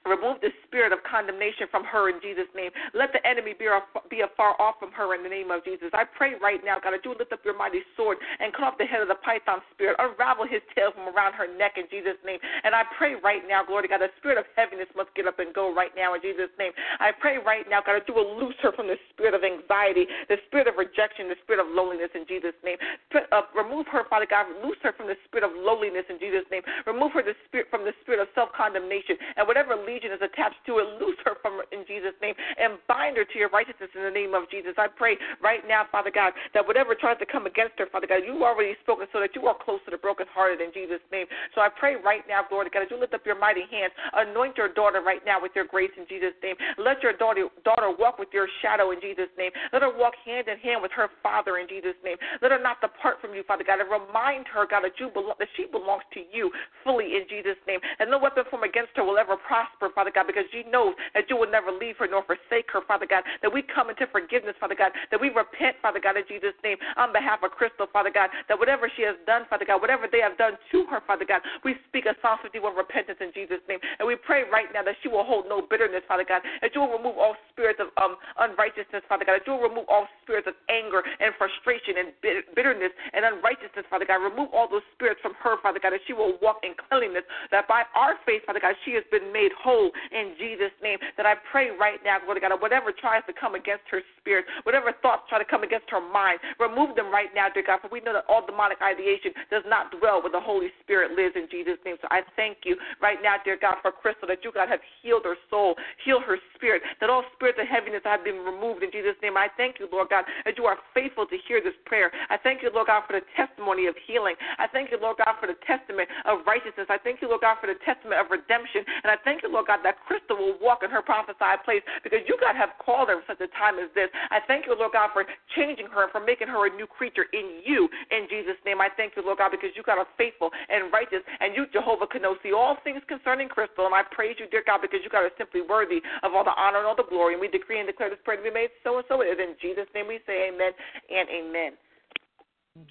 [0.07, 2.71] Remove the spirit of condemnation from her in Jesus' name.
[2.93, 3.67] Let the enemy be,
[4.09, 5.91] be afar off from her in the name of Jesus.
[5.91, 8.77] I pray right now, God, that you lift up your mighty sword and cut off
[8.80, 9.99] the head of the python spirit.
[9.99, 12.39] Unravel his tail from around her neck in Jesus' name.
[12.63, 15.39] And I pray right now, glory to God, the spirit of heaviness must get up
[15.39, 16.71] and go right now in Jesus' name.
[16.99, 20.39] I pray right now, God, that you loose her from the spirit of anxiety, the
[20.47, 22.80] spirit of rejection, the spirit of loneliness in Jesus' name.
[23.11, 26.63] Uh, remove her, Father God, loose her from the spirit of lowliness in Jesus' name.
[26.88, 30.61] Remove her the spirit from the spirit of self condemnation and whatever legion is attached
[30.70, 34.06] to it, loose her from in Jesus' name and bind her to your righteousness in
[34.06, 34.78] the name of Jesus.
[34.78, 38.22] I pray right now, Father God, that whatever tries to come against her, Father God,
[38.22, 41.26] you already spoken so that you are close to the brokenhearted in Jesus' name.
[41.57, 44.60] So I pray right now, glory God, that you lift up your mighty hands, anoint
[44.60, 46.56] your daughter right now with your grace in Jesus' name.
[46.78, 49.52] Let your daughter daughter walk with your shadow in Jesus' name.
[49.72, 52.18] Let her walk hand in hand with her Father in Jesus' name.
[52.41, 55.40] Let her not depart from you, Father God, and remind her, God, that you belong,
[55.40, 56.52] that she belongs to you
[56.84, 57.80] fully in Jesus' name.
[57.99, 60.19] And no weapon formed against her will ever prosper, Father God.
[60.19, 63.23] God, because she knows that you will never leave her nor forsake her, Father God.
[63.39, 64.91] That we come into forgiveness, Father God.
[65.15, 68.27] That we repent, Father God, in Jesus' name, on behalf of Crystal, Father God.
[68.51, 71.39] That whatever she has done, Father God, whatever they have done to her, Father God,
[71.64, 73.80] we speak a Psalm 51 repentance in Jesus' name.
[73.99, 76.43] And we pray right now that she will hold no bitterness, Father God.
[76.60, 79.39] That you will remove all spirits of um, unrighteousness, Father God.
[79.39, 82.11] That you will remove all spirits of anger and frustration and
[82.51, 84.19] bitterness and unrighteousness, Father God.
[84.19, 87.23] Remove all those spirits from her, Father God, that she will walk in cleanliness,
[87.56, 89.68] that by our faith, Father God, she has been made whole
[90.11, 90.97] in Jesus' name.
[91.17, 94.93] That I pray right now, Lord God, whatever tries to come against her spirit, whatever
[95.01, 98.01] thoughts try to come against her mind, remove them right now, dear God, for we
[98.01, 101.79] know that all demonic ideation does not dwell where the Holy Spirit lives in Jesus'
[101.85, 101.97] name.
[102.01, 105.25] So I thank you right now, dear God, for Crystal, that you, God, have healed
[105.25, 109.17] her soul, heal her spirit, that all spirits of heaviness have been removed in Jesus'
[109.21, 109.37] name.
[109.37, 112.11] I thank you, Lord God, that you are faithful to hear this prayer.
[112.29, 114.35] I thank you, Lord God, for the testimony of healing.
[114.57, 116.87] I thank you, Lord God, for the testament of righteousness.
[116.89, 118.83] I thank you, Lord God, for the testament of redemption.
[119.03, 122.19] And I thank you, Lord God, that Crystal will walk in her prophesied place because
[122.27, 124.10] you, God, have called her for such a time as this.
[124.31, 125.26] I thank you, Lord God, for
[125.56, 127.90] changing her and for making her a new creature in you.
[128.11, 131.23] In Jesus' name, I thank you, Lord God, because you, God, are faithful and righteous.
[131.40, 133.86] And you, Jehovah, can know see all things concerning Crystal.
[133.86, 136.56] And I praise you, dear God, because you, God, are simply worthy of all the
[136.56, 137.34] honor and all the glory.
[137.34, 139.38] And we decree and declare this prayer to be made so and so it is.
[139.40, 140.72] In Jesus' name we say amen
[141.10, 141.73] and amen.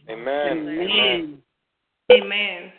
[0.09, 0.69] Amen.
[0.69, 0.81] Amen.
[0.81, 1.43] Amen.
[2.11, 2.73] Amen,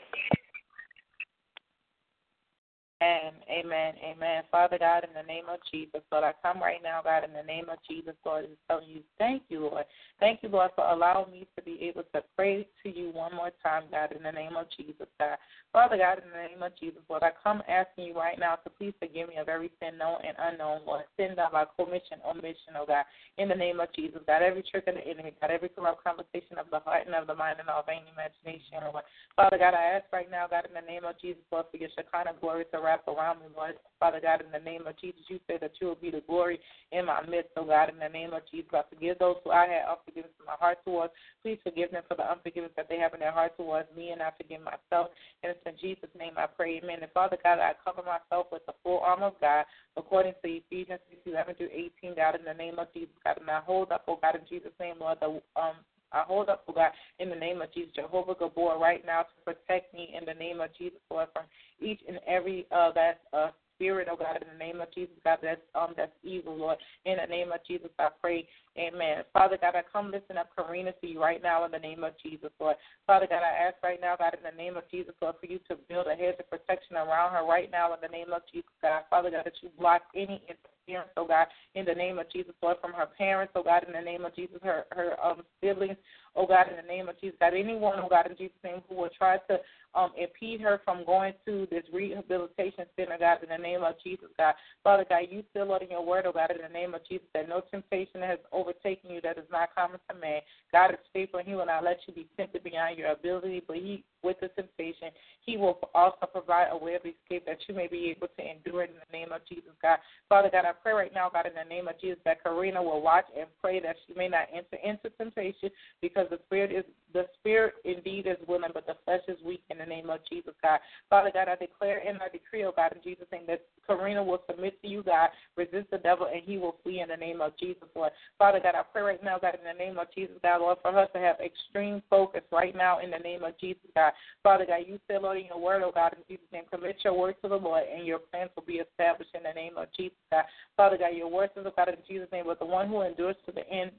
[3.02, 3.94] amen, amen.
[4.04, 4.44] Amen.
[4.52, 7.44] Father God, in the name of Jesus, Lord, I come right now, God, in the
[7.44, 9.86] name of Jesus, Lord, and tell you, thank you, Lord.
[10.20, 13.52] Thank you, Lord, for allowing me to be able to pray to you one more
[13.64, 15.38] time, God, in the name of Jesus, God.
[15.72, 18.70] Father God, in the name of Jesus, Lord, I come asking you right now to
[18.70, 22.74] please forgive me of every sin known and unknown, Lord, sin done by commission, omission,
[22.76, 23.06] oh God,
[23.38, 26.58] in the name of Jesus, God, every trick of the enemy, God, every corrupt conversation
[26.58, 29.06] of the heart and of the mind and all vain imagination, Lord.
[29.36, 31.90] Father God, I ask right now, God, in the name of Jesus, Lord, for your
[31.96, 33.76] Shekinah glory to wrap around me, Lord.
[34.00, 36.60] Father God, in the name of Jesus, you say that you will be the glory
[36.92, 38.72] in my midst, oh God, in the name of Jesus.
[38.74, 41.14] I forgive those who I had unforgiveness in my heart towards.
[41.44, 44.24] Please forgive them for the unforgiveness that they have in their heart towards me, and
[44.24, 45.14] I forgive myself.
[45.44, 47.04] And it's in Jesus' name I pray, amen.
[47.04, 51.04] And Father God, I cover myself with the full armor of God, according to Ephesians
[51.12, 53.38] 6, 11 through 18, God, in the name of Jesus, God.
[53.38, 55.78] And I hold up, oh God, in Jesus' name, Lord, the um
[56.12, 59.54] I hold up, oh God, in the name of Jesus, Jehovah Gibbor, right now to
[59.54, 61.44] protect me in the name of Jesus, Lord, from
[61.82, 63.50] each and every uh, that uh,
[63.80, 66.78] spirit, oh God, in the name of Jesus, God, that's um that's evil, Lord.
[67.06, 68.46] In the name of Jesus, I pray,
[68.78, 69.24] Amen.
[69.34, 72.14] Father God, I come lifting up Karina to you right now in the name of
[72.22, 72.76] Jesus, Lord.
[73.08, 75.60] Father God, I ask right now, God, in the name of Jesus, Lord, for you
[75.70, 78.70] to build a hedge of protection around her right now in the name of Jesus,
[78.82, 79.04] God.
[79.10, 82.78] Father God, that you block any interference, oh God, in the name of Jesus, Lord,
[82.80, 85.98] from her parents, oh God, in the name of Jesus, her her um siblings,
[86.36, 88.96] oh God, in the name of Jesus, God, anyone, oh God, in Jesus' name, who
[88.96, 89.60] will try to
[89.96, 94.28] um, impede her from going to this rehabilitation center, God, in the name of Jesus,
[94.38, 94.54] God.
[94.84, 97.28] Father God, you still Lord in your word, oh God, in the name of Jesus,
[97.34, 100.42] that no temptation has overtaken you that is not common to man.
[100.72, 103.78] God is faithful and he will not let you be tempted beyond your ability, but
[103.78, 105.10] he with the temptation,
[105.46, 108.84] he will also provide a way of escape that you may be able to endure
[108.84, 110.00] it in the name of Jesus, God.
[110.28, 113.02] Father God, I pray right now, God, in the name of Jesus, that Karina will
[113.02, 115.70] watch and pray that she may not enter into temptation
[116.02, 116.84] because the spirit is
[117.14, 120.54] the spirit indeed is willing, but the flesh is weak in the name of Jesus,
[120.62, 120.80] God.
[121.10, 124.42] Father God, I declare and I decree, oh God, in Jesus' name, that Karina will
[124.48, 127.58] submit to you, God, resist the devil, and he will flee in the name of
[127.58, 128.12] Jesus, Lord.
[128.38, 130.92] Father God, I pray right now, God, in the name of Jesus, God, Lord, for
[130.92, 134.14] her to have extreme focus right now in the name of Jesus, God.
[134.44, 137.18] Father God, you said, Lord, in your word, oh God, in Jesus' name, commit your
[137.18, 140.18] word to the Lord, and your plans will be established in the name of Jesus,
[140.32, 140.44] God.
[140.78, 143.36] Father God, your word says, oh God, in Jesus' name, but the one who endures
[143.46, 143.92] to the end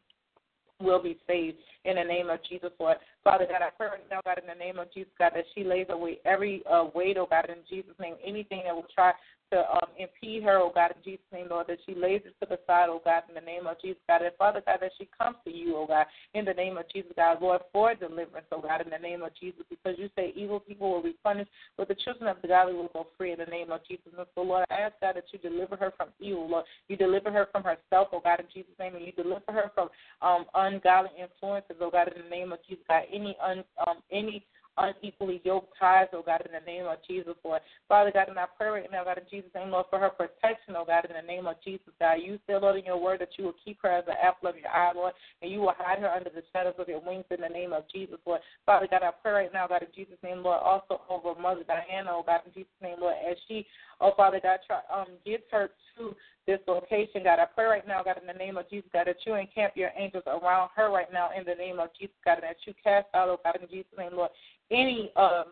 [0.80, 2.96] will be saved in the name of Jesus, Lord.
[3.24, 5.64] Father God, I pray right now, God, in the name of Jesus, God, that she
[5.64, 9.12] lays away every uh, weight, oh God, in Jesus' name, anything that will try
[9.50, 12.48] to um, impede her, oh God, in Jesus' name, Lord, that she lays it to
[12.48, 14.22] the side, oh God, in the name of Jesus, God.
[14.22, 17.12] And Father God, that she comes to you, oh God, in the name of Jesus,
[17.16, 20.60] God, Lord, for deliverance, oh God, in the name of Jesus, because you say evil
[20.60, 23.46] people will be punished, but the children of the godly will go free in the
[23.46, 24.06] name of Jesus.
[24.16, 26.64] And so, Lord, I ask, God, that you deliver her from evil, Lord.
[26.88, 29.88] You deliver her from herself, oh God, in Jesus' name, and you deliver her from
[30.22, 33.02] um, ungodly influences, oh God, in the name of Jesus, God.
[33.12, 34.44] Any un, um, any
[34.78, 37.60] unequally yoked ties, oh God, in the name of Jesus, Lord.
[37.88, 40.76] Father God, and I pray right now, God, in Jesus' name, Lord, for her protection,
[40.76, 42.18] oh God, in the name of Jesus, God.
[42.22, 44.56] You said, Lord, in your word that you will keep her as the apple of
[44.56, 47.40] your eye, Lord, and you will hide her under the shadows of your wings in
[47.40, 48.40] the name of Jesus, Lord.
[48.66, 52.10] Father God, I pray right now, God, in Jesus' name, Lord, also over Mother Diana,
[52.12, 53.66] oh God, in Jesus' name, Lord, as she,
[54.00, 56.14] oh Father God, try, um, gets her to
[56.46, 57.38] this location, God.
[57.38, 59.90] I pray right now, God, in the name of Jesus, God, that you encamp your
[59.96, 63.06] angels around her right now in the name of Jesus, God, and that you cast
[63.14, 64.30] out, oh God, in Jesus' name, Lord,
[64.70, 65.44] any um,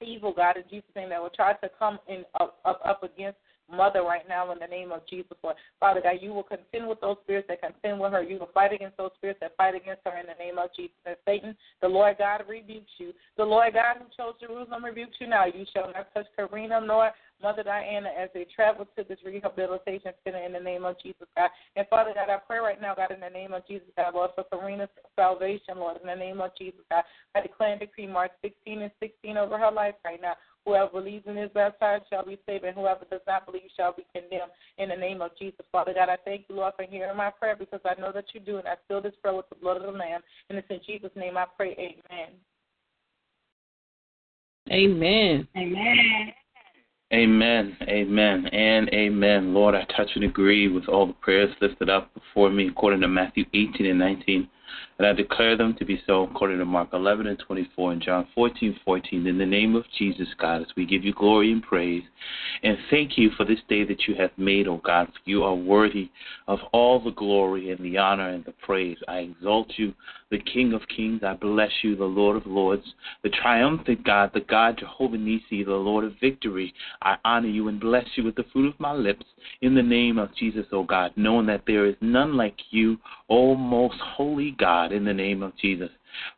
[0.00, 3.38] evil, God, in Jesus' name, that will try to come in up, up, up against
[3.70, 5.56] mother right now in the name of Jesus, Lord.
[5.80, 8.22] Father God, you will contend with those spirits that contend with her.
[8.22, 10.96] You will fight against those spirits that fight against her in the name of Jesus.
[11.06, 13.12] And Satan, the Lord God rebukes you.
[13.36, 15.46] The Lord God who chose Jerusalem rebukes you now.
[15.46, 17.10] You shall not touch Karina nor
[17.42, 21.50] Mother Diana as they travel to this rehabilitation center in the name of Jesus, God.
[21.76, 24.30] And Father God, I pray right now, God, in the name of Jesus, God, Lord,
[24.34, 27.04] for Serena's salvation, Lord, in the name of Jesus, God.
[27.34, 30.34] I declare and decree Mark 16 and 16 over her life right now.
[30.64, 34.06] Whoever believes and is baptized shall be saved, and whoever does not believe shall be
[34.14, 34.50] condemned.
[34.78, 37.56] In the name of Jesus, Father God, I thank you, Lord, for hearing my prayer
[37.56, 39.82] because I know that you do, and I seal this prayer with the blood of
[39.82, 40.22] the Lamb.
[40.48, 41.72] And it's in Jesus' name I pray.
[41.72, 42.32] Amen.
[44.72, 45.46] Amen.
[45.54, 46.32] Amen.
[47.14, 49.54] Amen, amen, and amen.
[49.54, 53.08] Lord, I touch and agree with all the prayers lifted up before me according to
[53.08, 54.48] Matthew 18 and 19.
[54.98, 58.28] And I declare them to be so according to Mark 11 and 24 and John
[58.34, 59.26] 14, 14.
[59.26, 62.04] In the name of Jesus, God, as we give you glory and praise.
[62.62, 65.08] And thank you for this day that you have made, O God.
[65.24, 66.10] You are worthy
[66.46, 68.98] of all the glory and the honor and the praise.
[69.08, 69.92] I exalt you,
[70.30, 71.22] the King of kings.
[71.24, 72.84] I bless you, the Lord of lords,
[73.22, 76.72] the triumphant God, the God Jehovah Nisi, the Lord of victory.
[77.02, 79.26] I honor you and bless you with the fruit of my lips
[79.60, 82.98] in the name of Jesus, O God, knowing that there is none like you,
[83.28, 85.90] O most holy God, in the name of Jesus.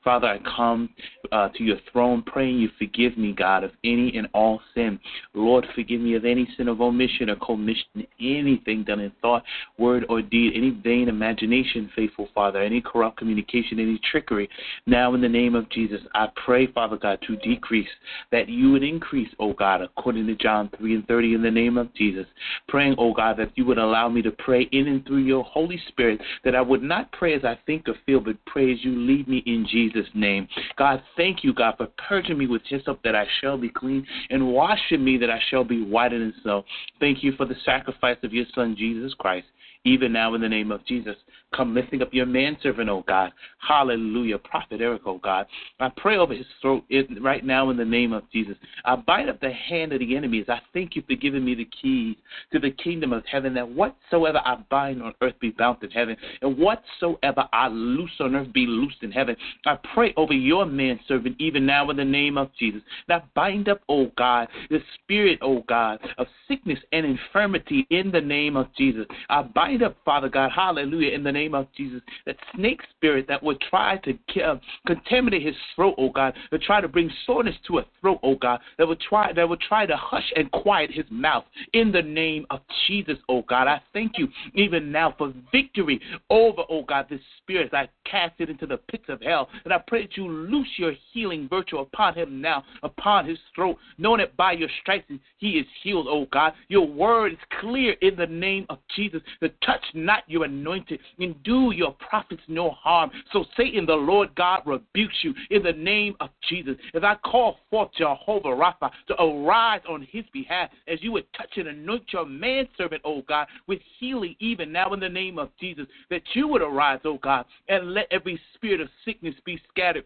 [0.02, 0.90] Father, I come
[1.32, 4.98] uh, to your throne praying you forgive me, God, of any and all sin.
[5.34, 9.42] Lord, forgive me of any sin of omission or commission, anything done in thought,
[9.78, 14.48] word, or deed, any vain imagination, faithful Father, any corrupt communication, any trickery.
[14.86, 17.88] Now, in the name of Jesus, I pray, Father God, to decrease,
[18.32, 21.78] that you would increase, O God, according to John 3 and 30, in the name
[21.78, 22.26] of Jesus.
[22.68, 25.80] Praying, O God, that you would allow me to pray in and through your Holy
[25.88, 28.92] Spirit, that I would not pray as I think or feel, but pray as you
[28.94, 30.48] lead me in Jesus' name.
[30.76, 34.52] God, thank you, God, for purging me with hyssop that I shall be clean and
[34.52, 36.64] washing me that I shall be whiter than snow.
[37.00, 39.46] Thank you for the sacrifice of your Son, Jesus Christ
[39.86, 41.16] even now in the name of Jesus.
[41.54, 43.32] Come lifting up your manservant, oh God.
[43.66, 44.38] Hallelujah.
[44.38, 45.46] Prophet Eric, oh God.
[45.80, 46.84] I pray over his throat
[47.20, 48.56] right now in the name of Jesus.
[48.84, 50.46] I bind up the hand of the enemies.
[50.48, 52.16] I thank you for giving me the keys
[52.52, 56.16] to the kingdom of heaven that whatsoever I bind on earth be bound in heaven,
[56.42, 59.36] and whatsoever I loose on earth be loosed in heaven.
[59.64, 62.82] I pray over your manservant even now in the name of Jesus.
[63.08, 68.20] Now bind up, oh God, the spirit, oh God, of sickness and infirmity in the
[68.20, 69.06] name of Jesus.
[69.28, 73.42] I bind up, Father God, hallelujah, in the name of Jesus, that snake spirit that
[73.42, 74.56] would try to uh,
[74.86, 78.60] contaminate his throat, oh God, to try to bring soreness to a throat, oh God,
[78.78, 82.46] that would try that would try to hush and quiet his mouth in the name
[82.50, 83.66] of Jesus, oh God.
[83.68, 86.00] I thank you even now for victory
[86.30, 87.74] over, oh God, this spirit.
[87.74, 90.92] I cast it into the pits of hell, and I pray that you loose your
[91.12, 95.66] healing virtue upon him now, upon his throat, knowing that by your stripes he is
[95.82, 96.52] healed, oh God.
[96.68, 99.20] Your word is clear in the name of Jesus.
[99.40, 103.10] The touch not your anointed, and do your prophets no harm.
[103.32, 106.76] So Satan, the Lord God, rebukes you in the name of Jesus.
[106.94, 111.50] As I call forth Jehovah Rapha to arise on his behalf, as you would touch
[111.56, 115.86] and anoint your manservant, O God, with healing even now in the name of Jesus,
[116.10, 120.04] that you would arise, O God, and let every spirit of sickness be scattered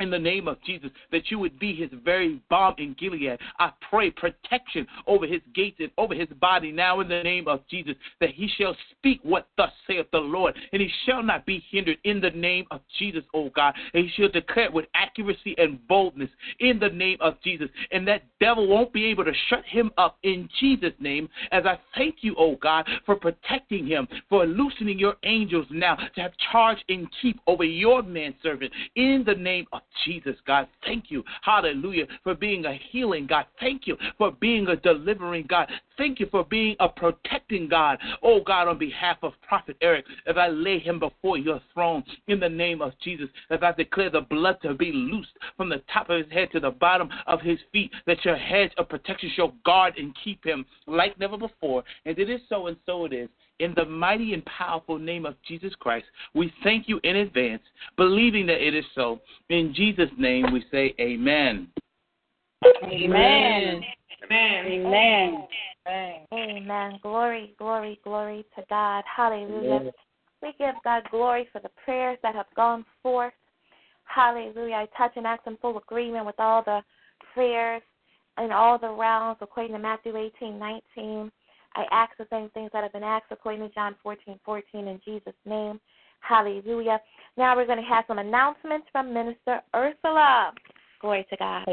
[0.00, 3.38] in the name of Jesus, that you would be his very balm in Gilead.
[3.58, 7.60] I pray protection over his gates and over his body now in the name of
[7.68, 11.64] Jesus, that he shall speak what thus saith the Lord, and he shall not be
[11.70, 13.74] hindered in the name of Jesus, O God.
[13.94, 18.24] And he shall declare with accuracy and boldness in the name of Jesus, and that
[18.40, 21.28] devil won't be able to shut him up in Jesus' name.
[21.52, 26.20] As I thank you, O God, for protecting him, for loosening your angels now to
[26.20, 30.68] have charge and keep over your manservant in the name of Jesus, God.
[30.84, 33.46] Thank you, hallelujah, for being a healing God.
[33.60, 35.68] Thank you for being a delivering God.
[35.96, 37.98] Thank you for being a protecting God.
[38.22, 42.38] Oh, God, on behalf of Prophet Eric, as I lay him before your throne in
[42.38, 46.10] the name of Jesus, as I declare the blood to be loosed from the top
[46.10, 49.54] of his head to the bottom of his feet, that your hedge of protection shall
[49.64, 51.82] guard and keep him like never before.
[52.04, 53.28] And it is so, and so it is.
[53.58, 57.62] In the mighty and powerful name of Jesus Christ, we thank you in advance,
[57.96, 59.20] believing that it is so.
[59.48, 61.68] In Jesus' name, we say amen.
[62.84, 63.82] Amen.
[64.24, 64.66] Amen.
[64.66, 65.46] Amen.
[66.32, 66.98] Amen.
[67.02, 69.04] Glory, glory, glory to God.
[69.14, 69.92] Hallelujah.
[70.42, 73.32] We give God glory for the prayers that have gone forth.
[74.04, 74.74] Hallelujah.
[74.74, 76.82] I touch and act in full agreement with all the
[77.32, 77.82] prayers
[78.38, 81.32] in all the realms according to Matthew 18, 19.
[81.76, 85.00] I ask the same things that have been asked according to John 14, 14 in
[85.04, 85.78] Jesus' name.
[86.20, 87.00] Hallelujah.
[87.36, 90.52] Now we're going to have some announcements from Minister Ursula.
[91.00, 91.68] Glory to God.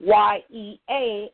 [0.00, 1.30] Y-E-A,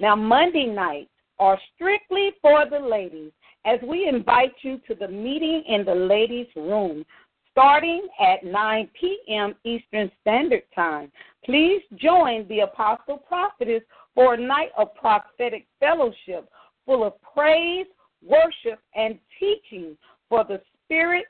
[0.00, 3.32] Now, Monday nights are strictly for the ladies
[3.66, 7.04] as we invite you to the meeting in the ladies' room
[7.50, 9.54] starting at 9 p.m.
[9.64, 11.12] Eastern Standard Time.
[11.44, 16.48] Please join the Apostle Prophetess for a night of prophetic fellowship
[16.86, 17.86] full of praise,
[18.22, 19.96] worship, and teaching
[20.28, 21.24] for the spirit,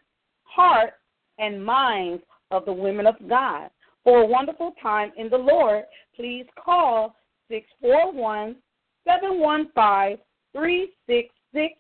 [0.45, 0.95] heart,
[1.39, 3.71] and minds of the women of God.
[4.05, 7.17] For a wonderful time in the Lord, please call
[7.49, 8.57] 641
[9.05, 10.19] 715
[10.53, 11.79] 3660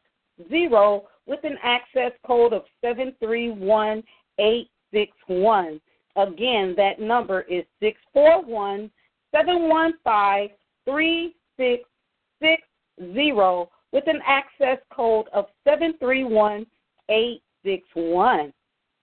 [1.26, 5.80] with an access code of 731861.
[6.16, 8.90] Again, that number is 641
[9.32, 10.51] 715
[10.84, 12.73] 3660
[13.12, 18.52] zero with an access code of 731861.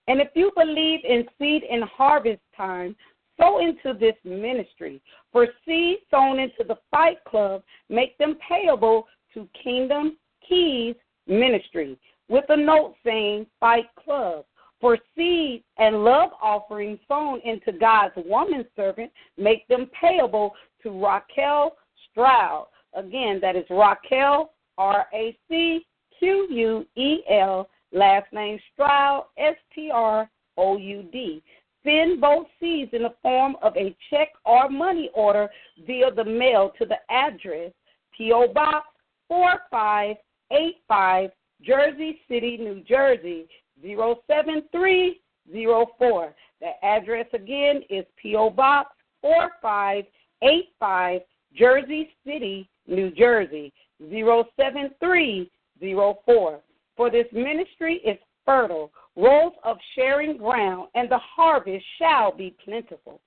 [0.08, 2.96] And if you believe in seed and harvest time,
[3.38, 5.00] sow into this ministry.
[5.32, 10.16] For seed sown into the Fight Club, make them payable to Kingdom
[10.46, 10.96] Keys
[11.26, 11.96] Ministry
[12.28, 14.44] with a note saying Fight Club.
[14.80, 20.52] For seed and love offerings sown into God's woman servant, make them payable
[20.82, 21.76] to Raquel
[22.10, 25.86] Stroud Again, that is Raquel, R A C
[26.18, 31.42] Q U E L, last name Stroud, S T R O U D.
[31.84, 35.48] Send both seeds in the form of a check or money order
[35.84, 37.72] via the mail to the address
[38.16, 38.52] P.O.
[38.52, 38.86] Box
[39.28, 41.30] 4585,
[41.62, 43.48] Jersey City, New Jersey
[43.82, 46.34] 07304.
[46.60, 48.50] The address again is P.O.
[48.50, 51.22] Box 4585,
[51.56, 56.60] Jersey City, New Jersey 07304.
[56.96, 63.20] For this ministry is fertile, rows of sharing ground, and the harvest shall be plentiful.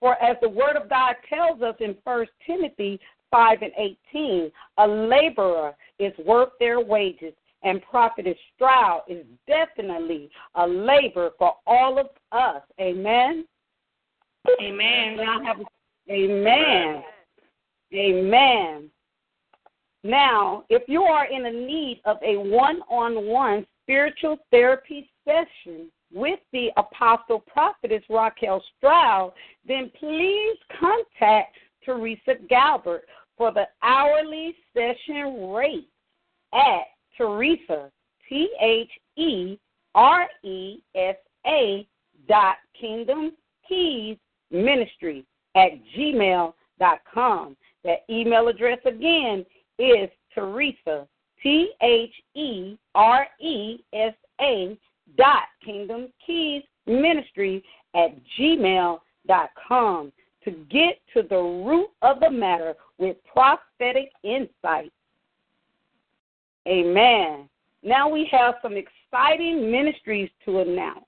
[0.00, 3.72] For as the word of God tells us in 1 Timothy 5 and
[4.12, 11.54] 18, a laborer is worth their wages, and Prophetess Stroud is definitely a labor for
[11.66, 12.62] all of us.
[12.80, 13.44] Amen.
[14.60, 15.18] Amen.
[16.10, 17.02] Amen.
[17.94, 18.90] Amen.
[20.04, 25.90] Now, if you are in a need of a one on one spiritual therapy session
[26.12, 29.32] with the apostle prophetess Raquel Stroud,
[29.66, 33.02] then please contact Theresa Galbert
[33.36, 35.88] for the hourly session rate
[36.52, 37.90] at Theresa,
[38.28, 39.58] T H E
[39.94, 41.16] R E S
[41.46, 41.86] A
[42.28, 43.32] dot Kingdom
[43.68, 44.16] Keys
[44.50, 45.24] Ministry
[45.54, 47.56] at gmail.com.
[47.84, 49.44] That email address again
[49.78, 51.06] is Theresa,
[51.42, 54.78] T H E R E S A
[55.16, 57.62] dot Kingdom Keys Ministry
[57.94, 60.12] at gmail dot com
[60.44, 64.92] to get to the root of the matter with prophetic insight.
[66.66, 67.48] Amen.
[67.82, 71.04] Now we have some exciting ministries to announce.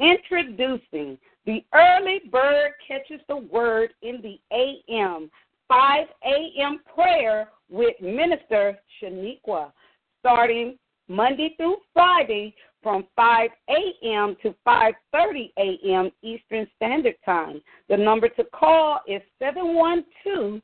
[0.00, 5.30] Introducing the early bird catches the word in the AM,
[5.68, 6.80] 5 a.m.
[6.94, 9.72] prayer with Minister Shaniqua,
[10.20, 10.78] starting
[11.08, 14.36] Monday through Friday from 5 a.m.
[14.42, 16.10] to 5:30 a.m.
[16.22, 17.60] Eastern Standard Time.
[17.88, 20.60] The number to call is 712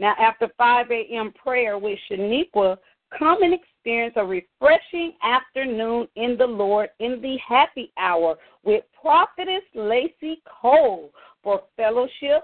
[0.00, 1.32] Now, after 5 a.m.
[1.32, 2.76] prayer with Shaniqua,
[3.16, 9.62] come and experience a refreshing afternoon in the Lord in the happy hour with Prophetess
[9.76, 11.12] Lacey Cole
[11.44, 12.42] for fellowship,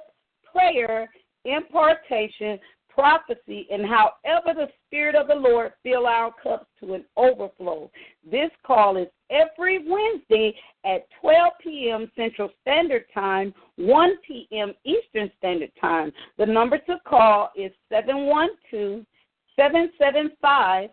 [0.53, 1.11] prayer,
[1.45, 2.61] impartation,
[2.99, 7.89] prophecy, and however the Spirit of the Lord fill our cups to an overflow.
[8.29, 12.11] This call is every Wednesday at 12 p.m.
[12.17, 14.75] Central Standard Time, 1 p.m.
[14.85, 16.13] Eastern Standard Time.
[16.39, 19.07] The number to call is 712
[19.55, 20.91] 775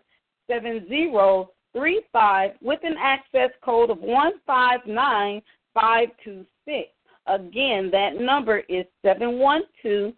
[0.48, 6.88] 7035 with an access code of 159526.
[7.26, 10.14] Again, that number is 712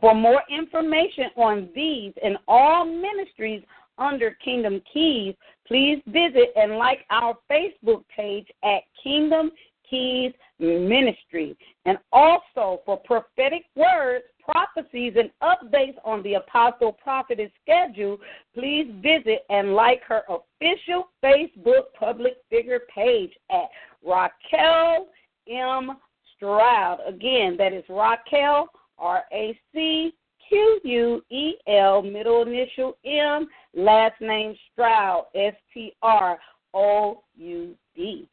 [0.01, 3.65] For more information on these and all ministries
[3.99, 5.35] under Kingdom Keys,
[5.67, 9.51] please visit and like our Facebook page at Kingdom
[9.89, 11.57] Keys Ministry.
[11.85, 18.19] And also for prophetic words, prophecies, and updates on the Apostle Prophetess schedule,
[18.55, 23.69] please visit and like her official Facebook public figure page at
[24.05, 25.09] Raquel
[25.49, 25.97] M.
[26.37, 26.99] Stroud.
[27.07, 28.69] Again, that is Raquel,
[28.99, 30.13] R A C
[30.49, 36.39] Q U E L, middle initial M, last name Stroud, S T R
[36.75, 38.29] O U D.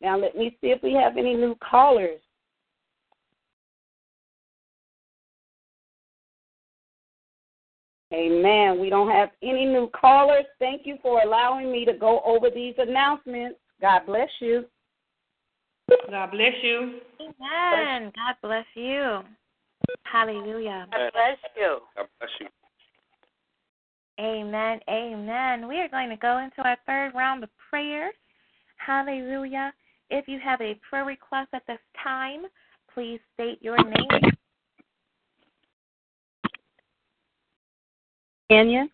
[0.00, 2.20] Now, let me see if we have any new callers.
[8.12, 8.78] Amen.
[8.78, 10.44] We don't have any new callers.
[10.58, 13.58] Thank you for allowing me to go over these announcements.
[13.80, 14.66] God bless you.
[15.88, 17.00] God bless you.
[17.20, 18.12] Amen.
[18.14, 19.20] God bless you.
[20.04, 20.86] Hallelujah.
[20.90, 21.78] God bless you.
[21.96, 22.46] God bless you.
[24.20, 24.80] Amen.
[24.88, 25.68] Amen.
[25.68, 28.14] We are going to go into our third round of prayers.
[28.76, 29.72] Hallelujah.
[30.10, 32.42] If you have a prayer request at this time,
[32.92, 34.32] please state your name
[38.50, 38.86] Tanya.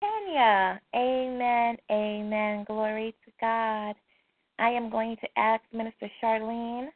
[0.00, 0.80] Tanya.
[0.96, 1.76] Amen.
[1.90, 2.64] Amen.
[2.66, 3.94] Glory to God.
[4.62, 6.86] I am going to ask Minister Charlene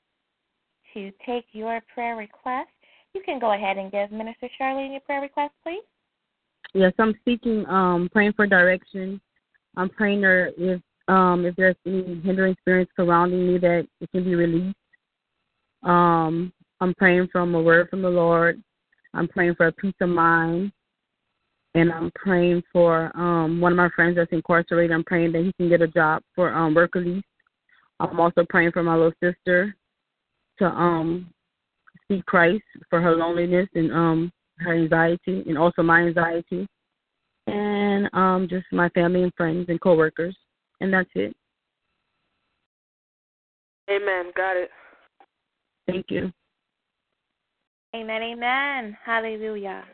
[0.94, 2.68] to take your prayer request.
[3.12, 5.82] You can go ahead and give Minister Charlene your prayer request, please.
[6.74, 9.20] Yes, I'm seeking, um, praying for direction.
[9.76, 14.24] I'm praying there if um, if there's any hindering spirits surrounding me that it can
[14.24, 14.76] be released.
[15.82, 18.62] Um, I'm praying from a word from the Lord.
[19.14, 20.70] I'm praying for a peace of mind.
[21.74, 24.92] And I'm praying for um, one of my friends that's incarcerated.
[24.92, 27.22] I'm praying that he can get a job for um, work release.
[28.00, 29.74] I'm also praying for my little sister
[30.58, 31.30] to um,
[32.08, 36.66] see Christ for her loneliness and um, her anxiety, and also my anxiety,
[37.46, 40.36] and um, just my family and friends and coworkers,
[40.80, 41.34] and that's it.
[43.90, 44.32] Amen.
[44.36, 44.70] Got it.
[45.86, 46.32] Thank you.
[47.94, 48.22] Amen.
[48.22, 48.96] Amen.
[49.04, 49.84] Hallelujah.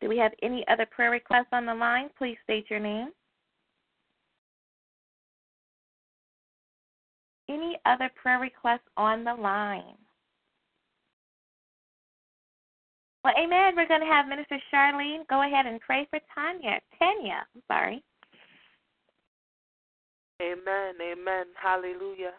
[0.00, 2.10] Do we have any other prayer requests on the line?
[2.16, 3.08] Please state your name.
[7.48, 9.96] Any other prayer requests on the line?
[13.24, 13.74] Well, amen.
[13.76, 16.80] We're going to have Minister Charlene go ahead and pray for Tanya.
[16.98, 18.02] Tanya, I'm sorry.
[20.40, 20.94] Amen.
[21.02, 21.46] Amen.
[21.60, 22.32] Hallelujah.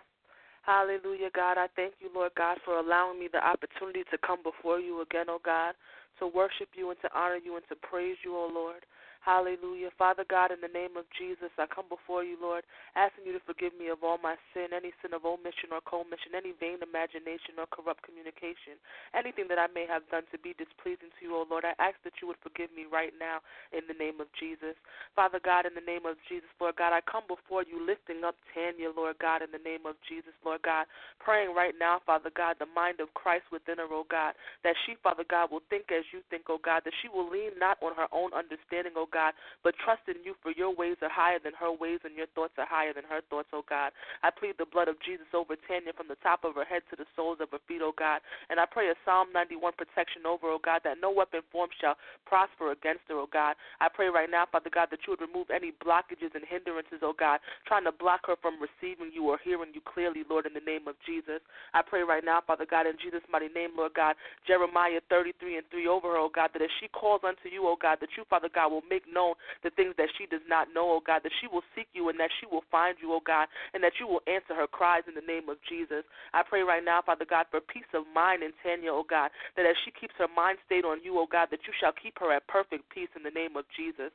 [0.62, 1.58] Hallelujah, God.
[1.58, 5.26] I thank you, Lord God, for allowing me the opportunity to come before you again,
[5.28, 5.74] oh God,
[6.20, 8.86] to worship you and to honor you and to praise you, oh Lord.
[9.20, 9.92] Hallelujah.
[10.00, 12.64] Father God, in the name of Jesus, I come before you, Lord,
[12.96, 16.40] asking you to forgive me of all my sin, any sin of omission or commission,
[16.40, 18.80] any vain imagination or corrupt communication,
[19.12, 21.68] anything that I may have done to be displeasing to you, O Lord.
[21.68, 23.44] I ask that you would forgive me right now
[23.76, 24.80] in the name of Jesus.
[25.20, 28.40] Father God, in the name of Jesus, Lord God, I come before you lifting up
[28.56, 30.88] Tanya, Lord God, in the name of Jesus, Lord God,
[31.20, 34.32] praying right now, Father God, the mind of Christ within her, O God,
[34.64, 37.60] that she, Father God, will think as you think, O God, that she will lean
[37.60, 39.34] not on her own understanding, O God,
[39.64, 42.54] but trust in you for your ways are higher than her ways and your thoughts
[42.58, 43.92] are higher than her thoughts, oh God.
[44.24, 46.96] I plead the blood of Jesus over Tanya from the top of her head to
[46.96, 48.22] the soles of her feet, oh God.
[48.50, 51.96] And I pray a Psalm 91 protection over, oh God, that no weapon formed shall
[52.26, 53.56] prosper against her, oh God.
[53.82, 57.14] I pray right now, Father God, that you would remove any blockages and hindrances, oh
[57.18, 60.64] God, trying to block her from receiving you or hearing you clearly, Lord, in the
[60.64, 61.42] name of Jesus.
[61.74, 64.16] I pray right now, Father God, in Jesus' mighty name, Lord God,
[64.48, 67.78] Jeremiah 33 and 3 over her, oh God, that as she calls unto you, oh
[67.80, 71.00] God, that you, Father God, will make known the things that she does not know,
[71.00, 73.48] oh God, that she will seek you and that she will find you, oh God,
[73.74, 76.04] and that you will answer her cries in the name of Jesus.
[76.34, 79.66] I pray right now, Father God, for peace of mind in Tanya, oh God, that
[79.66, 82.32] as she keeps her mind stayed on you, oh God, that you shall keep her
[82.34, 84.12] at perfect peace in the name of Jesus.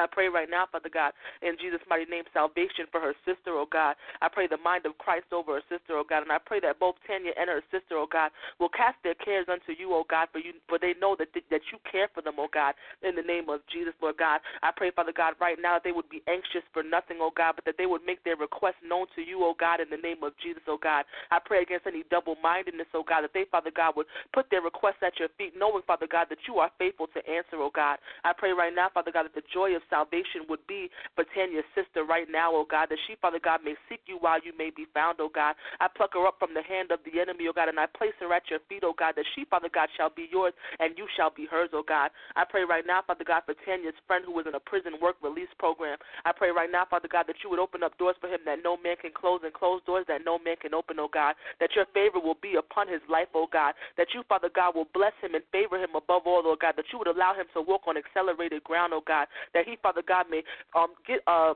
[0.00, 1.12] I pray right now, Father God,
[1.42, 3.96] in Jesus' mighty name, salvation for her sister, oh God.
[4.20, 6.80] I pray the mind of Christ over her sister, oh God, and I pray that
[6.80, 10.28] both Tanya and her sister, oh God, will cast their cares unto you, oh God,
[10.32, 13.22] for you, for they know that that you care for them, oh God, in the
[13.22, 14.40] name of Jesus, Lord God.
[14.62, 17.54] I pray, Father God, right now that they would be anxious for nothing, oh God,
[17.56, 20.24] but that they would make their requests known to you, oh God, in the name
[20.24, 21.04] of Jesus, oh God.
[21.30, 25.04] I pray against any double-mindedness, oh God, that they, Father God, would put their requests
[25.04, 27.98] at your feet, knowing, Father God, that you are faithful to answer, oh God.
[28.24, 31.66] I pray right now, Father God, that the joy of salvation would be for Tanya's
[31.74, 34.70] sister right now, oh God, that she, Father God, may seek you while you may
[34.70, 35.54] be found, oh God.
[35.80, 38.14] I pluck her up from the hand of the enemy, oh God, and I place
[38.20, 41.06] her at your feet, oh God, that she, Father God, shall be yours and you
[41.16, 42.10] shall be hers, oh God.
[42.36, 45.16] I pray right now, Father God, for Tanya's friend who is in a prison work
[45.22, 45.98] release program.
[46.24, 48.62] I pray right now, Father God, that you would open up doors for him that
[48.62, 51.34] no man can close and close doors that no man can open, oh God.
[51.58, 53.74] That your favor will be upon his life, oh God.
[53.96, 56.74] That you, Father God, will bless him and favor him above all, oh God.
[56.76, 59.26] That you would allow him to walk on accelerated ground, oh God.
[59.54, 60.42] That he, Father God, may
[60.74, 61.54] um get uh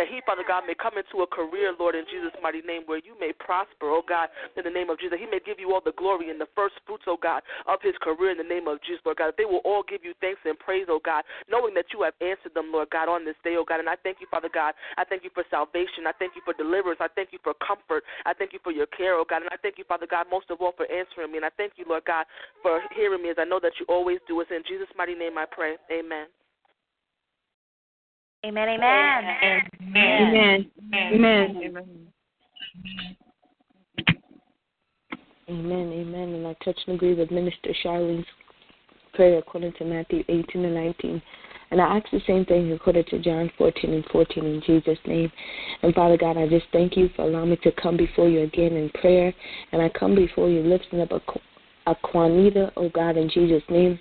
[0.00, 3.04] that he, Father God, may come into a career, Lord, in Jesus' mighty name, where
[3.04, 5.20] you may prosper, oh God, in the name of Jesus.
[5.20, 7.92] He may give you all the glory and the first fruits, oh God, of his
[8.00, 9.34] career in the name of Jesus, Lord God.
[9.34, 12.16] That they will all give you thanks and praise, oh God, knowing that you have
[12.24, 13.76] answered them, Lord God, on this day, oh God.
[13.76, 14.72] And I thank you, Father God.
[14.96, 16.08] I thank you for salvation.
[16.08, 17.04] I thank you for deliverance.
[17.04, 18.00] I thank you for comfort.
[18.24, 19.44] I thank you for your care, oh God.
[19.44, 21.44] And I thank you, Father God, most of all for answering me.
[21.44, 22.24] And I thank you, Lord God,
[22.64, 24.40] for hearing me as I know that you always do.
[24.40, 25.76] It's in Jesus' mighty name I pray.
[25.92, 26.32] Amen.
[28.42, 29.66] Amen, amen.
[29.82, 30.66] Amen.
[30.94, 31.56] Amen.
[31.62, 32.06] Amen.
[35.48, 36.28] Amen, amen.
[36.34, 38.26] And I touch and agree with Minister Charlene's
[39.12, 41.22] prayer according to Matthew 18 and 19.
[41.70, 45.30] And I ask the same thing according to John 14 and 14 in Jesus' name.
[45.82, 48.72] And Father God, I just thank you for allowing me to come before you again
[48.76, 49.34] in prayer.
[49.72, 51.20] And I come before you lifting up a,
[51.90, 54.00] a Juanita, oh God, in Jesus' name.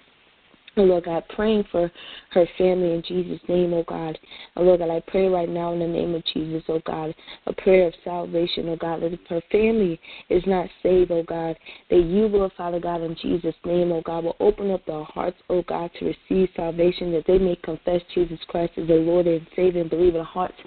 [0.78, 1.92] Oh, Lord God, praying for
[2.32, 4.18] her family in Jesus' name, oh God.
[4.56, 7.14] Oh, Lord God, I pray right now in the name of Jesus, oh God,
[7.48, 11.58] a prayer of salvation, oh God, that if her family is not saved, oh God,
[11.90, 15.38] that you, Lord Father God, in Jesus' name, oh God, will open up their hearts,
[15.50, 19.46] oh God, to receive salvation, that they may confess Jesus Christ as their Lord and
[19.56, 20.58] Savior and believe in hearts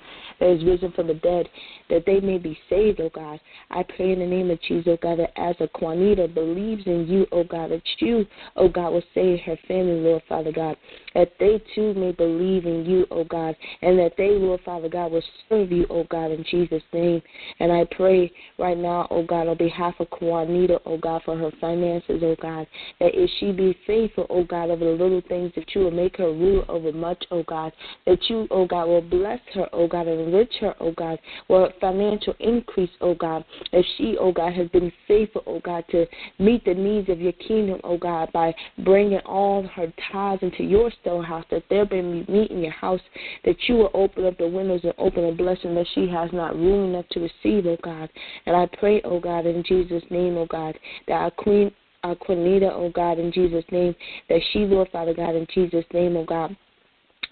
[0.42, 1.48] that is risen from the dead,
[1.88, 3.38] that they may be saved, oh God.
[3.70, 7.06] I pray in the name of Jesus, oh God, that as a Juanita believes in
[7.06, 10.76] you, oh God, that you, oh God, will save her family, Lord Father God,
[11.14, 15.12] that they too may believe in you, oh God, and that they, Lord Father God,
[15.12, 17.22] will serve you, oh God, in Jesus' name.
[17.60, 21.52] And I pray right now, oh God, on behalf of Juanita, oh God, for her
[21.60, 22.66] finances, oh God,
[22.98, 26.16] that if she be faithful, oh God, over the little things, that you will make
[26.16, 27.72] her rule over much, oh God,
[28.06, 31.72] that you, oh God, will bless her, oh God, and enrich her, oh God, with
[31.80, 36.06] financial increase, oh God, if she, oh God, has been faithful, oh God, to
[36.38, 38.54] meet the needs of your kingdom, oh God, by
[38.84, 43.00] bringing all her tithes into your storehouse, that there be meat in your house,
[43.44, 46.56] that you will open up the windows and open a blessing that she has not
[46.56, 48.08] room enough to receive, oh God.
[48.46, 50.78] And I pray, oh God, in Jesus' name, oh God,
[51.08, 51.72] that our queen,
[52.04, 53.94] our Quinita, oh God, in Jesus' name,
[54.28, 56.56] that she, Lord Father God, in Jesus' name, oh God,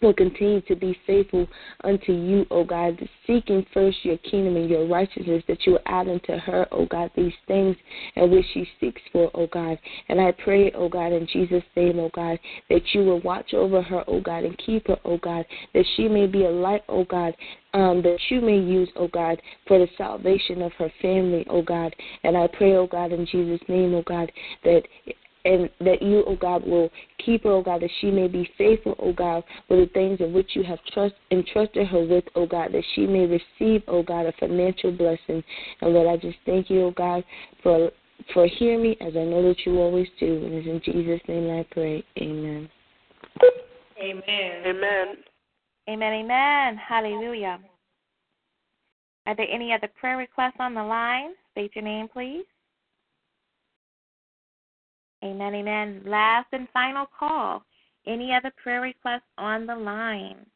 [0.01, 1.47] will continue to be faithful
[1.85, 6.09] unto you, O God, seeking first your kingdom and your righteousness, that you will add
[6.09, 7.77] unto her, O God, these things
[8.17, 9.79] and which she seeks for, O God.
[10.09, 12.39] And I pray, O God, in Jesus' name, O God,
[12.69, 16.09] that you will watch over her, O God, and keep her, O God, that she
[16.09, 17.35] may be a light, O God,
[17.75, 21.95] um, that you may use, O God, for the salvation of her family, O God.
[22.25, 24.33] And I pray, O God, in Jesus' name, O God,
[24.65, 24.83] that
[25.45, 26.91] and that you, O God, will
[27.25, 30.33] keep her, O God, that she may be faithful, O God, with the things in
[30.33, 34.27] which you have trust entrusted her with, O God, that she may receive, O God,
[34.27, 35.43] a financial blessing.
[35.81, 37.25] And Lord, I just thank you, O God,
[37.63, 37.91] for
[38.35, 40.45] for hearing me as I know that you always do.
[40.45, 42.05] And it's in Jesus' name I pray.
[42.19, 42.69] Amen.
[43.99, 44.67] Amen.
[44.67, 45.17] Amen.
[45.89, 46.13] Amen.
[46.13, 46.77] Amen.
[46.77, 47.59] Hallelujah.
[49.27, 51.31] Are there any other prayer requests on the line?
[51.53, 52.45] State your name, please.
[55.23, 56.03] Amen, amen.
[56.07, 57.63] Last and final call.
[58.07, 60.47] Any other prayer requests on the line?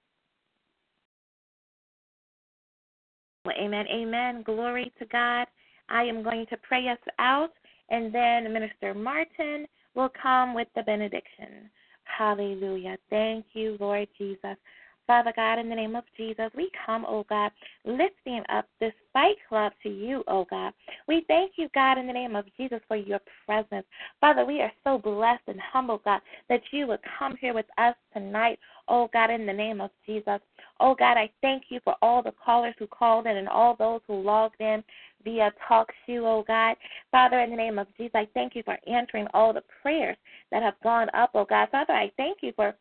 [3.45, 4.43] Well, amen, amen.
[4.43, 5.47] Glory to God.
[5.91, 7.53] I am going to pray us out,
[7.91, 11.71] and then Minister Martin will come with the benediction.
[12.05, 12.97] Hallelujah.
[13.11, 14.57] Thank you, Lord Jesus.
[15.07, 17.53] Father God, in the name of Jesus, we come, oh God,
[17.85, 20.73] lifting up this fight club to you, oh God.
[21.07, 23.87] We thank you, God, in the name of Jesus, for your presence.
[24.21, 27.95] Father, we are so blessed and humble, God, that you would come here with us
[28.15, 28.59] tonight,
[28.89, 30.41] oh God, in the name of Jesus.
[30.81, 34.01] Oh God, I thank you for all the callers who called in and all those
[34.07, 34.83] who logged in
[35.23, 36.77] via talk show, oh God.
[37.11, 40.17] Father, in the name of Jesus, I thank you for answering all the prayers
[40.51, 41.69] that have gone up, oh God.
[41.71, 42.75] Father, I thank you for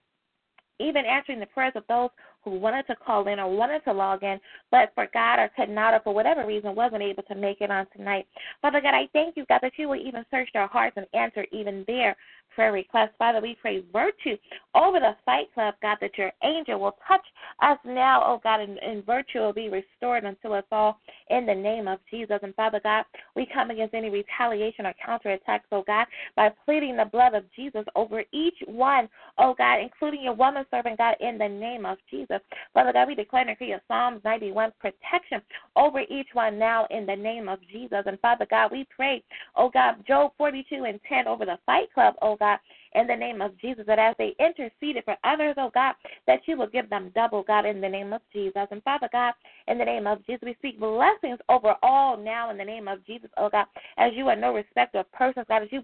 [0.83, 2.09] even answering the prayers of those
[2.43, 4.39] who wanted to call in or wanted to log in,
[4.69, 7.87] but forgot or could not or for whatever reason wasn't able to make it on
[7.95, 8.27] tonight.
[8.61, 11.45] Father God, I thank you, God, that you will even search their hearts and answer
[11.51, 12.15] even their
[12.55, 13.11] prayer requests.
[13.17, 14.37] Father, we pray virtue
[14.75, 17.25] over the fight club, God, that your angel will touch
[17.61, 20.99] us now, oh God, and, and virtue will be restored unto us all
[21.29, 22.39] in the name of Jesus.
[22.41, 27.05] And Father God, we come against any retaliation or counterattacks, oh God, by pleading the
[27.05, 31.47] blood of Jesus over each one, oh God, including your woman servant, God, in the
[31.47, 32.39] name of Jesus.
[32.73, 35.41] Father God, we declare and decree a Psalms 91 protection
[35.75, 38.03] over each one now in the name of Jesus.
[38.05, 39.23] And Father God, we pray,
[39.55, 42.61] oh God, Job 42 and 10 over the fight club, oh God, that
[42.95, 45.95] in the name of Jesus, that as they interceded for others, oh God,
[46.27, 48.67] that you will give them double, God, in the name of Jesus.
[48.71, 49.33] And Father God,
[49.67, 53.05] in the name of Jesus, we speak blessings over all now in the name of
[53.05, 53.65] Jesus, oh God,
[53.97, 55.83] as you are no respecter of persons, God, as you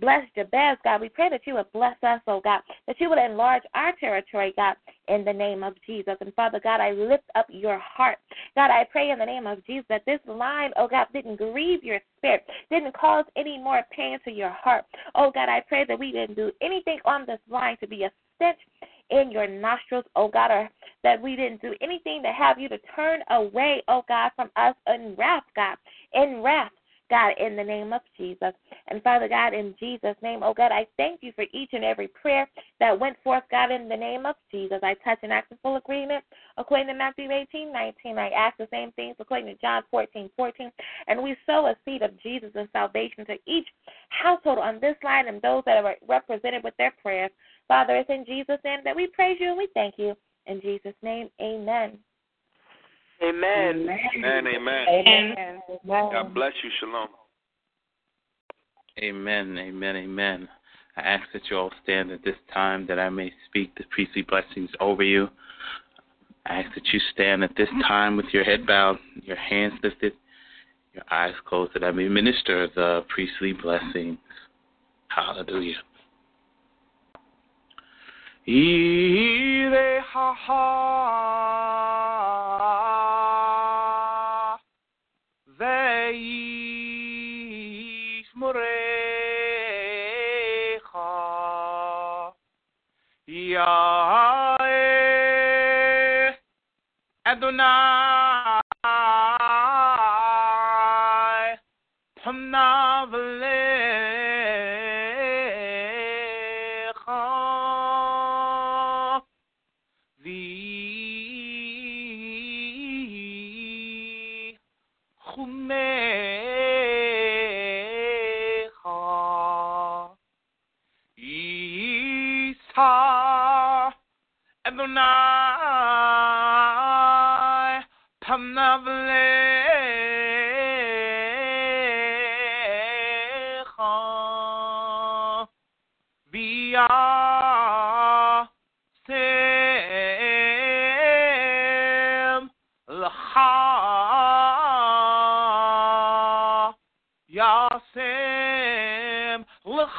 [0.00, 3.18] bless Jabez, God, we pray that you would bless us, oh God, that you would
[3.18, 4.76] enlarge our territory, God,
[5.08, 6.16] in the name of Jesus.
[6.20, 8.18] And Father God, I lift up your heart.
[8.54, 11.82] God, I pray in the name of Jesus that this line, oh God, didn't grieve
[11.82, 14.84] your spirit, didn't cause any more pain to your heart.
[15.14, 18.10] Oh God, I pray that we didn't do anything on this line to be a
[18.36, 18.58] stench
[19.10, 20.68] in your nostrils, oh God, or
[21.02, 24.74] that we didn't do anything to have you to turn away, oh God, from us
[24.86, 25.76] in wrath, God,
[26.12, 26.72] in wrath.
[27.10, 28.52] God, in the name of Jesus.
[28.88, 32.08] And Father God, in Jesus' name, oh God, I thank you for each and every
[32.08, 32.48] prayer
[32.80, 34.78] that went forth, God, in the name of Jesus.
[34.82, 36.24] I touch and act in full agreement
[36.56, 38.18] according to Matthew 18, 19.
[38.18, 40.70] I ask the same things according to John 14, 14.
[41.06, 43.66] And we sow a seed of Jesus and salvation to each
[44.10, 47.30] household on this line and those that are represented with their prayers.
[47.66, 50.14] Father, it's in Jesus' name that we praise you and we thank you.
[50.46, 51.98] In Jesus' name, amen.
[53.22, 53.88] Amen.
[54.16, 54.46] Amen.
[54.46, 54.86] Amen.
[54.88, 55.62] Amen.
[55.86, 56.70] God bless you.
[56.80, 57.08] Shalom.
[59.00, 60.48] Amen, amen, amen.
[60.96, 64.22] I ask that you all stand at this time that I may speak the priestly
[64.22, 65.28] blessings over you.
[66.46, 70.14] I ask that you stand at this time with your head bowed, your hands lifted,
[70.94, 74.18] your eyes closed, that I may minister the priestly blessings.
[75.08, 75.76] Hallelujah.
[78.48, 81.68] Ire ha ha
[97.48, 98.60] Adonai
[102.22, 102.87] Panavlecha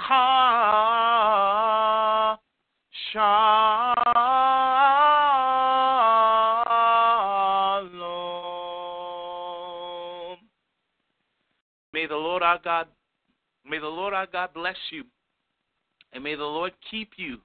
[0.10, 0.40] L'cha
[3.14, 3.60] Shalom.
[11.94, 12.88] May the Lord our God,
[13.64, 15.04] may the Lord our God bless you,
[16.14, 17.38] and may the Lord keep you.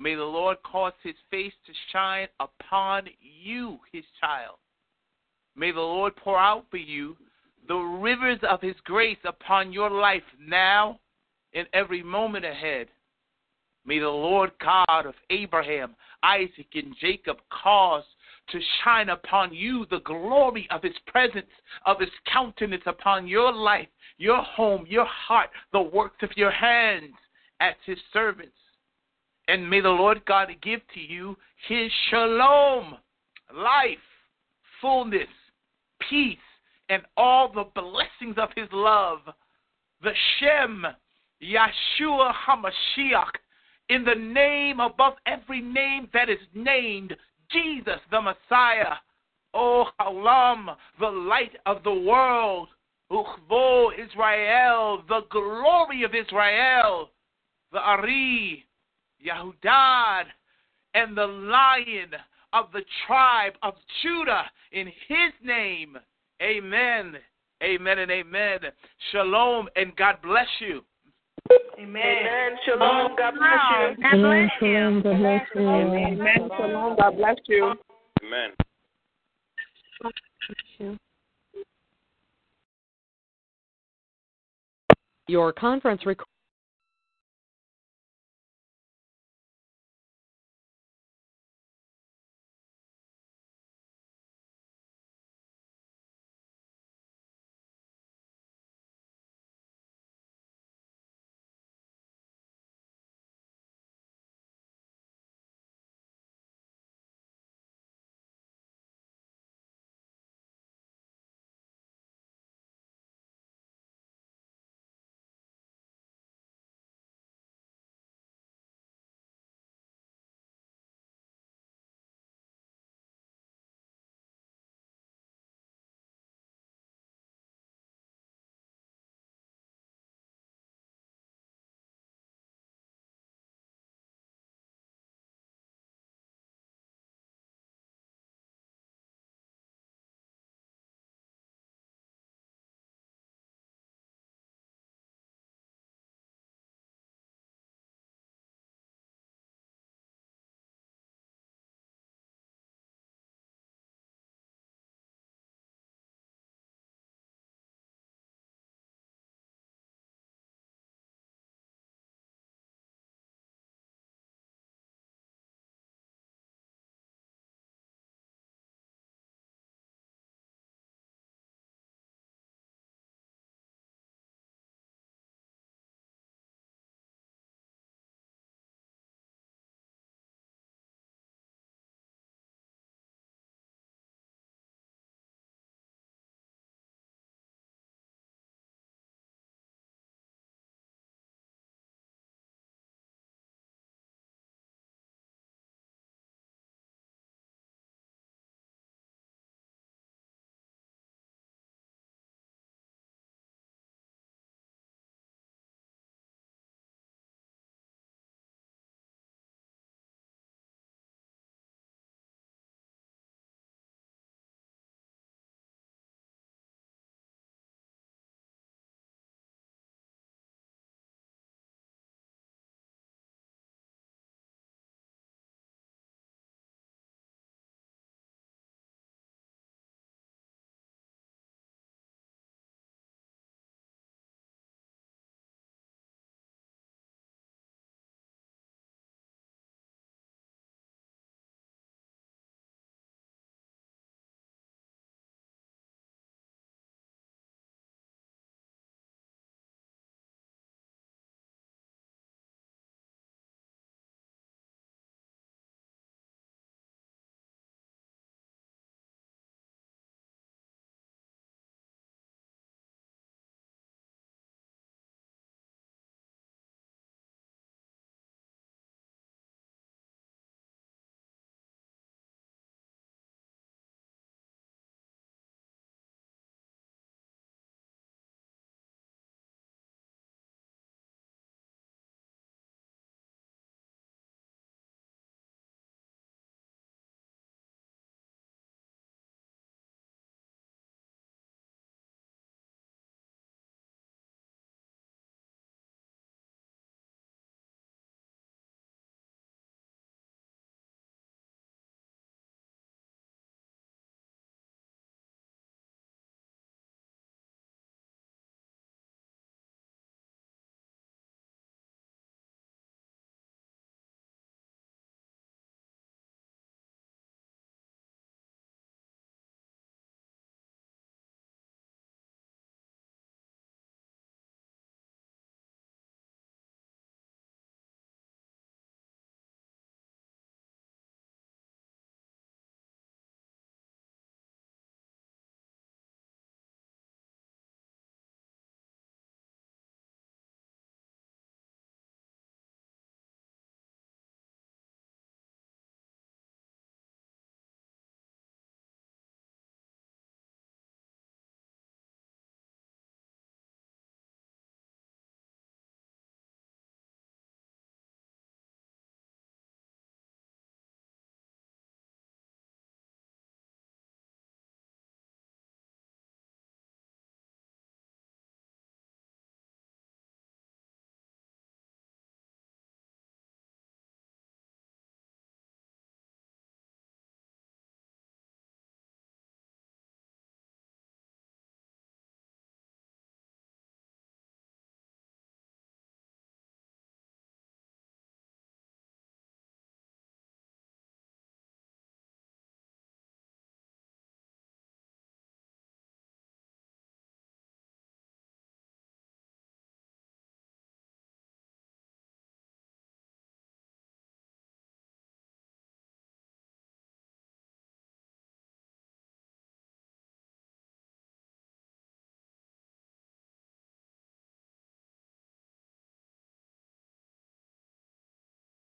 [0.00, 4.56] May the Lord cause his face to shine upon you, his child.
[5.54, 7.16] May the Lord pour out for you
[7.68, 10.98] the rivers of his grace upon your life now
[11.54, 12.88] and every moment ahead.
[13.84, 18.04] May the Lord God of Abraham, Isaac, and Jacob cause
[18.50, 21.50] to shine upon you the glory of his presence,
[21.86, 27.14] of his countenance upon your life, your home, your heart, the works of your hands
[27.60, 28.52] as his servants.
[29.48, 31.36] And may the Lord God give to you
[31.68, 32.96] his shalom,
[33.54, 33.98] life,
[34.80, 35.28] fullness,
[36.08, 36.38] peace,
[36.88, 39.20] and all the blessings of his love.
[40.02, 40.84] The Shem,
[41.42, 43.32] Yeshua HaMashiach,
[43.88, 47.16] in the name above every name that is named,
[47.50, 48.94] Jesus the Messiah.
[49.54, 52.68] O Halam, the light of the world.
[53.10, 57.10] Uchvo Israel, the glory of Israel.
[57.72, 58.64] The Ari,
[59.24, 60.24] Yahudad,
[60.94, 62.12] and the lion
[62.52, 65.98] of the tribe of Judah in his name.
[66.42, 67.16] Amen.
[67.62, 68.58] Amen and amen.
[69.10, 70.82] Shalom and God bless you.
[71.50, 72.02] Amen.
[72.02, 72.58] Amen.
[72.64, 73.16] Shalom.
[73.16, 74.02] God bless you.
[74.02, 75.02] God bless you.
[75.02, 75.68] God bless you.
[75.68, 76.50] Amen.
[76.56, 76.96] Shalom.
[76.96, 77.74] God bless you.
[78.22, 78.50] Amen.
[85.28, 86.31] Your conference recording.